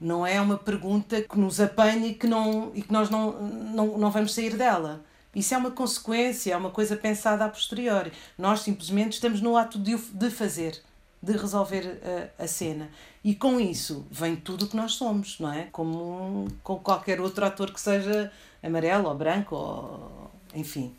não 0.00 0.26
é 0.26 0.40
uma 0.40 0.58
pergunta 0.58 1.22
que 1.22 1.38
nos 1.38 1.60
apanhe 1.60 2.10
e 2.10 2.14
que, 2.14 2.26
não, 2.26 2.70
e 2.74 2.82
que 2.82 2.92
nós 2.92 3.08
não, 3.08 3.32
não, 3.40 3.98
não 3.98 4.10
vamos 4.10 4.34
sair 4.34 4.56
dela. 4.56 5.04
Isso 5.34 5.54
é 5.54 5.58
uma 5.58 5.70
consequência, 5.70 6.52
é 6.52 6.56
uma 6.56 6.70
coisa 6.70 6.96
pensada 6.96 7.44
a 7.44 7.48
posteriori. 7.48 8.12
Nós 8.38 8.60
simplesmente 8.60 9.14
estamos 9.14 9.40
no 9.40 9.56
ato 9.56 9.78
de, 9.78 9.96
de 9.96 10.30
fazer, 10.30 10.80
de 11.22 11.32
resolver 11.32 12.00
a, 12.38 12.44
a 12.44 12.46
cena. 12.46 12.90
E 13.22 13.34
com 13.34 13.60
isso 13.60 14.06
vem 14.10 14.36
tudo 14.36 14.64
o 14.64 14.68
que 14.68 14.76
nós 14.76 14.92
somos, 14.92 15.38
não 15.38 15.52
é? 15.52 15.68
Como 15.72 16.48
com 16.62 16.78
qualquer 16.78 17.20
outro 17.20 17.44
ator 17.44 17.70
que 17.70 17.80
seja 17.80 18.32
amarelo 18.62 19.08
ou 19.08 19.14
branco, 19.14 19.54
ou, 19.56 20.30
enfim. 20.54 20.94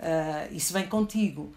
Uh, 0.00 0.54
isso 0.54 0.72
vem 0.72 0.86
contigo 0.86 1.52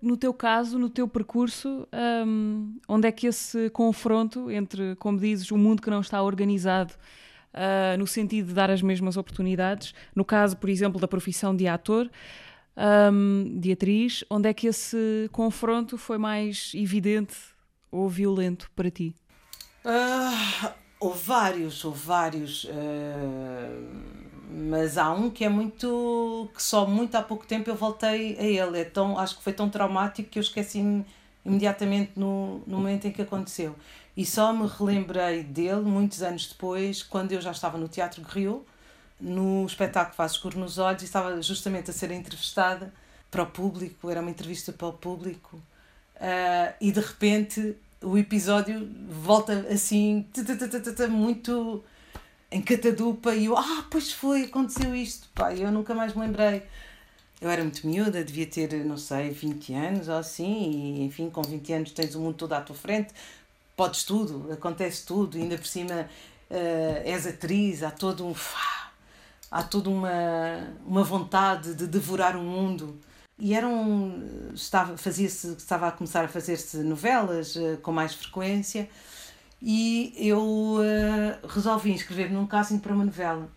no 0.00 0.16
teu 0.16 0.32
caso, 0.32 0.78
no 0.78 0.88
teu 0.88 1.08
percurso, 1.08 1.86
um, 2.26 2.76
onde 2.88 3.08
é 3.08 3.12
que 3.12 3.26
esse 3.26 3.68
confronto 3.70 4.50
entre, 4.50 4.94
como 4.96 5.18
dizes, 5.18 5.50
o 5.50 5.56
mundo 5.56 5.82
que 5.82 5.90
não 5.90 6.00
está 6.00 6.22
organizado, 6.22 6.94
uh, 7.54 7.98
no 7.98 8.06
sentido 8.06 8.48
de 8.48 8.54
dar 8.54 8.70
as 8.70 8.80
mesmas 8.80 9.16
oportunidades, 9.16 9.94
no 10.14 10.24
caso, 10.24 10.56
por 10.56 10.70
exemplo, 10.70 11.00
da 11.00 11.08
profissão 11.08 11.54
de 11.54 11.66
ator, 11.66 12.10
um, 13.12 13.58
de 13.58 13.72
atriz, 13.72 14.24
onde 14.30 14.48
é 14.48 14.54
que 14.54 14.68
esse 14.68 15.28
confronto 15.32 15.98
foi 15.98 16.16
mais 16.16 16.72
evidente 16.74 17.36
ou 17.90 18.08
violento 18.08 18.70
para 18.76 18.90
ti? 18.90 19.14
Uh, 19.84 20.70
houve 21.00 21.24
vários, 21.24 21.84
houve 21.84 22.06
vários. 22.06 22.64
Uh 22.64 24.17
mas 24.50 24.96
há 24.96 25.12
um 25.12 25.30
que 25.30 25.44
é 25.44 25.48
muito 25.48 26.48
que 26.54 26.62
só 26.62 26.86
muito 26.86 27.14
há 27.16 27.22
pouco 27.22 27.46
tempo 27.46 27.68
eu 27.68 27.74
voltei 27.74 28.36
a 28.38 28.42
ele. 28.42 28.80
É 28.80 28.84
tão 28.84 29.18
acho 29.18 29.36
que 29.36 29.42
foi 29.42 29.52
tão 29.52 29.68
traumático 29.68 30.30
que 30.30 30.38
eu 30.38 30.42
esqueci-me 30.42 31.04
imediatamente 31.44 32.12
no, 32.16 32.62
no 32.66 32.78
momento 32.78 33.06
em 33.06 33.12
que 33.12 33.22
aconteceu. 33.22 33.74
E 34.16 34.24
só 34.26 34.52
me 34.52 34.66
relembrei 34.66 35.42
dele 35.42 35.82
muitos 35.82 36.22
anos 36.22 36.46
depois 36.46 37.02
quando 37.02 37.32
eu 37.32 37.40
já 37.40 37.50
estava 37.50 37.78
no 37.78 37.88
Teatro 37.88 38.22
Griot 38.22 38.62
no 39.20 39.66
espetáculo 39.66 40.14
Faz 40.14 40.32
Escuro 40.32 40.58
nos 40.58 40.78
Olhos 40.78 41.02
e 41.02 41.04
estava 41.04 41.40
justamente 41.42 41.90
a 41.90 41.92
ser 41.92 42.10
entrevistada 42.10 42.92
para 43.30 43.42
o 43.42 43.46
público 43.46 44.10
era 44.10 44.20
uma 44.20 44.30
entrevista 44.30 44.72
para 44.72 44.88
o 44.88 44.92
público. 44.92 45.56
Uh, 46.16 46.74
e 46.80 46.90
de 46.90 47.00
repente 47.00 47.76
o 48.02 48.16
episódio 48.16 48.88
volta 49.08 49.66
assim 49.70 50.26
muito 51.10 51.82
em 52.50 52.62
Catadupa 52.62 53.34
e 53.34 53.46
eu, 53.46 53.56
ah, 53.56 53.84
pois 53.90 54.12
foi, 54.12 54.44
aconteceu 54.44 54.94
isto, 54.94 55.28
pá, 55.34 55.54
eu 55.54 55.70
nunca 55.70 55.94
mais 55.94 56.14
me 56.14 56.22
lembrei. 56.22 56.62
Eu 57.40 57.48
era 57.50 57.62
muito 57.62 57.86
miúda, 57.86 58.24
devia 58.24 58.46
ter, 58.46 58.84
não 58.84 58.96
sei, 58.96 59.30
20 59.30 59.72
anos 59.74 60.08
ou 60.08 60.16
assim, 60.16 60.70
e 60.70 61.04
enfim, 61.04 61.30
com 61.30 61.42
20 61.42 61.72
anos 61.72 61.90
tens 61.92 62.14
o 62.14 62.20
mundo 62.20 62.34
todo 62.36 62.52
à 62.52 62.60
tua 62.60 62.74
frente, 62.74 63.14
podes 63.76 64.02
tudo, 64.02 64.52
acontece 64.52 65.06
tudo, 65.06 65.38
ainda 65.38 65.56
por 65.56 65.66
cima 65.66 66.08
uh, 66.50 67.02
és 67.04 67.26
atriz, 67.26 67.82
há 67.82 67.90
todo 67.90 68.26
um. 68.26 68.34
há 69.50 69.62
toda 69.62 69.88
uma, 69.88 70.74
uma 70.84 71.04
vontade 71.04 71.74
de 71.74 71.86
devorar 71.86 72.36
o 72.36 72.42
mundo. 72.42 72.98
E 73.38 73.54
eram. 73.54 74.20
Estava, 74.52 74.96
fazia-se, 74.96 75.52
estava 75.52 75.86
a 75.88 75.92
começar 75.92 76.24
a 76.24 76.28
fazer-se 76.28 76.78
novelas 76.78 77.54
uh, 77.54 77.78
com 77.82 77.92
mais 77.92 78.14
frequência 78.14 78.88
e 79.60 80.12
eu 80.16 80.40
uh, 80.40 81.46
resolvi 81.48 81.92
inscrever-me 81.92 82.34
num 82.34 82.46
casting 82.46 82.78
para 82.78 82.92
uma 82.92 83.04
novela. 83.04 83.48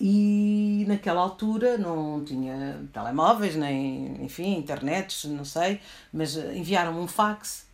E 0.00 0.84
naquela 0.88 1.20
altura 1.20 1.76
não 1.76 2.24
tinha 2.24 2.80
telemóveis, 2.92 3.54
nem, 3.54 4.24
enfim, 4.24 4.56
internets, 4.56 5.24
não 5.24 5.44
sei, 5.44 5.80
mas 6.12 6.36
enviaram-me 6.36 7.00
um 7.00 7.08
fax 7.08 7.68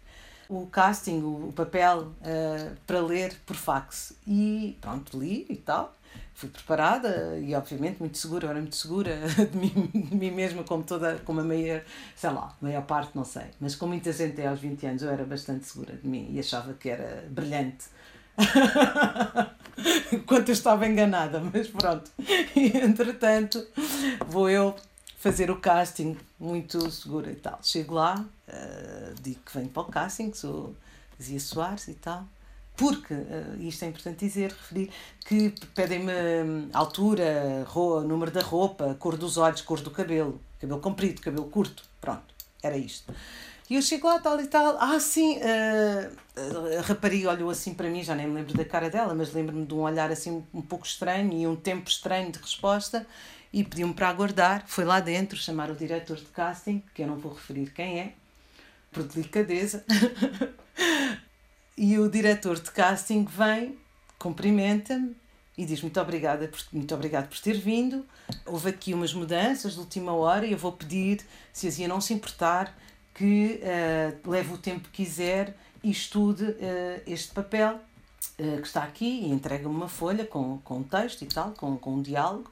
o 0.48 0.66
casting, 0.66 1.20
o, 1.22 1.48
o 1.48 1.52
papel 1.52 2.02
uh, 2.02 2.76
para 2.86 3.00
ler 3.00 3.36
por 3.44 3.56
fax. 3.56 4.12
E 4.26 4.76
pronto, 4.80 5.18
li 5.18 5.46
e 5.48 5.56
tal. 5.56 5.95
Fui 6.36 6.50
preparada 6.50 7.38
e, 7.38 7.54
obviamente, 7.54 7.98
muito 7.98 8.18
segura. 8.18 8.48
Era 8.48 8.60
muito 8.60 8.76
segura 8.76 9.18
de 9.50 9.56
mim, 9.56 9.90
de 9.94 10.14
mim 10.14 10.30
mesma, 10.30 10.62
como 10.64 10.82
toda, 10.82 11.16
como 11.24 11.40
a 11.40 11.42
maior, 11.42 11.80
sei 12.14 12.28
lá, 12.28 12.54
maior 12.60 12.82
parte, 12.82 13.12
não 13.14 13.24
sei. 13.24 13.46
Mas 13.58 13.74
com 13.74 13.86
muita 13.86 14.12
gente 14.12 14.44
aos 14.46 14.60
20 14.60 14.86
anos 14.86 15.02
eu 15.02 15.10
era 15.10 15.24
bastante 15.24 15.64
segura 15.64 15.96
de 15.96 16.06
mim 16.06 16.28
e 16.30 16.38
achava 16.38 16.74
que 16.74 16.90
era 16.90 17.26
brilhante. 17.30 17.86
Enquanto 20.12 20.50
eu 20.50 20.52
estava 20.52 20.86
enganada, 20.86 21.40
mas 21.40 21.68
pronto. 21.68 22.10
E, 22.54 22.76
entretanto, 22.76 23.66
vou 24.28 24.50
eu 24.50 24.76
fazer 25.16 25.50
o 25.50 25.56
casting 25.56 26.18
muito 26.38 26.90
segura 26.90 27.30
e 27.32 27.36
tal. 27.36 27.58
Chego 27.62 27.94
lá, 27.94 28.22
uh, 28.46 29.14
digo 29.22 29.40
que 29.40 29.56
venho 29.56 29.70
para 29.70 29.82
o 29.84 29.86
casting, 29.86 30.30
que 30.30 30.36
sou 30.36 30.76
Zia 31.20 31.40
Soares 31.40 31.88
e 31.88 31.94
tal. 31.94 32.28
Porque, 32.76 33.14
uh, 33.14 33.56
isto 33.60 33.84
é 33.84 33.88
importante 33.88 34.26
dizer, 34.26 34.50
referir, 34.50 34.90
que 35.24 35.54
pedem-me 35.74 36.12
hum, 36.12 36.68
altura, 36.72 37.64
número 38.06 38.30
da 38.30 38.42
roupa, 38.42 38.94
cor 38.98 39.16
dos 39.16 39.38
olhos, 39.38 39.62
cor 39.62 39.80
do 39.80 39.90
cabelo, 39.90 40.40
cabelo 40.60 40.80
comprido, 40.80 41.20
cabelo 41.22 41.46
curto, 41.46 41.84
pronto, 42.00 42.34
era 42.62 42.76
isto. 42.76 43.14
E 43.68 43.74
eu 43.74 43.82
chego 43.82 44.06
lá, 44.06 44.20
tal 44.20 44.40
e 44.40 44.46
tal, 44.46 44.76
ah, 44.78 45.00
sim, 45.00 45.38
uh, 45.38 46.78
a 46.78 46.82
rapariga 46.82 47.30
olhou 47.30 47.50
assim 47.50 47.74
para 47.74 47.88
mim, 47.88 48.04
já 48.04 48.14
nem 48.14 48.28
me 48.28 48.34
lembro 48.34 48.54
da 48.54 48.64
cara 48.64 48.88
dela, 48.90 49.14
mas 49.14 49.32
lembro-me 49.32 49.66
de 49.66 49.74
um 49.74 49.80
olhar 49.80 50.10
assim 50.12 50.44
um 50.54 50.62
pouco 50.62 50.86
estranho 50.86 51.32
e 51.32 51.46
um 51.46 51.56
tempo 51.56 51.88
estranho 51.88 52.30
de 52.30 52.38
resposta 52.38 53.06
e 53.52 53.64
pediu-me 53.64 53.94
para 53.94 54.08
aguardar. 54.08 54.64
Foi 54.66 54.84
lá 54.84 55.00
dentro 55.00 55.36
chamar 55.36 55.70
o 55.70 55.74
diretor 55.74 56.16
de 56.16 56.26
casting, 56.26 56.82
que 56.94 57.02
eu 57.02 57.06
não 57.06 57.16
vou 57.16 57.32
referir 57.32 57.72
quem 57.72 57.98
é, 57.98 58.12
por 58.92 59.02
delicadeza. 59.02 59.84
e 61.76 61.98
o 61.98 62.08
diretor 62.08 62.58
de 62.58 62.70
casting 62.70 63.24
vem, 63.24 63.76
cumprimenta-me 64.18 65.14
e 65.56 65.64
diz 65.64 65.80
muito 65.80 66.00
obrigada 66.00 66.48
por, 66.48 66.60
muito 66.72 66.94
obrigado 66.94 67.28
por 67.28 67.38
ter 67.38 67.58
vindo. 67.58 68.04
Houve 68.44 68.70
aqui 68.70 68.92
umas 68.92 69.12
mudanças 69.14 69.74
de 69.74 69.80
última 69.80 70.12
hora 70.12 70.46
e 70.46 70.52
eu 70.52 70.58
vou 70.58 70.72
pedir, 70.72 71.20
se 71.52 71.66
a 71.66 71.70
Zia 71.70 71.88
não 71.88 72.00
se 72.00 72.12
importar, 72.12 72.76
que 73.14 73.60
uh, 73.62 74.30
leve 74.30 74.52
o 74.52 74.58
tempo 74.58 74.88
que 74.90 75.04
quiser 75.04 75.56
e 75.82 75.90
estude 75.90 76.44
uh, 76.44 76.56
este 77.06 77.32
papel 77.32 77.76
uh, 78.38 78.60
que 78.60 78.66
está 78.66 78.82
aqui 78.82 79.22
e 79.22 79.30
entrega-me 79.30 79.74
uma 79.74 79.88
folha 79.88 80.26
com, 80.26 80.58
com 80.58 80.82
texto 80.82 81.22
e 81.22 81.26
tal, 81.26 81.52
com, 81.52 81.76
com 81.78 81.94
um 81.94 82.02
diálogo. 82.02 82.50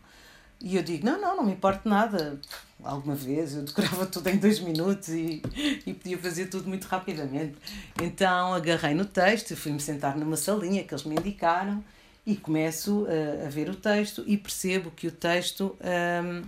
E 0.65 0.77
eu 0.77 0.83
digo: 0.83 1.05
não, 1.05 1.21
não, 1.21 1.37
não 1.37 1.45
me 1.45 1.53
importa 1.53 1.87
nada. 1.87 2.41
Alguma 2.83 3.15
vez 3.15 3.55
eu 3.55 3.63
decorava 3.63 4.07
tudo 4.07 4.29
em 4.29 4.39
dois 4.39 4.59
minutos 4.61 5.11
e, 5.11 5.43
e 5.87 5.93
podia 5.93 6.19
fazer 6.19 6.47
tudo 6.47 6.69
muito 6.69 6.85
rapidamente. 6.87 7.55
Então 8.03 8.55
agarrei 8.55 8.95
no 8.95 9.05
texto, 9.05 9.55
fui-me 9.55 9.79
sentar 9.79 10.17
numa 10.17 10.37
salinha 10.37 10.83
que 10.83 10.93
eles 10.93 11.05
me 11.05 11.15
indicaram 11.15 11.85
e 12.27 12.35
começo 12.35 13.07
a, 13.07 13.47
a 13.47 13.51
ver 13.51 13.69
o 13.69 13.75
texto 13.75 14.25
e 14.27 14.37
percebo 14.39 14.91
que 14.91 15.07
o 15.07 15.13
texto 15.13 15.77
um, 15.81 16.43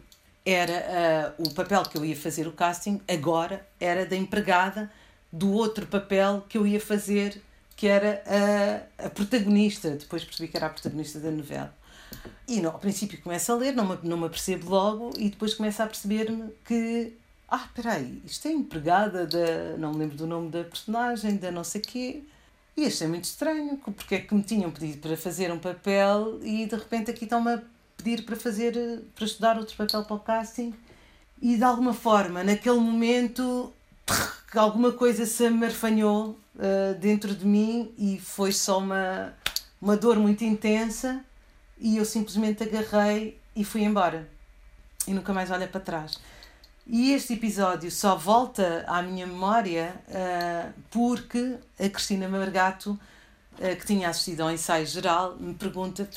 era 0.45 1.35
uh, 1.39 1.47
o 1.47 1.55
papel 1.55 1.83
que 1.83 1.99
eu 1.99 2.05
ia 2.05 2.17
fazer 2.17 2.47
o 2.47 2.53
casting, 2.53 3.01
agora 3.09 3.67
era 3.79 4.07
da 4.07 4.17
empregada 4.17 4.91
do 5.31 5.53
outro 5.53 5.87
papel 5.87 6.45
que 6.49 6.57
eu 6.57 6.67
ia 6.67 6.81
fazer, 6.81 7.43
que 7.75 7.87
era 7.87 8.23
a, 8.99 9.07
a 9.07 9.11
protagonista. 9.11 9.91
Depois 9.91 10.25
percebi 10.25 10.49
que 10.49 10.57
era 10.57 10.67
a 10.67 10.71
protagonista 10.71 11.19
da 11.19 11.31
novela. 11.31 11.76
E 12.49 12.61
não, 12.61 12.71
ao 12.73 12.79
princípio 12.79 13.21
começo 13.21 13.51
a 13.51 13.57
ler, 13.57 13.73
não 13.75 13.89
me, 13.89 13.99
não 14.05 14.17
me 14.17 14.27
apercebo 14.27 14.71
logo, 14.71 15.11
e 15.19 15.31
depois 15.31 15.55
começo 15.55 15.83
a 15.83 15.87
perceber-me 15.87 16.53
que. 16.65 17.13
Ah, 17.49 17.65
espera 17.67 17.95
aí, 17.95 18.23
isto 18.25 18.47
é 18.49 18.53
empregada 18.53 19.27
da. 19.27 19.77
Não 19.79 19.93
me 19.93 19.99
lembro 19.99 20.17
do 20.17 20.27
nome 20.27 20.51
da 20.51 20.65
personagem, 20.65 21.37
da 21.37 21.51
não 21.51 21.65
sei 21.65 21.81
quê. 21.81 22.23
E 22.77 22.87
achei 22.87 23.09
muito 23.09 23.25
estranho, 23.25 23.79
porque 23.79 24.17
é 24.17 24.21
que 24.21 24.35
me 24.35 24.43
tinham 24.43 24.71
pedido 24.71 24.99
para 24.99 25.17
fazer 25.17 25.51
um 25.51 25.59
papel 25.59 26.39
e 26.43 26.67
de 26.67 26.77
repente 26.77 27.11
aqui 27.11 27.25
estão-me 27.25 27.55
a 27.55 27.63
pedir 27.97 28.25
para 28.25 28.37
fazer. 28.37 28.75
para 29.15 29.25
estudar 29.25 29.59
outro 29.59 29.77
papel 29.77 30.05
para 30.05 30.17
o 30.17 30.21
casting. 30.21 30.75
E 31.41 31.57
de 31.57 31.65
alguma 31.65 31.93
forma, 31.93 32.45
naquele 32.45 32.79
momento, 32.79 33.73
alguma 34.55 34.93
coisa 34.93 35.27
se 35.27 35.47
amarfanhou 35.47 36.39
uh, 36.55 36.95
dentro 36.99 37.35
de 37.35 37.45
mim 37.47 37.93
e 37.99 38.19
foi 38.21 38.53
só 38.53 38.79
uma, 38.79 39.35
uma 39.81 39.97
dor 39.97 40.19
muito 40.19 40.45
intensa 40.45 41.25
e 41.79 41.97
eu 41.97 42.05
simplesmente 42.05 42.63
agarrei 42.63 43.39
e 43.55 43.65
fui 43.65 43.83
embora. 43.83 44.29
E 45.07 45.13
nunca 45.13 45.33
mais 45.33 45.51
olha 45.51 45.69
para 45.69 45.81
trás. 45.81 46.19
E 46.87 47.13
este 47.13 47.33
episódio 47.33 47.91
só 47.91 48.15
volta 48.15 48.85
à 48.87 49.03
minha 49.03 49.27
memória 49.27 49.95
uh, 50.09 50.73
porque 50.91 51.57
a 51.81 51.89
Cristina 51.89 52.29
Margato, 52.29 52.93
uh, 52.93 53.77
que 53.77 53.87
tinha 53.87 54.09
assistido 54.09 54.43
ao 54.43 54.53
ensaio 54.53 54.87
geral, 54.87 55.37
me 55.37 55.55
pergunta: 55.55 56.09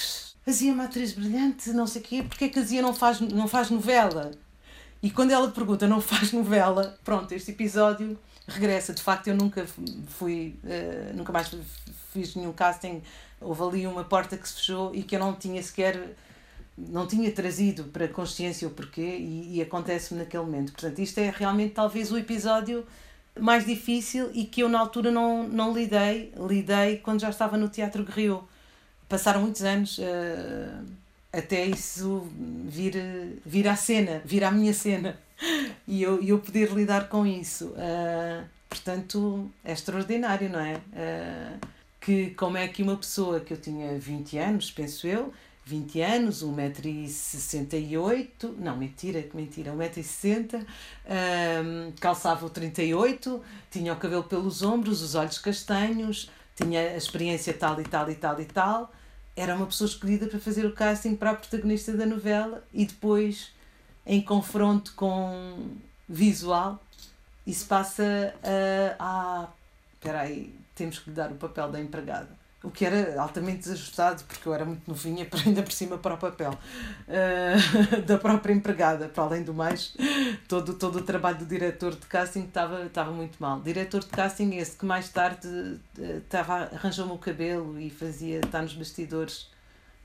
a 0.45 0.51
Zia 0.51 0.71
é 0.71 0.73
uma 0.73 0.83
atriz 0.83 1.13
brilhante, 1.13 1.71
não 1.71 1.87
sei 1.87 2.01
o 2.01 2.05
quê, 2.05 2.23
porque 2.23 2.45
é 2.45 2.49
que 2.49 2.59
a 2.59 2.61
Zia 2.61 2.81
não 2.81 2.93
faz, 2.93 3.19
não 3.19 3.47
faz 3.47 3.71
novela? 3.71 4.31
E 5.01 5.09
quando 5.09 5.31
ela 5.31 5.49
pergunta, 5.49 5.87
não 5.87 6.01
faz 6.01 6.31
novela, 6.33 6.99
pronto, 7.03 7.31
este 7.31 7.51
episódio 7.51 8.19
regressa. 8.47 8.93
De 8.93 9.01
facto, 9.01 9.27
eu 9.27 9.35
nunca 9.35 9.65
fui, 10.07 10.59
uh, 10.63 11.17
nunca 11.17 11.31
mais 11.31 11.51
fiz 12.13 12.35
nenhum 12.35 12.53
casting 12.53 13.01
houve 13.41 13.63
ali 13.63 13.87
uma 13.87 14.03
porta 14.03 14.37
que 14.37 14.47
se 14.47 14.55
fechou 14.55 14.93
e 14.93 15.03
que 15.03 15.15
eu 15.15 15.19
não 15.19 15.33
tinha 15.33 15.61
sequer 15.61 16.15
não 16.87 17.05
tinha 17.05 17.31
trazido 17.31 17.85
para 17.85 18.07
consciência 18.07 18.67
o 18.67 18.71
porquê 18.71 19.17
e, 19.17 19.57
e 19.57 19.61
acontece-me 19.61 20.21
naquele 20.21 20.43
momento. 20.43 20.71
Portanto, 20.71 20.99
isto 20.99 21.17
é 21.19 21.29
realmente 21.29 21.73
talvez 21.73 22.11
o 22.11 22.17
episódio 22.17 22.85
mais 23.37 23.65
difícil 23.65 24.29
e 24.33 24.45
que 24.45 24.61
eu 24.61 24.69
na 24.69 24.79
altura 24.79 25.11
não, 25.11 25.47
não 25.47 25.73
lidei, 25.73 26.33
lidei 26.47 26.97
quando 26.97 27.21
já 27.21 27.29
estava 27.29 27.57
no 27.57 27.67
Teatro 27.67 28.03
Guerreiro. 28.03 28.47
Passaram 29.07 29.41
muitos 29.41 29.63
anos 29.63 29.97
uh, 29.97 30.85
até 31.33 31.65
isso 31.65 32.27
vir, 32.67 33.41
vir 33.45 33.67
à 33.67 33.75
cena, 33.75 34.21
vir 34.23 34.43
à 34.43 34.51
minha 34.51 34.73
cena 34.73 35.17
e 35.87 36.01
eu, 36.01 36.23
eu 36.23 36.39
poder 36.39 36.71
lidar 36.71 37.09
com 37.09 37.25
isso. 37.25 37.67
Uh, 37.69 38.45
portanto, 38.69 39.49
é 39.63 39.73
extraordinário, 39.73 40.49
não 40.49 40.59
é? 40.59 40.75
Uh, 40.75 41.78
que 41.99 42.31
como 42.31 42.57
é 42.57 42.67
que 42.67 42.81
uma 42.81 42.95
pessoa 42.95 43.39
que 43.39 43.53
eu 43.53 43.57
tinha 43.57 43.95
20 43.97 44.37
anos, 44.37 44.71
penso 44.71 45.07
eu, 45.07 45.33
20 45.65 46.01
anos, 46.01 46.43
1,68m, 46.43 48.55
não, 48.57 48.75
mentira, 48.75 49.21
que 49.21 49.35
mentira, 49.35 49.71
1,60m, 49.71 50.65
um, 50.65 51.91
calçava 51.99 52.45
o 52.45 52.49
38, 52.49 53.43
tinha 53.69 53.93
o 53.93 53.97
cabelo 53.97 54.23
pelos 54.23 54.63
ombros, 54.63 55.03
os 55.03 55.13
olhos 55.13 55.37
castanhos, 55.37 56.31
tinha 56.55 56.81
a 56.81 56.97
experiência 56.97 57.53
tal 57.53 57.79
e 57.79 57.83
tal 57.83 58.09
e 58.09 58.15
tal 58.15 58.41
e 58.41 58.45
tal. 58.45 58.91
Era 59.35 59.55
uma 59.55 59.67
pessoa 59.67 59.87
escolhida 59.87 60.25
para 60.27 60.39
fazer 60.39 60.65
o 60.65 60.73
casting 60.73 61.15
para 61.15 61.31
a 61.31 61.35
protagonista 61.35 61.93
da 61.93 62.05
novela 62.05 62.63
e 62.73 62.85
depois, 62.85 63.51
em 64.05 64.21
confronto 64.21 64.93
com 64.95 65.69
visual, 66.07 66.81
isso 67.45 67.65
passa 67.67 68.33
a. 68.43 68.95
Ah, 68.99 69.47
espera 69.93 70.21
aí, 70.21 70.53
temos 70.79 70.99
que 70.99 71.09
lhe 71.09 71.15
dar 71.15 71.31
o 71.31 71.35
papel 71.35 71.69
da 71.69 71.79
empregada. 71.79 72.29
O 72.61 72.69
que 72.69 72.85
era 72.85 73.21
altamente 73.21 73.59
desajustado, 73.59 74.23
porque 74.25 74.45
eu 74.47 74.53
era 74.53 74.65
muito 74.65 74.85
novinha, 74.85 75.23
para 75.29 75.41
ainda 75.41 75.61
por 75.61 75.71
cima 75.71 75.97
para 75.97 76.15
o 76.15 76.17
papel 76.17 76.51
uh, 76.51 78.01
da 78.05 78.17
própria 78.17 78.53
empregada. 78.53 79.07
Para 79.07 79.23
além 79.23 79.43
do 79.43 79.53
mais, 79.53 79.95
todo, 80.47 80.73
todo 80.73 80.99
o 80.99 81.01
trabalho 81.01 81.37
do 81.37 81.45
diretor 81.45 81.91
de 81.91 82.05
casting 82.05 82.43
estava, 82.45 82.85
estava 82.85 83.11
muito 83.11 83.37
mal. 83.39 83.61
Diretor 83.61 84.01
de 84.01 84.07
casting, 84.07 84.55
esse 84.55 84.75
que 84.75 84.85
mais 84.85 85.09
tarde 85.09 85.79
estava, 85.97 86.69
arranjou-me 86.73 87.13
o 87.13 87.17
cabelo 87.17 87.79
e 87.79 87.89
fazia, 87.89 88.39
está 88.39 88.61
nos 88.61 88.73
bastidores 88.73 89.49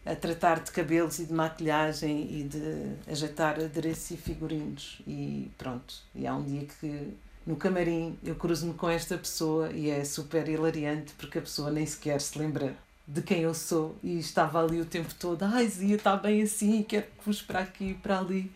a 0.06 0.14
tratar 0.14 0.60
de 0.60 0.70
cabelos 0.70 1.18
e 1.18 1.24
de 1.24 1.32
maquilhagem 1.32 2.40
e 2.40 2.44
de 2.44 3.10
ajeitar 3.10 3.58
adereços 3.58 4.10
e 4.12 4.16
figurinos. 4.16 5.00
E 5.06 5.50
pronto, 5.56 5.94
e 6.14 6.26
há 6.26 6.34
um 6.34 6.44
dia 6.44 6.66
que 6.66 7.16
no 7.46 7.56
camarim 7.56 8.18
eu 8.24 8.34
cruzo-me 8.34 8.74
com 8.74 8.88
esta 8.88 9.16
pessoa 9.18 9.70
e 9.70 9.90
é 9.90 10.04
super 10.04 10.48
hilariante 10.48 11.12
porque 11.18 11.38
a 11.38 11.42
pessoa 11.42 11.70
nem 11.70 11.84
sequer 11.84 12.20
se 12.20 12.38
lembra 12.38 12.74
de 13.06 13.20
quem 13.22 13.40
eu 13.40 13.54
sou 13.54 13.96
e 14.02 14.18
estava 14.18 14.62
ali 14.62 14.80
o 14.80 14.84
tempo 14.84 15.14
todo, 15.18 15.42
ai 15.42 15.66
Zia, 15.68 15.96
está 15.96 16.16
bem 16.16 16.42
assim, 16.42 16.82
quero 16.82 17.04
que 17.04 17.26
vos 17.26 17.42
para 17.42 17.60
aqui 17.60 17.90
e 17.90 17.94
para 17.94 18.18
ali. 18.18 18.50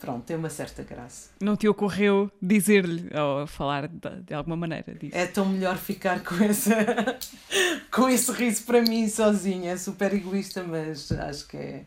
Pronto, 0.00 0.24
tem 0.24 0.36
uma 0.36 0.50
certa 0.50 0.82
graça. 0.82 1.30
Não 1.40 1.56
te 1.56 1.66
ocorreu 1.66 2.30
dizer-lhe 2.42 3.08
ou 3.16 3.46
falar 3.46 3.88
de, 3.88 4.22
de, 4.26 4.34
alguma 4.34 4.56
maneira 4.56 4.94
disso? 4.94 5.16
É 5.16 5.26
tão 5.26 5.46
melhor 5.46 5.78
ficar 5.78 6.22
com, 6.22 6.34
essa, 6.44 6.74
com 7.90 8.08
esse 8.08 8.30
riso 8.32 8.64
para 8.64 8.82
mim 8.82 9.08
sozinha. 9.08 9.72
É 9.72 9.76
super 9.78 10.12
egoísta, 10.12 10.62
mas 10.62 11.10
acho 11.10 11.46
que 11.48 11.56
é. 11.56 11.84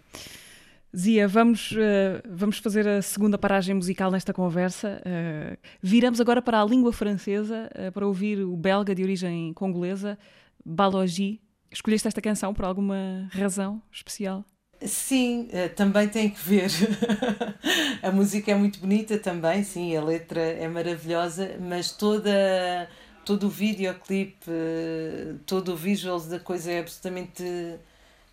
Zia, 0.96 1.28
vamos, 1.28 1.72
uh, 1.72 2.22
vamos 2.30 2.60
fazer 2.60 2.88
a 2.88 3.02
segunda 3.02 3.38
paragem 3.38 3.76
musical 3.76 4.10
nesta 4.10 4.34
conversa. 4.34 5.02
Uh, 5.06 5.58
viramos 5.82 6.22
agora 6.22 6.42
para 6.42 6.62
a 6.62 6.66
língua 6.66 6.94
francesa 6.94 7.70
uh, 7.76 7.92
para 7.92 8.08
ouvir 8.08 8.40
o 8.40 8.56
belga 8.56 8.96
de 8.96 9.04
origem 9.04 9.54
congolesa, 9.54 10.18
Balogi. 10.66 11.42
Escolheste 11.70 12.08
esta 12.08 12.22
canção 12.22 12.54
por 12.54 12.64
alguma 12.64 13.28
razão 13.32 13.82
especial? 13.92 14.46
Sim, 14.82 15.50
também 15.76 16.08
tem 16.08 16.30
que 16.30 16.40
ver. 16.40 16.72
a 18.02 18.12
música 18.12 18.52
é 18.52 18.56
muito 18.56 18.80
bonita 18.80 19.18
também, 19.18 19.64
sim, 19.64 19.96
a 19.98 20.04
letra 20.04 20.40
é 20.40 20.68
maravilhosa, 20.68 21.58
mas 21.60 21.92
toda 21.92 22.88
todo 23.26 23.48
o 23.48 23.50
videoclipe, 23.50 24.46
todo 25.46 25.74
o 25.74 25.76
visual 25.76 26.20
da 26.22 26.40
coisa 26.40 26.72
é 26.72 26.80
absolutamente 26.80 27.44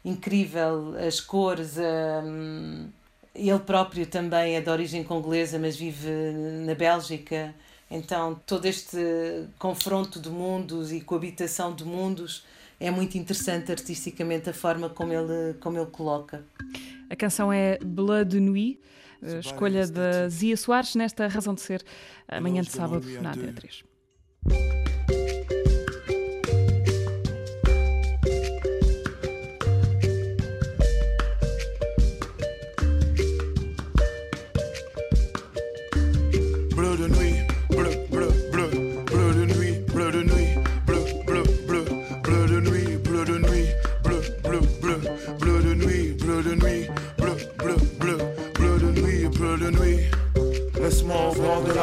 incrível. 0.05 0.95
As 0.97 1.21
cores, 1.21 1.77
um, 1.79 2.89
ele 3.35 3.59
próprio 3.61 4.07
também 4.07 4.57
é 4.57 4.61
de 4.61 4.71
origem 4.71 5.03
congolesa, 5.03 5.59
mas 5.59 5.77
vive 5.77 6.11
na 6.67 6.75
Bélgica. 6.75 7.55
Então, 7.91 8.41
todo 8.47 8.67
este 8.67 8.99
confronto 9.59 10.21
de 10.21 10.29
mundos 10.29 10.93
e 10.93 11.01
coabitação 11.01 11.75
de 11.75 11.85
mundos 11.85 12.45
é 12.81 12.91
muito 12.91 13.17
interessante 13.17 13.71
artisticamente 13.71 14.51
a 14.51 14.53
forma 14.53 14.89
como 14.89 15.13
ele, 15.13 15.55
como 15.61 15.79
ele 15.79 15.87
coloca. 15.87 16.45
A 17.09 17.17
canção 17.17 17.53
é 17.53 17.79
Blood 17.79 18.31
de 18.31 18.41
Nuit, 18.41 18.81
escolha 19.41 19.87
da 19.87 20.29
Zia 20.29 20.57
Soares 20.57 20.95
nesta 20.95 21.29
Razão 21.29 21.55
de 21.55 21.61
Ser, 21.61 21.85
amanhã 22.29 22.63
de 22.63 22.71
sábado 22.71 23.07
na 23.21 23.33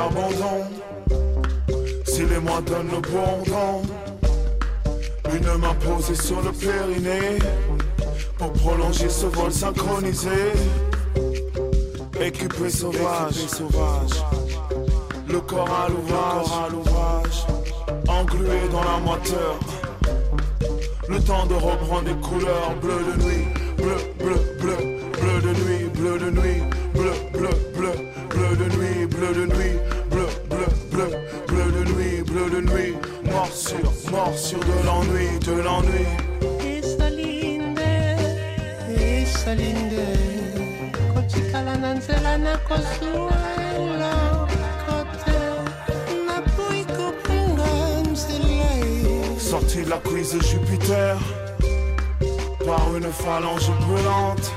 Antena 0.01 0.29
3. 2.45 2.61
donne 2.61 2.89
le 2.89 3.01
bon 3.01 3.43
vent. 3.47 3.81
Une 5.33 5.57
main 5.59 5.75
posée 5.75 6.15
sur 6.15 6.41
le 6.41 6.51
périnée 6.51 7.39
pour 8.37 8.51
prolonger 8.53 9.09
ce 9.09 9.27
vol 9.27 9.51
synchronisé. 9.51 10.53
Équipé 12.19 12.69
sauvage, 12.69 13.35
sauvage. 13.47 14.23
Le 15.27 15.39
corps 15.39 15.69
à 15.69 15.89
l'ouvrage, 15.89 17.45
englué 18.07 18.67
dans 18.71 18.83
la 18.83 18.97
moiteur. 18.99 19.59
Le 21.07 21.19
temps 21.19 21.45
de 21.45 21.53
reprendre 21.53 22.03
des 22.03 22.21
couleurs 22.21 22.75
bleu 22.81 22.99
de 23.03 23.23
nuit, 23.23 23.47
bleu, 23.77 23.97
bleu, 24.19 24.35
bleu, 24.59 24.77
bleu 25.19 25.41
de 25.41 25.59
nuit, 25.59 25.89
bleu 25.93 26.17
de 26.17 26.29
nuit, 26.31 26.63
bleu, 26.93 27.13
bleu, 27.33 27.49
bleu, 27.75 27.91
bleu 28.29 28.55
de 28.55 28.75
nuit, 28.77 29.05
bleu 29.07 29.33
de 29.33 29.45
nuit. 29.45 29.80
Morsure, 33.51 33.91
morsure 34.11 34.59
de 34.59 34.85
l'ennui, 34.85 35.39
de 35.39 35.61
l'ennui. 35.61 36.05
sorti 49.37 49.83
de 49.83 49.89
la 49.89 49.97
cuisse 49.97 50.33
de 50.33 50.41
Jupiter 50.41 51.17
par 52.65 52.95
une 52.95 53.11
phalange 53.11 53.69
brûlante. 53.81 54.49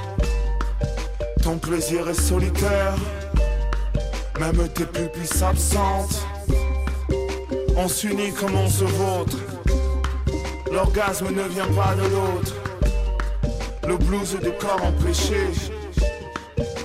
Ton 1.42 1.59
plaisir 1.59 2.09
est 2.09 2.20
solitaire 2.20 2.95
même 4.40 4.68
tes 4.68 4.86
pupilles 4.86 5.26
s'absentent 5.26 6.26
on 7.77 7.89
s'unit 7.89 8.33
comme 8.33 8.55
on 8.55 8.68
se 8.68 8.85
vautre. 8.85 9.39
L'orgasme 10.72 11.29
ne 11.31 11.43
vient 11.43 11.68
pas 11.68 11.95
de 11.95 12.03
l'autre. 12.03 12.55
Le 13.87 13.97
blues 13.97 14.37
des 14.43 14.53
corps 14.53 14.83
empêchés. 14.83 15.51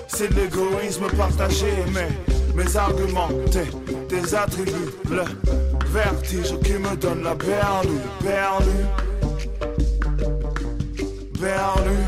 C'est 0.08 0.30
de 0.30 0.36
l'égoïsme 0.36 1.08
partagé. 1.18 1.72
Mais 1.94 2.10
mes 2.56 2.76
arguments, 2.76 3.30
tes, 3.52 3.70
tes 4.08 4.36
attributs, 4.36 4.94
le 5.10 5.24
vertige 5.88 6.60
qui 6.64 6.74
me 6.74 6.96
donne 6.96 7.24
la 7.24 7.36
berlue, 7.36 8.02
berlue, 8.22 8.86
berlue. 11.40 12.06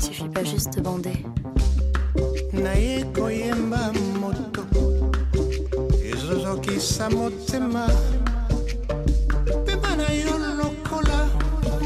Suffit 0.00 0.28
pas 0.28 0.44
juste 0.44 0.76
de 0.76 0.80
bander. 0.80 1.24
Motema. 7.10 7.86
Na 9.96 10.08
yo 10.12 10.38
lokola. 10.58 11.28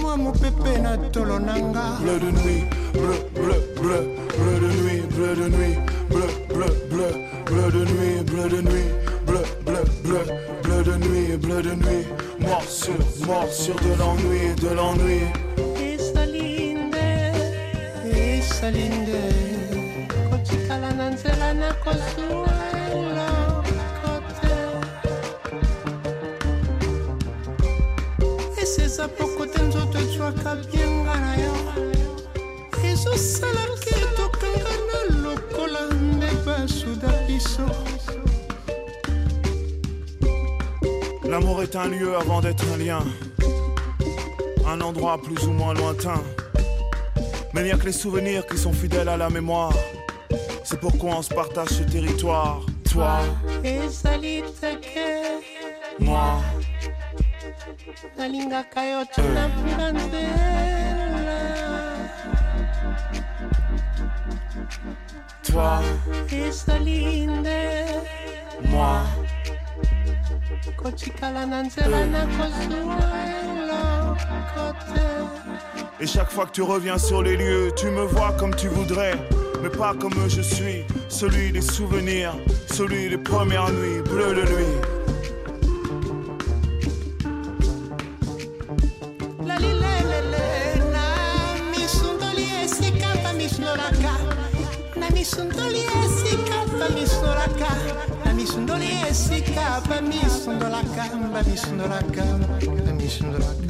Mwa 0.00 0.16
mopepe 0.16 0.78
na 0.78 0.96
tolo 1.10 1.38
na 1.38 1.58
nga. 1.58 1.98
Bleu 2.00 2.18
de 2.18 2.32
nuit 2.32 2.64
bleu 2.92 3.20
bleu 3.34 3.62
bleu. 3.80 4.04
Bleu 4.38 4.60
de 4.60 4.68
nuit 4.80 5.02
bleu 5.14 5.34
de 5.34 5.48
nuit. 5.48 5.78
Bleu 6.08 6.30
bleu 6.48 6.74
bleu. 6.90 7.12
Bleu 7.44 7.70
de 7.70 7.84
nuit 7.84 8.22
bleu 8.30 8.48
de 8.48 8.62
nuit. 8.62 8.90
Bleu 9.26 9.44
bleu 9.64 9.84
bleu. 10.02 10.24
Bleu 10.62 10.82
de 10.82 10.96
nuit 11.06 11.36
bleu 11.36 11.62
de 11.62 11.74
nuit. 11.74 12.06
Morsure 12.40 13.04
morsure 13.26 13.76
de 13.80 13.94
l'ennui 14.00 14.54
de 14.54 14.68
l'ennui. 14.68 15.20
Esalinde 15.76 17.08
esalinde 18.16 19.22
kotikala 20.30 20.90
na 20.96 21.10
nzela 21.10 21.52
na 21.54 21.72
kosuela 21.84 22.67
eza 28.98 29.08
poko 29.08 29.46
te 29.46 29.62
nzoto 29.62 29.98
etwaka 29.98 30.56
bienga 30.56 31.14
na 31.14 31.32
yo 31.42 31.54
ezosalaki 32.90 33.94
tokangana 34.16 34.98
lokola 35.22 35.82
nde 35.90 36.30
basuda 36.44 37.08
biso 37.26 37.66
L'amour 41.30 41.62
est 41.62 41.76
un 41.76 41.88
lieu 41.88 42.16
avant 42.16 42.40
d'être 42.40 42.64
un 42.72 42.78
lien, 42.78 43.04
un 44.66 44.80
endroit 44.80 45.20
plus 45.22 45.46
ou 45.46 45.52
moins 45.52 45.74
lointain. 45.74 46.22
Mais 47.52 47.60
il 47.60 47.64
n'y 47.64 47.70
a 47.70 47.76
que 47.76 47.84
les 47.84 47.92
souvenirs 47.92 48.46
qui 48.46 48.56
sont 48.56 48.72
fidèles 48.72 49.10
à 49.10 49.18
la 49.18 49.28
mémoire. 49.28 49.74
C'est 50.64 50.80
pourquoi 50.80 51.18
on 51.18 51.22
se 51.22 51.34
partage 51.34 51.68
ce 51.68 51.82
territoire. 51.82 52.62
Toi, 52.90 53.18
moi, 56.00 56.40
nalingaka 58.16 58.84
yo 58.84 59.00
mpuna 59.02 59.92
nzela 59.92 61.08
toi. 65.42 65.82
Ezali 66.30 67.26
nde 67.26 67.58
moi 68.70 69.06
kotikala 70.76 71.46
na 71.46 71.62
nzela 71.62 71.98
Et 76.00 76.06
chaque 76.06 76.30
fois 76.30 76.46
que 76.46 76.52
tu 76.52 76.62
reviens 76.62 76.98
sur 76.98 77.22
les 77.22 77.36
lieux, 77.36 77.72
tu 77.76 77.86
me 77.86 78.02
vois 78.02 78.32
comme 78.38 78.54
tu 78.54 78.68
voudrais, 78.68 79.16
mais 79.62 79.68
pas 79.68 79.94
comme 79.94 80.28
je 80.28 80.42
suis. 80.42 80.84
Celui 81.08 81.50
des 81.50 81.60
souvenirs, 81.60 82.34
celui 82.72 83.08
des 83.08 83.18
premières 83.18 83.70
nuits, 83.72 84.00
bleu 84.02 84.34
de 84.34 84.42
nuit. 84.42 84.97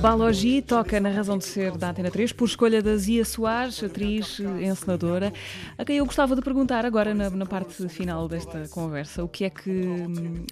Balogi 0.01 0.63
toca 0.63 1.01
na 1.01 1.11
Razão 1.11 1.39
de 1.39 1.45
Ser 1.45 1.77
da 1.77 1.91
Antena 1.91 2.11
3 2.11 2.33
por 2.33 2.47
escolha 2.47 2.83
da 2.83 2.97
Zia 2.97 3.25
Soares, 3.25 3.83
atriz, 3.83 4.41
encenadora, 4.61 5.33
a 5.77 5.85
quem 5.85 5.97
eu 5.97 6.07
gostava 6.07 6.37
de 6.37 6.43
perguntar 6.43 6.87
agora 6.87 7.13
na, 7.15 7.29
na, 7.31 7.47
parte 7.47 7.89
final 7.89 8.29
desta 8.29 8.69
conversa 8.69 9.25
o 9.25 9.29
que 9.29 9.45
é 9.45 9.51
que 9.51 9.71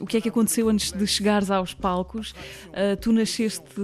o 0.00 0.06
que 0.06 0.16
é 0.16 0.20
que 0.20 0.28
aconteceu 0.28 0.68
antes 0.68 0.92
de 0.92 1.06
chegares 1.06 1.50
aos 1.50 1.72
palcos. 1.74 2.32
Uh, 2.68 2.96
tu 3.00 3.12
nasceste 3.12 3.80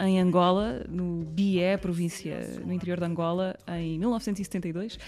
em 0.00 0.20
Angola, 0.20 0.84
no 0.88 1.24
Bié, 1.24 1.76
província 1.76 2.60
no 2.64 2.72
interior 2.72 2.98
de 2.98 3.06
Angola, 3.06 3.56
em 3.68 3.98
1972 3.98 4.98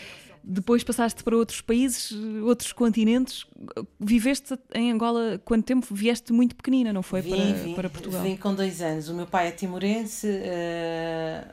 depois 0.45 0.82
passaste 0.82 1.22
para 1.22 1.36
outros 1.36 1.61
países, 1.61 2.12
outros 2.43 2.72
continentes. 2.72 3.47
Viveste 3.99 4.59
em 4.74 4.90
Angola 4.90 5.40
quanto 5.45 5.64
tempo? 5.64 5.86
Vieste 5.95 6.32
muito 6.32 6.57
pequenina, 6.57 6.93
não 6.93 7.03
foi? 7.03 7.20
Vim, 7.20 7.30
para, 7.30 7.53
vim, 7.53 7.74
para 7.74 7.90
Portugal? 7.90 8.22
Vim 8.22 8.36
com 8.36 8.55
dois 8.55 8.82
anos. 8.82 9.09
O 9.09 9.14
meu 9.14 9.26
pai 9.26 9.49
é 9.49 9.51
timorense 9.53 10.26
uh, 10.26 11.53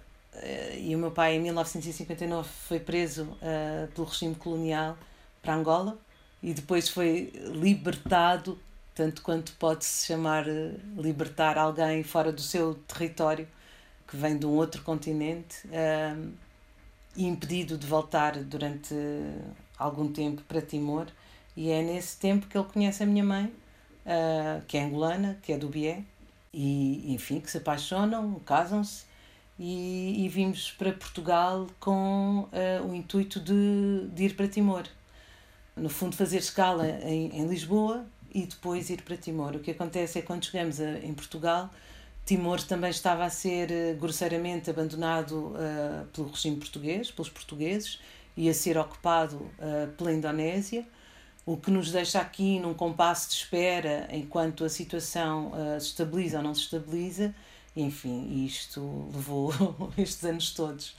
e 0.80 0.96
o 0.96 1.00
meu 1.00 1.12
pai, 1.12 1.36
em 1.36 1.42
1959, 1.42 2.50
foi 2.68 2.80
preso 2.80 3.24
uh, 3.24 3.88
pelo 3.94 4.08
regime 4.08 4.36
colonial 4.36 4.98
para 5.42 5.56
Angola 5.56 5.98
e 6.42 6.54
depois 6.54 6.90
foi 6.90 7.32
libertado 7.54 8.58
tanto 8.96 9.22
quanto 9.22 9.54
pode-se 9.54 10.08
chamar 10.08 10.46
libertar 10.98 11.58
alguém 11.58 12.04
fora 12.04 12.34
do 12.34 12.42
seu 12.42 12.76
território, 12.86 13.48
que 14.06 14.18
vem 14.18 14.38
de 14.38 14.46
um 14.46 14.50
outro 14.50 14.82
continente, 14.82 15.66
impedido 17.18 17.78
de 17.78 17.86
voltar 17.86 18.38
durante 18.44 18.96
algum 19.78 20.12
tempo 20.12 20.42
para 20.44 20.62
Timor. 20.62 21.08
E 21.56 21.70
é 21.72 21.82
nesse 21.82 22.18
tempo 22.18 22.48
que 22.48 22.58
ele 22.58 22.68
conhece 22.68 23.04
a 23.04 23.06
minha 23.06 23.24
mãe, 23.24 23.46
uh, 23.46 24.64
que 24.68 24.78
é 24.78 24.84
angolana, 24.84 25.38
que 25.42 25.52
é 25.52 25.58
do 25.58 25.68
Bié, 25.68 26.04
e 26.54 27.14
enfim, 27.14 27.40
que 27.40 27.50
se 27.50 27.58
apaixonam, 27.58 28.40
casam-se 28.46 29.10
e, 29.60 30.26
e 30.26 30.30
vimos 30.30 30.72
para 30.72 30.94
Portugal 30.94 31.68
com 31.80 32.48
uh, 32.52 32.88
o 32.88 32.96
intuito 32.96 33.40
de, 33.40 34.08
de, 34.14 34.24
ir 34.24 34.36
para 34.36 34.48
Timor. 34.48 34.84
No 35.76 35.90
fundo, 35.90 36.16
fazer 36.16 36.38
escala 36.38 36.88
em, 37.04 37.38
em, 37.38 37.48
Lisboa 37.48 38.06
e 38.34 38.46
depois 38.46 38.90
ir 38.90 39.02
para 39.02 39.18
Timor. 39.18 39.56
O 39.56 39.60
que 39.60 39.72
acontece 39.72 40.18
é 40.18 40.22
que 40.22 40.28
quando 40.28 40.46
chegamos 40.46 40.80
a, 40.80 41.00
em 41.00 41.14
Portugal, 41.14 41.70
Timor 42.30 42.62
também 42.62 42.90
estava 42.90 43.26
a 43.26 43.30
ser 43.30 43.70
uh, 43.72 44.00
grosseiramente 44.00 44.70
abandonado 44.70 45.34
uh, 45.34 46.06
pelo 46.14 46.30
regime 46.30 46.58
português, 46.58 47.12
pelos 47.12 47.30
portugueses, 47.30 48.00
e 48.38 48.48
a 48.48 48.54
ser 48.54 48.78
ocupado 48.78 49.52
pela 49.98 50.14
Indonésia 50.14 50.86
o 51.46 51.58
que 51.58 51.70
nos 51.72 51.92
deixa 51.92 52.22
aqui 52.22 52.58
num 52.58 52.74
compasso 52.74 53.30
de 53.32 53.36
espera 53.36 54.08
enquanto 54.12 54.64
a 54.64 54.70
situação 54.70 55.52
uh, 55.52 55.82
se 55.82 55.88
estabiliza 55.88 56.38
ou 56.38 56.44
não 56.44 56.56
se 56.56 56.62
estabiliza 56.62 57.34
enfim, 57.76 58.46
isto 58.46 59.10
levou 59.14 59.52
estes 59.98 60.24
anos 60.24 60.52
todos. 60.52 60.96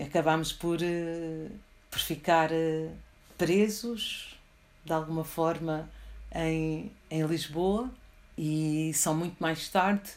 Acabámos 0.00 0.52
por, 0.52 0.78
eh, 0.82 1.48
por 1.90 1.98
ficar 1.98 2.50
eh, 2.52 2.88
presos, 3.36 4.38
de 4.84 4.92
alguma 4.92 5.24
forma, 5.24 5.90
em, 6.34 6.90
em 7.10 7.26
Lisboa 7.26 7.90
e 8.38 8.92
só 8.94 9.12
muito 9.12 9.36
mais 9.40 9.68
tarde 9.68 10.10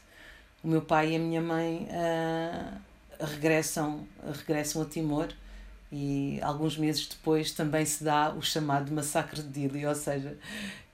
o 0.68 0.70
meu 0.70 0.82
pai 0.82 1.14
e 1.14 1.16
a 1.16 1.20
minha 1.20 1.42
mãe 1.42 1.88
uh, 1.90 3.26
regressam, 3.26 4.06
regressam 4.34 4.82
a 4.82 4.86
Timor 4.86 5.30
e 5.90 6.42
alguns 6.42 6.78
meses 6.78 7.08
depois 7.08 7.54
também 7.54 7.86
se 7.86 8.04
dá 8.04 8.34
o 8.34 8.42
chamado 8.42 8.92
massacre 8.92 9.42
de 9.42 9.48
Dili, 9.48 9.86
ou 9.86 9.96
seja, 9.96 10.38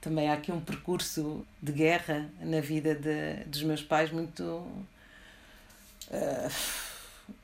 também 0.00 0.30
há 0.30 0.34
aqui 0.34 0.52
um 0.52 0.60
percurso 0.60 1.44
de 1.60 1.72
guerra 1.72 2.30
na 2.40 2.60
vida 2.60 2.94
de, 2.94 3.42
dos 3.46 3.64
meus 3.64 3.82
pais 3.82 4.12
muito 4.12 4.44
uh, 4.44 4.84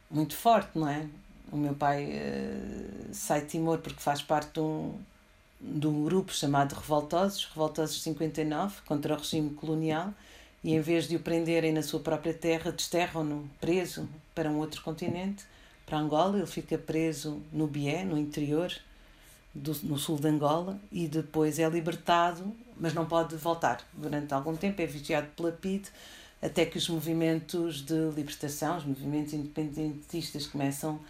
muito 0.08 0.36
forte, 0.36 0.78
não 0.78 0.88
é? 0.88 1.08
O 1.50 1.56
meu 1.56 1.74
pai 1.74 2.12
uh, 2.12 3.12
sai 3.12 3.40
de 3.40 3.48
Timor 3.48 3.78
porque 3.78 4.00
faz 4.00 4.22
parte 4.22 4.52
de 4.52 4.60
um, 4.60 4.94
de 5.60 5.88
um 5.88 6.04
grupo 6.04 6.32
chamado 6.32 6.74
Revoltosos, 6.74 7.46
Revoltosos 7.46 8.00
59, 8.00 8.82
contra 8.86 9.14
o 9.14 9.18
regime 9.18 9.50
colonial, 9.50 10.14
e 10.62 10.74
em 10.74 10.80
vez 10.80 11.08
de 11.08 11.16
o 11.16 11.20
prenderem 11.20 11.72
na 11.72 11.82
sua 11.82 12.00
própria 12.00 12.34
terra, 12.34 12.70
desterram-no 12.70 13.48
preso 13.60 14.08
para 14.34 14.50
um 14.50 14.58
outro 14.58 14.82
continente, 14.82 15.44
para 15.86 15.98
Angola. 15.98 16.38
Ele 16.38 16.46
fica 16.46 16.76
preso 16.76 17.40
no 17.52 17.66
Bié, 17.66 18.04
no 18.04 18.18
interior 18.18 18.72
do, 19.54 19.74
no 19.82 19.98
sul 19.98 20.18
de 20.18 20.28
Angola 20.28 20.78
e 20.92 21.08
depois 21.08 21.58
é 21.58 21.68
libertado, 21.68 22.52
mas 22.76 22.94
não 22.94 23.06
pode 23.06 23.36
voltar. 23.36 23.86
Durante 23.92 24.32
algum 24.32 24.56
tempo 24.56 24.80
é 24.80 24.86
vigiado 24.86 25.28
pela 25.36 25.52
PID 25.52 25.88
até 26.42 26.64
que 26.64 26.78
os 26.78 26.88
movimentos 26.88 27.82
de 27.82 28.10
libertação, 28.14 28.78
os 28.78 28.84
movimentos 28.84 29.34
independentistas 29.34 30.46
começam 30.46 31.00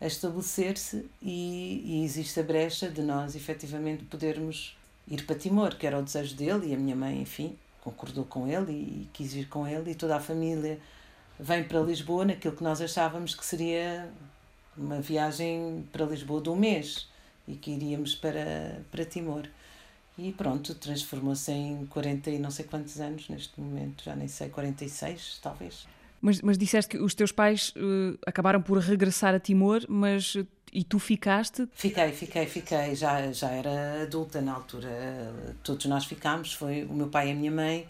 a 0.00 0.06
estabelecer-se 0.06 1.06
e, 1.22 1.82
e, 1.84 2.04
existe 2.04 2.40
a 2.40 2.42
brecha 2.42 2.88
de 2.88 3.02
nós 3.02 3.36
efetivamente 3.36 4.04
podermos 4.04 4.76
ir 5.06 5.24
para 5.26 5.36
Timor, 5.36 5.76
que 5.76 5.86
era 5.86 5.98
o 5.98 6.02
desejo 6.02 6.34
dele 6.34 6.68
e 6.68 6.74
a 6.74 6.76
minha 6.76 6.96
mãe, 6.96 7.20
enfim, 7.20 7.56
concordou 7.82 8.24
com 8.24 8.46
ele 8.46 8.72
e, 8.72 9.08
quis 9.12 9.34
ir 9.34 9.48
com 9.48 9.66
ele 9.66 9.90
e 9.92 9.94
toda 9.94 10.16
a 10.16 10.20
família 10.20 10.78
vem 11.38 11.64
para 11.64 11.80
Lisboa 11.80 12.24
naquilo 12.24 12.54
que 12.54 12.62
nós 12.62 12.80
achávamos 12.80 13.34
que 13.34 13.44
seria 13.44 14.10
uma 14.76 15.00
viagem 15.00 15.86
para 15.92 16.04
Lisboa 16.04 16.42
de 16.42 16.50
um 16.50 16.56
mês 16.56 17.08
e 17.48 17.54
que 17.54 17.70
iríamos 17.70 18.14
para, 18.14 18.82
para 18.90 19.04
Timor. 19.04 19.46
E 20.18 20.32
pronto, 20.32 20.74
transformou-se 20.74 21.50
em 21.50 21.86
40 21.86 22.30
e 22.30 22.38
não 22.38 22.50
sei 22.50 22.66
quantos 22.66 23.00
anos 23.00 23.28
neste 23.28 23.58
momento, 23.58 24.04
já 24.04 24.14
nem 24.14 24.28
sei, 24.28 24.50
46 24.50 25.38
talvez. 25.42 25.86
Mas, 26.20 26.40
mas 26.42 26.58
disseste 26.58 26.90
que 26.90 26.98
os 26.98 27.14
teus 27.14 27.32
pais 27.32 27.70
uh, 27.70 28.18
acabaram 28.26 28.60
por 28.60 28.78
regressar 28.78 29.34
a 29.34 29.40
Timor, 29.40 29.84
mas 29.88 30.36
e 30.72 30.84
tu 30.84 30.98
ficaste? 30.98 31.68
Fiquei, 31.72 32.12
fiquei, 32.12 32.46
fiquei. 32.46 32.94
Já, 32.94 33.32
já 33.32 33.50
era 33.50 34.02
adulta 34.02 34.40
na 34.40 34.54
altura. 34.54 34.88
Todos 35.62 35.86
nós 35.86 36.04
ficámos, 36.04 36.52
foi 36.52 36.84
o 36.84 36.92
meu 36.92 37.08
pai 37.08 37.28
e 37.28 37.32
a 37.32 37.34
minha 37.34 37.50
mãe. 37.50 37.88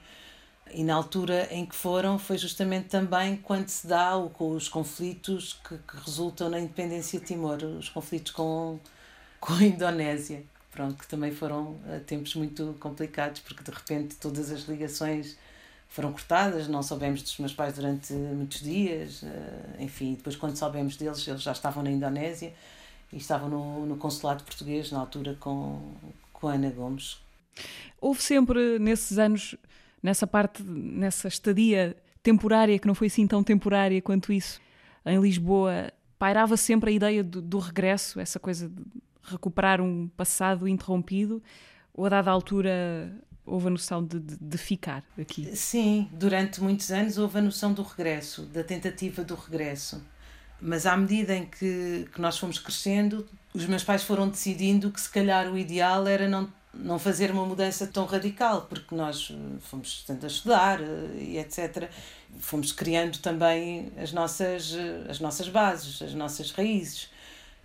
E 0.73 0.85
na 0.85 0.95
altura 0.95 1.49
em 1.51 1.67
que 1.67 1.75
foram, 1.75 2.19
foi 2.19 2.39
justamente 2.39 2.89
também 2.89 3.37
quando 3.37 3.69
se 3.69 3.87
dá 3.87 4.17
o, 4.17 4.33
os 4.39 4.69
conflitos 4.69 5.61
que, 5.69 5.77
que 5.77 5.97
resultam 6.05 6.49
na 6.49 6.61
independência 6.61 7.19
de 7.19 7.27
Timor, 7.27 7.59
os 7.63 7.89
conflitos 7.89 8.33
com, 8.33 8.79
com 9.41 9.53
a 9.53 9.65
Indonésia. 9.65 10.45
Pronto, 10.71 10.95
que 10.95 11.09
também 11.09 11.33
foram 11.33 11.73
uh, 11.73 12.01
tempos 12.07 12.37
muito 12.37 12.77
complicados, 12.79 13.41
porque 13.41 13.65
de 13.65 13.71
repente 13.73 14.15
todas 14.15 14.53
as 14.53 14.63
ligações 14.63 15.37
foram 15.91 16.13
cortadas, 16.13 16.69
não 16.69 16.83
soubemos 16.85 17.21
dos 17.21 17.37
meus 17.39 17.53
pais 17.53 17.75
durante 17.75 18.13
muitos 18.13 18.61
dias, 18.61 19.23
uh, 19.23 19.27
enfim, 19.81 20.15
depois 20.15 20.37
quando 20.37 20.57
soubemos 20.57 20.97
deles, 20.97 21.27
eles 21.27 21.43
já 21.43 21.51
estavam 21.51 21.83
na 21.83 21.91
Indonésia 21.91 22.55
e 23.13 23.17
estavam 23.17 23.49
no, 23.49 23.87
no 23.87 23.97
consulado 23.97 24.45
português, 24.45 24.93
na 24.93 25.01
altura 25.01 25.37
com, 25.41 25.93
com 26.33 26.47
a 26.47 26.53
Ana 26.53 26.71
Gomes. 26.71 27.19
Houve 28.01 28.23
sempre, 28.23 28.79
nesses 28.79 29.19
anos, 29.19 29.57
nessa 30.01 30.29
parte, 30.29 30.63
nessa 30.63 31.27
estadia 31.27 31.97
temporária, 32.23 32.79
que 32.79 32.87
não 32.87 32.95
foi 32.95 33.09
assim 33.09 33.27
tão 33.27 33.43
temporária 33.43 34.01
quanto 34.01 34.33
isso, 34.33 34.61
em 35.05 35.21
Lisboa, 35.21 35.93
pairava 36.17 36.57
sempre 36.57 36.91
a 36.91 36.93
ideia 36.93 37.25
do, 37.25 37.43
do 37.43 37.59
regresso, 37.59 38.21
essa 38.21 38.39
coisa 38.39 38.69
de 38.69 38.83
recuperar 39.25 39.81
um 39.81 40.07
passado 40.17 40.69
interrompido, 40.69 41.43
ou 41.93 42.07
a 42.07 42.09
dada 42.09 42.31
altura 42.31 43.13
houve 43.45 43.69
a 43.69 43.71
noção 43.71 44.05
de, 44.05 44.19
de, 44.19 44.37
de, 44.41 44.59
ficar 44.59 45.05
aqui? 45.19 45.55
Sim, 45.57 46.09
durante 46.13 46.61
muitos 46.61 46.91
anos 46.91 47.19
houve 47.19 47.39
a 47.39 47.43
noção 47.43 47.73
do 47.73 47.83
regresso, 47.83 48.43
da 48.43 48.63
tentativa 48.63 49.25
do 49.25 49.35
regresso. 49.35 50.03
Mas 50.61 50.85
à 50.87 50.97
medida 50.97 51.35
em 51.35 51.47
que, 51.47 52.09
que 52.13 52.21
nós 52.21 52.39
fomos 52.39 52.59
crescendo, 52.59 53.27
os 53.55 53.65
meus 53.67 53.83
pais 53.83 54.03
foram 54.03 54.29
decidindo 54.29 54.91
que 54.91 55.01
se 55.01 55.09
calhar 55.09 55.51
o 55.51 55.57
ideal 55.57 56.07
era 56.07 56.29
não, 56.29 56.53
não 56.75 56.99
fazer 56.99 57.31
uma 57.31 57.47
mudança 57.47 57.87
tão 57.87 58.05
radical, 58.05 58.67
porque 58.69 58.95
nós 58.95 59.33
fomos 59.61 60.05
tentando 60.07 60.31
estudar 60.31 60.81
eh, 60.81 61.09
e 61.19 61.39
etc. 61.39 61.91
Fomos 62.39 62.73
criando 62.73 63.19
também 63.19 63.91
as 63.97 64.13
nossas, 64.13 64.75
as 65.09 65.19
nossas 65.19 65.49
bases, 65.49 66.03
as 66.03 66.15
nossas 66.15 66.51
raízes. 66.51 67.09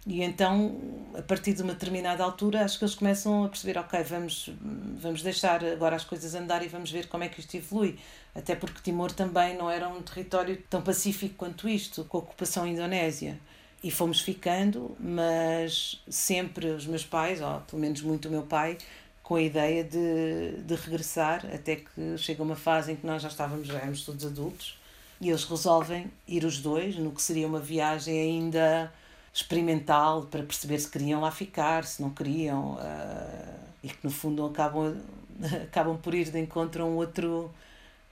E 0.06 0.22
então, 0.22 0.80
a 1.18 1.22
partir 1.22 1.54
de 1.54 1.64
uma 1.64 1.74
determinada 1.74 2.24
altura, 2.24 2.64
acho 2.64 2.78
que 2.78 2.86
eles 2.86 2.94
começam 2.94 3.46
a 3.46 3.50
perceber: 3.50 3.78
ok, 3.80 4.04
vamos, 4.04 4.52
vamos 5.00 5.24
deixar 5.24 5.64
agora 5.66 5.96
as 5.96 6.04
coisas 6.04 6.36
andar 6.36 6.64
e 6.64 6.68
vamos 6.68 6.92
ver 6.92 7.08
como 7.08 7.24
é 7.24 7.30
que 7.30 7.40
isto 7.40 7.56
evolui. 7.58 7.98
Até 8.36 8.56
porque 8.56 8.82
Timor 8.84 9.12
também 9.12 9.58
não 9.58 9.70
era 9.70 9.90
um 9.90 10.02
território 10.02 10.62
tão 10.70 10.82
pacífico 10.82 11.36
quanto 11.36 11.68
isto, 11.68 12.04
com 12.06 12.18
a 12.18 12.22
ocupação 12.22 12.68
indonésia. 12.68 13.40
E 13.84 13.90
fomos 13.90 14.20
ficando, 14.22 14.96
mas 15.00 16.02
sempre 16.08 16.68
os 16.68 16.86
meus 16.86 17.04
pais, 17.04 17.42
ou 17.42 17.62
pelo 17.62 17.82
menos 17.82 18.02
muito 18.02 18.28
o 18.28 18.32
meu 18.32 18.44
pai, 18.44 18.78
com 19.24 19.36
a 19.36 19.42
ideia 19.42 19.84
de, 19.84 20.62
de 20.64 20.76
regressar, 20.76 21.46
até 21.52 21.78
que 21.78 22.18
chega 22.18 22.44
uma 22.44 22.56
fase 22.56 22.92
em 22.92 22.96
que 22.96 23.06
nós 23.06 23.22
já 23.22 23.28
estávamos, 23.28 23.68
já 23.68 23.78
éramos 23.78 24.04
todos 24.06 24.26
adultos, 24.26 24.78
e 25.20 25.30
eles 25.30 25.44
resolvem 25.46 26.12
ir 26.28 26.46
os 26.46 26.60
dois, 26.60 26.96
no 26.96 27.12
que 27.12 27.22
seria 27.22 27.48
uma 27.48 27.60
viagem 27.60 28.20
ainda 28.20 28.92
experimental 29.36 30.24
para 30.24 30.42
perceber 30.44 30.80
se 30.80 30.90
queriam 30.90 31.20
lá 31.20 31.30
ficar, 31.30 31.84
se 31.84 32.02
não 32.02 32.10
queriam, 32.10 32.76
uh, 32.76 33.60
e 33.84 33.90
que 33.90 33.98
no 34.02 34.10
fundo 34.10 34.46
acabam, 34.46 34.96
acabam 35.64 35.98
por 35.98 36.16
ir 36.16 36.32
de 36.32 36.40
encontro 36.40 36.84
a 36.84 36.86
um 36.86 36.96
outro, 36.96 37.52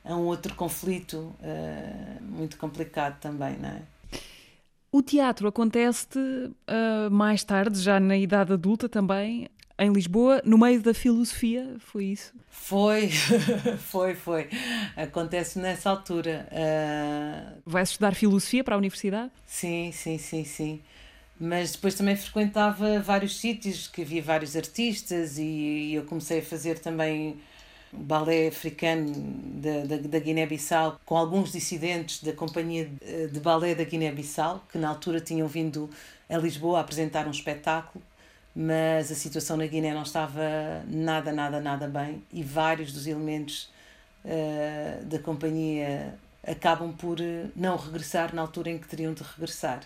a 0.04 0.14
um 0.14 0.26
outro 0.26 0.54
conflito 0.54 1.34
uh, 1.40 2.22
muito 2.22 2.58
complicado 2.58 3.20
também, 3.22 3.58
não 3.58 3.70
é? 3.70 3.82
O 4.92 5.02
teatro 5.02 5.48
acontece 5.48 6.20
uh, 6.20 7.10
mais 7.10 7.42
tarde, 7.44 7.80
já 7.80 8.02
na 8.02 8.18
idade 8.18 8.52
adulta 8.52 8.90
também, 8.90 9.48
em 9.80 9.92
Lisboa, 9.92 10.42
no 10.44 10.58
meio 10.58 10.82
da 10.82 10.94
filosofia, 10.94 11.78
foi 11.80 12.06
isso? 12.06 12.34
Foi, 12.50 13.10
foi, 13.80 14.14
foi. 14.14 14.50
Acontece 14.96 15.58
nessa 15.58 15.90
altura. 15.90 16.48
Uh... 16.52 17.62
Vai 17.66 17.82
estudar 17.82 18.14
filosofia 18.14 18.64
para 18.64 18.76
a 18.76 18.78
universidade? 18.78 19.32
Sim, 19.48 19.92
sim, 19.92 20.20
sim, 20.20 20.44
sim 20.44 20.82
mas 21.44 21.74
depois 21.74 21.94
também 21.94 22.16
frequentava 22.16 23.02
vários 23.02 23.38
sítios 23.38 23.86
que 23.86 24.02
havia 24.02 24.24
vários 24.24 24.56
artistas 24.56 25.38
e 25.38 25.94
eu 25.94 26.06
comecei 26.06 26.40
a 26.40 26.42
fazer 26.42 26.80
também 26.80 27.38
balé 27.92 28.48
africano 28.48 29.14
da, 29.62 29.84
da, 29.84 29.98
da 30.08 30.20
Guiné-Bissau 30.20 31.02
com 31.06 31.18
alguns 31.18 31.52
dissidentes 31.52 32.24
da 32.24 32.32
companhia 32.32 32.90
de 33.30 33.40
balé 33.42 33.76
da 33.76 33.84
Guiné-Bissau 33.84 34.66
que 34.72 34.78
na 34.78 34.88
altura 34.88 35.20
tinham 35.20 35.46
vindo 35.46 35.90
a 36.30 36.38
Lisboa 36.38 36.80
apresentar 36.80 37.28
um 37.28 37.32
espetáculo 37.32 38.02
mas 38.56 39.12
a 39.12 39.16
situação 39.16 39.58
na 39.58 39.68
Guiné 39.68 39.94
não 39.94 40.04
estava 40.04 40.82
nada, 40.88 41.34
nada, 41.34 41.60
nada 41.60 41.88
bem 41.90 42.24
e 42.32 42.42
vários 42.42 42.94
dos 42.94 43.06
elementos 43.06 43.70
uh, 44.24 45.04
da 45.04 45.20
companhia 45.20 46.18
acabam 46.46 46.94
por 46.94 47.20
eh, 47.20 47.48
não 47.56 47.78
regressar 47.78 48.36
na 48.36 48.42
altura 48.42 48.70
em 48.70 48.78
que 48.78 48.86
teriam 48.86 49.14
de 49.14 49.24
regressar. 49.24 49.82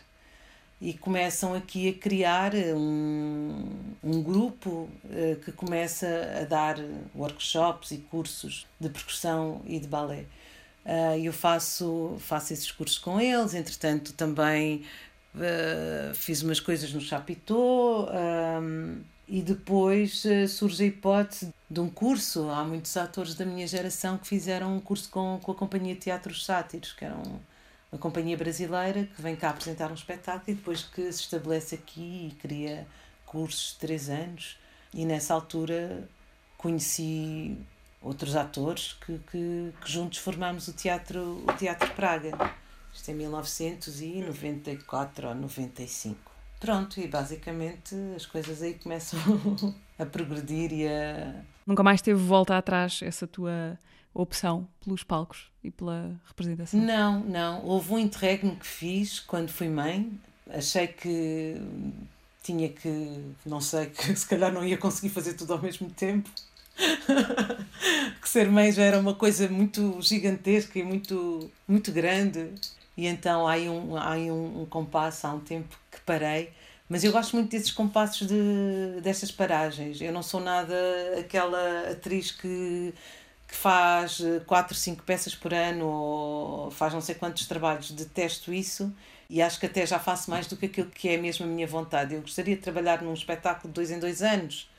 E 0.79 0.93
começam 0.93 1.55
aqui 1.55 1.89
a 1.89 1.93
criar 1.93 2.53
um, 2.53 3.65
um 4.03 4.21
grupo 4.21 4.87
uh, 5.05 5.35
que 5.43 5.51
começa 5.51 6.07
a 6.39 6.45
dar 6.45 6.77
workshops 7.15 7.89
e 7.91 7.97
cursos 7.97 8.67
de 8.79 8.87
percussão 8.87 9.61
e 9.65 9.79
de 9.79 9.87
balé. 9.87 10.25
Uh, 10.85 11.17
eu 11.21 11.33
faço, 11.33 12.17
faço 12.19 12.53
esses 12.53 12.71
cursos 12.71 12.99
com 12.99 13.19
eles, 13.19 13.55
entretanto 13.55 14.13
também 14.13 14.85
uh, 15.33 16.13
fiz 16.13 16.43
umas 16.43 16.59
coisas 16.59 16.93
no 16.93 17.01
Chapitão 17.01 18.07
um, 18.61 19.01
e 19.27 19.41
depois 19.41 20.23
surge 20.47 20.83
a 20.83 20.85
hipótese 20.85 21.51
de 21.67 21.79
um 21.79 21.89
curso. 21.89 22.49
Há 22.49 22.63
muitos 22.63 22.95
atores 22.95 23.33
da 23.33 23.45
minha 23.45 23.65
geração 23.65 24.15
que 24.15 24.27
fizeram 24.27 24.77
um 24.77 24.79
curso 24.79 25.09
com, 25.09 25.39
com 25.41 25.51
a 25.51 25.55
Companhia 25.55 25.95
Teatros 25.95 26.45
Sátiros, 26.45 26.93
que 26.93 27.03
era 27.03 27.15
um, 27.15 27.39
uma 27.91 27.99
companhia 27.99 28.37
brasileira 28.37 29.05
que 29.05 29.21
vem 29.21 29.35
cá 29.35 29.49
apresentar 29.49 29.91
um 29.91 29.95
espetáculo 29.95 30.43
e 30.47 30.53
depois 30.53 30.83
que 30.83 31.11
se 31.11 31.21
estabelece 31.21 31.75
aqui 31.75 32.31
e 32.31 32.35
cria 32.39 32.87
cursos 33.25 33.73
de 33.73 33.79
três 33.79 34.09
anos. 34.09 34.57
E 34.93 35.05
nessa 35.05 35.33
altura 35.33 36.07
conheci 36.57 37.57
outros 38.01 38.35
atores 38.35 38.97
que, 39.05 39.19
que, 39.31 39.73
que 39.81 39.91
juntos 39.91 40.19
formámos 40.19 40.67
o 40.67 40.73
Teatro, 40.73 41.43
o 41.47 41.53
teatro 41.53 41.93
Praga. 41.93 42.31
Isto 42.93 43.11
é 43.11 43.13
1994 43.13 45.27
ou 45.27 45.35
95. 45.35 46.31
Pronto, 46.59 46.99
e 46.99 47.07
basicamente 47.07 47.95
as 48.15 48.25
coisas 48.25 48.63
aí 48.63 48.73
começam 48.73 49.19
a 49.99 50.05
progredir 50.05 50.73
e 50.73 50.87
a. 50.87 51.35
Nunca 51.65 51.83
mais 51.83 52.01
teve 52.01 52.19
volta 52.19 52.57
atrás 52.57 52.99
essa 53.03 53.27
tua 53.27 53.77
opção 54.17 54.67
pelos 54.83 55.03
palcos 55.03 55.51
e 55.63 55.69
pela 55.69 56.19
representação? 56.25 56.79
Não, 56.79 57.19
não. 57.21 57.63
Houve 57.63 57.93
um 57.93 57.99
interregno 57.99 58.55
que 58.55 58.65
fiz 58.65 59.19
quando 59.19 59.49
fui 59.49 59.69
mãe. 59.69 60.11
Achei 60.49 60.87
que 60.87 61.61
tinha 62.41 62.69
que, 62.69 63.33
não 63.45 63.61
sei, 63.61 63.87
que 63.91 64.15
se 64.15 64.27
calhar 64.27 64.51
não 64.51 64.65
ia 64.65 64.77
conseguir 64.77 65.09
fazer 65.09 65.33
tudo 65.33 65.53
ao 65.53 65.61
mesmo 65.61 65.89
tempo. 65.91 66.29
que 68.21 68.29
ser 68.29 68.49
mãe 68.49 68.71
já 68.71 68.83
era 68.83 68.99
uma 68.99 69.13
coisa 69.13 69.47
muito 69.47 69.99
gigantesca 70.01 70.79
e 70.79 70.83
muito, 70.83 71.49
muito 71.67 71.91
grande. 71.91 72.51
E 72.95 73.05
então 73.05 73.47
há 73.47 73.53
aí 73.53 73.69
um, 73.69 73.95
há 73.95 74.13
aí 74.13 74.31
um, 74.31 74.61
um 74.61 74.65
compasso, 74.65 75.27
há 75.27 75.33
um 75.33 75.39
tempo 75.39 75.77
que 75.91 75.99
parei. 76.01 76.51
Mas 76.89 77.03
eu 77.03 77.11
gosto 77.11 77.35
muito 77.35 77.51
desses 77.51 77.71
compassos 77.71 78.27
de, 78.27 79.01
destas 79.01 79.31
paragens. 79.31 79.99
Eu 80.01 80.13
não 80.13 80.23
sou 80.23 80.39
nada 80.39 80.73
aquela 81.19 81.91
atriz 81.91 82.31
que, 82.31 82.93
que 83.47 83.55
faz 83.55 84.21
quatro, 84.45 84.75
cinco 84.75 85.03
peças 85.03 85.33
por 85.33 85.53
ano 85.53 85.87
ou 85.87 86.71
faz 86.71 86.93
não 86.93 87.01
sei 87.01 87.15
quantos 87.15 87.47
trabalhos. 87.47 87.91
Detesto 87.91 88.53
isso 88.53 88.93
e 89.29 89.41
acho 89.41 89.59
que 89.59 89.65
até 89.65 89.85
já 89.85 89.99
faço 89.99 90.29
mais 90.29 90.47
do 90.47 90.57
que 90.57 90.65
aquilo 90.67 90.89
que 90.89 91.09
é 91.09 91.17
mesmo 91.17 91.45
a 91.45 91.49
minha 91.49 91.67
vontade. 91.67 92.13
Eu 92.15 92.21
gostaria 92.21 92.55
de 92.55 92.61
trabalhar 92.61 93.01
num 93.01 93.13
espetáculo 93.13 93.71
de 93.71 93.75
dois 93.75 93.91
em 93.91 93.99
dois 93.99 94.21
anos 94.21 94.69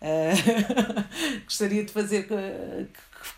Uh, 0.00 1.44
gostaria 1.44 1.84
de 1.84 1.92
fazer 1.92 2.26
que, 2.26 2.34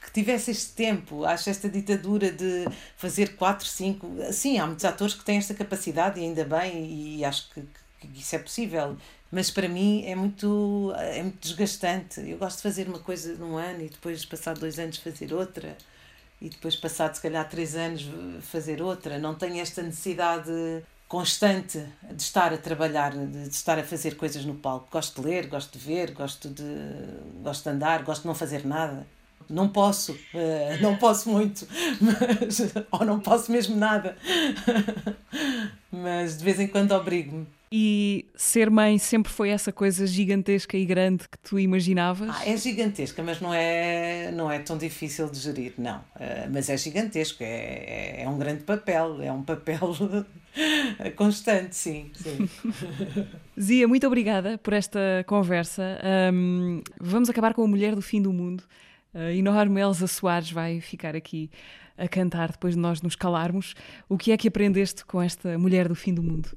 que, 0.05 0.13
tivesse 0.13 0.51
este 0.51 0.73
tempo. 0.73 1.25
Acho 1.25 1.51
esta 1.51 1.69
ditadura 1.69 2.31
de 2.31 2.67
fazer 2.97 3.37
quatro, 3.37 3.67
cinco. 3.67 4.09
Sim, 4.33 4.59
há 4.59 4.67
muitos 4.67 4.85
atores 4.85 5.15
que 5.15 5.25
têm 5.25 5.39
esta 5.39 5.55
capacidade 5.55 6.21
e 6.21 6.23
ainda 6.23 6.45
bem, 6.45 7.19
e 7.19 7.25
acho 7.25 7.51
que, 7.51 7.63
que 8.01 8.21
isso 8.21 8.37
é 8.37 8.39
possível. 8.39 8.97
Mas 9.33 9.51
para 9.51 9.67
mim 9.67 10.05
é 10.05 10.15
muito, 10.15 10.93
é 10.95 11.23
muito 11.23 11.41
desgastante. 11.41 12.21
Eu 12.21 12.37
gosto 12.37 12.59
de 12.59 12.63
fazer 12.65 12.87
uma 12.87 12.99
coisa 12.99 13.35
num 13.37 13.57
ano 13.57 13.81
e 13.83 13.89
depois, 13.89 14.27
passar 14.27 14.55
dois 14.59 14.79
anos, 14.79 14.99
fazer 14.99 15.33
outra. 15.33 15.75
E 16.39 16.51
depois, 16.51 16.77
passado 16.77 17.15
se 17.15 17.23
calhar 17.23 17.49
três 17.49 17.75
anos, 17.75 18.05
fazer 18.43 18.83
outra. 18.83 19.19
Não 19.19 19.35
tenho 19.35 19.59
esta 19.59 19.81
necessidade 19.83 20.53
constante 21.09 21.83
de 22.11 22.23
estar 22.23 22.53
a 22.53 22.59
trabalhar, 22.59 23.13
de, 23.13 23.49
estar 23.49 23.79
a 23.79 23.83
fazer 23.83 24.17
coisas 24.17 24.45
no 24.45 24.55
palco. 24.55 24.89
Gosto 24.91 25.23
de 25.23 25.27
ler, 25.27 25.47
gosto 25.47 25.79
de 25.79 25.83
ver, 25.83 26.11
gosto 26.11 26.51
de, 26.51 26.65
gosto 27.43 27.65
de 27.65 27.71
andar, 27.71 28.03
gosto 28.03 28.23
de 28.23 28.29
não 28.29 28.35
fazer 28.35 28.67
nada. 28.67 29.07
Não 29.49 29.69
posso, 29.69 30.13
uh, 30.13 30.83
não 30.83 30.97
posso 30.97 31.31
muito, 31.31 31.67
mas, 32.01 32.73
ou 32.91 33.05
não 33.05 33.21
posso 33.21 33.51
mesmo 33.51 33.77
nada. 33.77 34.17
mas 35.91 36.39
de 36.39 36.45
vez 36.45 36.61
em 36.61 36.67
quando 36.67 36.93
obrigo-me. 36.93 37.47
E 37.75 38.27
ser 38.37 38.69
mãe 38.69 38.99
sempre 38.99 39.33
foi 39.33 39.49
essa 39.49 39.73
coisa 39.73 40.07
gigantesca 40.07 40.77
e 40.77 40.85
grande 40.85 41.27
que 41.27 41.39
tu 41.39 41.59
imaginavas? 41.59 42.29
Ah, 42.31 42.47
é 42.47 42.55
gigantesca, 42.55 43.23
mas 43.23 43.41
não 43.41 43.53
é, 43.55 44.31
não 44.31 44.51
é 44.51 44.59
tão 44.59 44.77
difícil 44.77 45.31
de 45.31 45.39
gerir, 45.39 45.73
não. 45.79 45.97
Uh, 45.97 46.53
mas 46.53 46.69
é 46.69 46.77
gigantesco, 46.77 47.43
é, 47.43 47.47
é, 47.47 48.23
é, 48.25 48.29
um 48.29 48.37
grande 48.37 48.63
papel, 48.63 49.23
é 49.23 49.33
um 49.33 49.43
papel 49.43 49.97
constante, 51.17 51.75
sim. 51.75 52.11
sim. 52.13 52.47
Zia, 53.59 53.89
muito 53.89 54.07
obrigada 54.07 54.59
por 54.59 54.75
esta 54.75 55.25
conversa. 55.27 55.99
Um, 56.31 56.83
vamos 57.01 57.31
acabar 57.31 57.55
com 57.55 57.65
a 57.65 57.67
mulher 57.67 57.95
do 57.95 58.03
fim 58.03 58.21
do 58.21 58.35
mundo. 58.35 58.65
A 59.15 59.33
enorme 59.33 59.81
Elsa 59.81 60.07
Soares 60.07 60.51
vai 60.51 60.81
ficar 60.81 61.15
aqui 61.15 61.51
a 61.99 62.09
cantar 62.09 62.53
depois 62.53 62.75
de 62.75 62.81
nós 62.81 63.03
nos 63.03 63.15
calarmos. 63.15 63.75
O 64.09 64.17
que 64.17 64.33
é 64.33 64.37
que 64.37 64.49
aprendeste 64.49 65.05
com 65.05 65.21
esta 65.21 65.59
mulher 65.59 65.89
do 65.89 65.95
fim 65.95 66.15
do 66.15 66.23
mundo? 66.23 66.57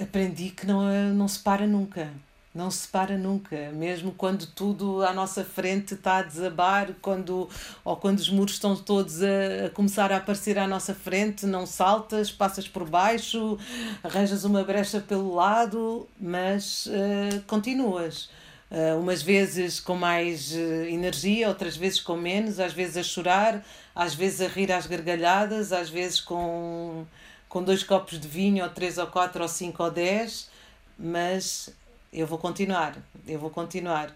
aprendi 0.00 0.50
que 0.50 0.66
não, 0.66 0.90
não 1.14 1.28
se 1.28 1.38
para 1.38 1.66
nunca. 1.66 2.10
Não 2.54 2.70
se 2.70 2.86
para 2.86 3.18
nunca, 3.18 3.72
mesmo 3.72 4.12
quando 4.12 4.46
tudo 4.46 5.02
à 5.02 5.12
nossa 5.12 5.44
frente 5.44 5.94
está 5.94 6.18
a 6.18 6.22
desabar, 6.22 6.94
quando, 7.02 7.48
ou 7.84 7.96
quando 7.96 8.20
os 8.20 8.30
muros 8.30 8.54
estão 8.54 8.76
todos 8.76 9.20
a, 9.24 9.66
a 9.66 9.70
começar 9.70 10.12
a 10.12 10.18
aparecer 10.18 10.56
à 10.56 10.64
nossa 10.64 10.94
frente, 10.94 11.46
não 11.46 11.66
saltas, 11.66 12.30
passas 12.30 12.68
por 12.68 12.88
baixo, 12.88 13.58
arranjas 14.04 14.44
uma 14.44 14.62
brecha 14.62 15.00
pelo 15.00 15.34
lado, 15.34 16.06
mas 16.20 16.86
uh, 16.86 17.42
continuas. 17.48 18.30
Uh, 18.74 18.98
umas 18.98 19.22
vezes 19.22 19.78
com 19.78 19.94
mais 19.94 20.50
uh, 20.50 20.84
energia, 20.88 21.46
outras 21.48 21.76
vezes 21.76 22.00
com 22.00 22.16
menos, 22.16 22.58
às 22.58 22.72
vezes 22.72 22.96
a 22.96 23.04
chorar, 23.04 23.64
às 23.94 24.16
vezes 24.16 24.40
a 24.40 24.48
rir 24.48 24.72
às 24.72 24.84
gargalhadas, 24.84 25.72
às 25.72 25.88
vezes 25.88 26.20
com 26.20 27.06
com 27.48 27.62
dois 27.62 27.84
copos 27.84 28.18
de 28.18 28.26
vinho, 28.26 28.64
ou 28.64 28.70
três, 28.70 28.98
ou 28.98 29.06
quatro, 29.06 29.40
ou 29.40 29.48
cinco, 29.48 29.84
ou 29.84 29.88
dez, 29.88 30.50
mas 30.98 31.70
eu 32.12 32.26
vou 32.26 32.36
continuar, 32.36 32.96
eu 33.28 33.38
vou 33.38 33.48
continuar. 33.48 34.12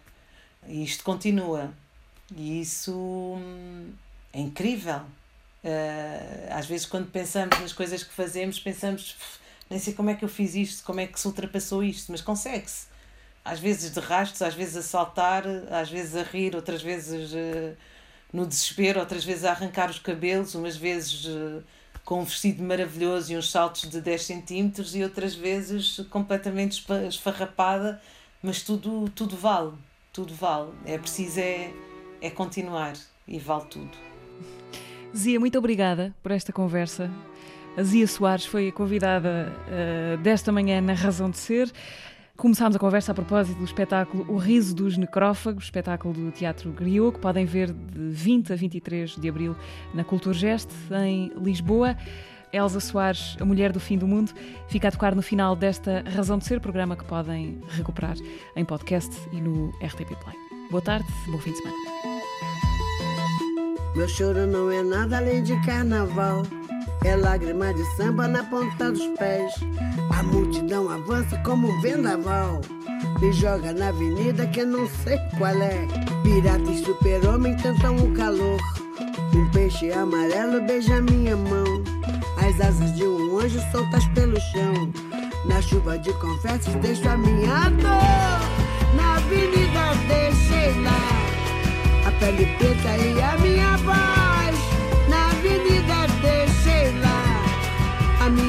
E 0.66 0.82
isto 0.82 1.04
continua. 1.04 1.72
E 2.36 2.60
isso 2.60 2.92
hum, 2.92 3.92
é 4.32 4.40
incrível. 4.40 5.02
Uh, 5.62 6.50
às 6.50 6.66
vezes, 6.66 6.84
quando 6.84 7.12
pensamos 7.12 7.56
nas 7.60 7.72
coisas 7.72 8.02
que 8.02 8.12
fazemos, 8.12 8.58
pensamos, 8.58 9.16
nem 9.70 9.78
sei 9.78 9.94
como 9.94 10.10
é 10.10 10.14
que 10.14 10.24
eu 10.24 10.28
fiz 10.28 10.56
isto, 10.56 10.82
como 10.82 10.98
é 10.98 11.06
que 11.06 11.18
se 11.18 11.28
ultrapassou 11.28 11.84
isto, 11.84 12.10
mas 12.10 12.20
consegue-se. 12.20 12.86
Às 13.44 13.60
vezes 13.60 13.92
de 13.92 14.00
rastros, 14.00 14.42
às 14.42 14.54
vezes 14.54 14.76
a 14.76 14.82
saltar, 14.82 15.44
às 15.70 15.90
vezes 15.90 16.14
a 16.14 16.22
rir, 16.22 16.54
outras 16.54 16.82
vezes 16.82 17.32
uh, 17.32 17.76
no 18.32 18.46
desespero, 18.46 19.00
outras 19.00 19.24
vezes 19.24 19.44
a 19.44 19.52
arrancar 19.52 19.90
os 19.90 19.98
cabelos, 19.98 20.54
umas 20.54 20.76
vezes. 20.76 21.24
Uh, 21.24 21.62
com 22.08 22.22
um 22.22 22.24
vestido 22.24 22.62
maravilhoso 22.62 23.30
e 23.30 23.36
uns 23.36 23.50
saltos 23.50 23.82
de 23.82 24.00
10 24.00 24.22
centímetros 24.22 24.96
e 24.96 25.02
outras 25.02 25.34
vezes 25.34 26.00
completamente 26.08 26.82
esfarrapada, 27.06 28.00
mas 28.42 28.62
tudo, 28.62 29.10
tudo 29.10 29.36
vale, 29.36 29.72
tudo 30.10 30.32
vale. 30.32 30.70
É 30.86 30.96
preciso 30.96 31.38
é, 31.38 31.70
é 32.22 32.30
continuar 32.30 32.94
e 33.26 33.38
vale 33.38 33.66
tudo. 33.66 33.90
Zia, 35.14 35.38
muito 35.38 35.58
obrigada 35.58 36.14
por 36.22 36.32
esta 36.32 36.50
conversa. 36.50 37.10
A 37.76 37.82
Zia 37.82 38.06
Soares 38.06 38.46
foi 38.46 38.68
a 38.68 38.72
convidada 38.72 39.52
uh, 39.68 40.16
desta 40.22 40.50
manhã 40.50 40.80
na 40.80 40.94
Razão 40.94 41.28
de 41.28 41.36
Ser. 41.36 41.70
Começámos 42.38 42.76
a 42.76 42.78
conversa 42.78 43.10
a 43.10 43.14
propósito 43.16 43.58
do 43.58 43.64
espetáculo 43.64 44.24
O 44.28 44.36
Riso 44.36 44.72
dos 44.72 44.96
Necrófagos, 44.96 45.64
espetáculo 45.64 46.14
do 46.14 46.30
Teatro 46.30 46.70
Griot, 46.70 47.14
que 47.16 47.18
podem 47.18 47.44
ver 47.44 47.72
de 47.72 48.10
20 48.10 48.52
a 48.52 48.56
23 48.56 49.16
de 49.16 49.28
abril 49.28 49.56
na 49.92 50.04
Culturgest, 50.04 50.70
em 51.04 51.32
Lisboa. 51.36 51.96
Elsa 52.52 52.78
Soares, 52.78 53.36
a 53.40 53.44
mulher 53.44 53.72
do 53.72 53.80
fim 53.80 53.98
do 53.98 54.06
mundo, 54.06 54.32
fica 54.68 54.86
a 54.86 54.92
tocar 54.92 55.16
no 55.16 55.20
final 55.20 55.56
desta 55.56 56.04
Razão 56.14 56.38
de 56.38 56.44
Ser, 56.44 56.60
programa 56.60 56.94
que 56.94 57.04
podem 57.04 57.60
recuperar 57.70 58.14
em 58.54 58.64
podcast 58.64 59.10
e 59.32 59.40
no 59.40 59.70
RTP 59.82 60.14
Play. 60.22 60.36
Boa 60.70 60.80
tarde, 60.80 61.08
bom 61.26 61.38
fim 61.38 61.50
de 61.50 61.58
semana. 61.58 61.76
Meu 63.96 64.08
choro 64.08 64.46
não 64.46 64.70
é 64.70 64.84
nada 64.84 65.16
além 65.16 65.42
de 65.42 65.60
carnaval. 65.66 66.44
É 67.04 67.16
lágrima 67.16 67.72
de 67.72 67.84
samba 67.96 68.26
na 68.26 68.42
ponta 68.44 68.90
dos 68.90 69.06
pés. 69.18 69.54
A 70.16 70.22
multidão 70.22 70.90
avança 70.90 71.38
como 71.44 71.68
um 71.68 71.80
vendaval. 71.80 72.60
Me 73.20 73.32
joga 73.32 73.72
na 73.72 73.88
avenida 73.88 74.46
que 74.46 74.64
não 74.64 74.86
sei 75.04 75.18
qual 75.38 75.54
é. 75.62 75.86
Pirata 76.22 76.70
e 76.70 76.84
super-homem 76.84 77.56
tentam 77.56 77.96
o 77.96 78.12
calor. 78.14 78.60
Um 79.34 79.48
peixe 79.50 79.92
amarelo 79.92 80.60
beija 80.62 81.00
minha 81.02 81.36
mão. 81.36 81.82
As 82.36 82.60
asas 82.60 82.94
de 82.94 83.04
um 83.04 83.38
anjo 83.38 83.60
soltas 83.70 84.04
pelo 84.08 84.38
chão. 84.40 84.92
Na 85.46 85.62
chuva 85.62 85.98
de 85.98 86.12
confesso 86.14 86.70
deixo 86.80 87.08
a 87.08 87.16
minha 87.16 87.70
dor. 87.70 88.96
Na 88.96 89.16
avenida 89.16 89.94
deixei 90.08 90.82
lá 90.82 91.08
a 92.06 92.10
pele 92.18 92.46
preta 92.56 92.96
e 92.96 93.22
a 93.22 93.38
minha 93.38 93.76
voz. 93.78 94.17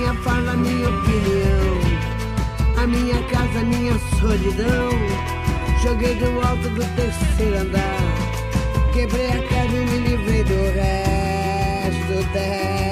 Minha 0.09 0.23
fala, 0.23 0.51
a 0.51 0.57
minha 0.57 0.89
opinião. 0.89 1.79
A 2.77 2.87
minha 2.87 3.21
casa, 3.23 3.63
minha 3.63 3.97
solidão. 4.19 4.89
Joguei 5.83 6.15
do 6.15 6.41
alto 6.41 6.67
do 6.69 6.83
terceiro 6.95 7.59
andar. 7.59 7.99
Quebrei 8.93 9.27
a 9.27 9.43
casa 9.47 9.75
e 9.75 9.85
me 9.85 9.97
livrei 10.07 10.43
do 10.43 10.55
resto. 10.73 12.88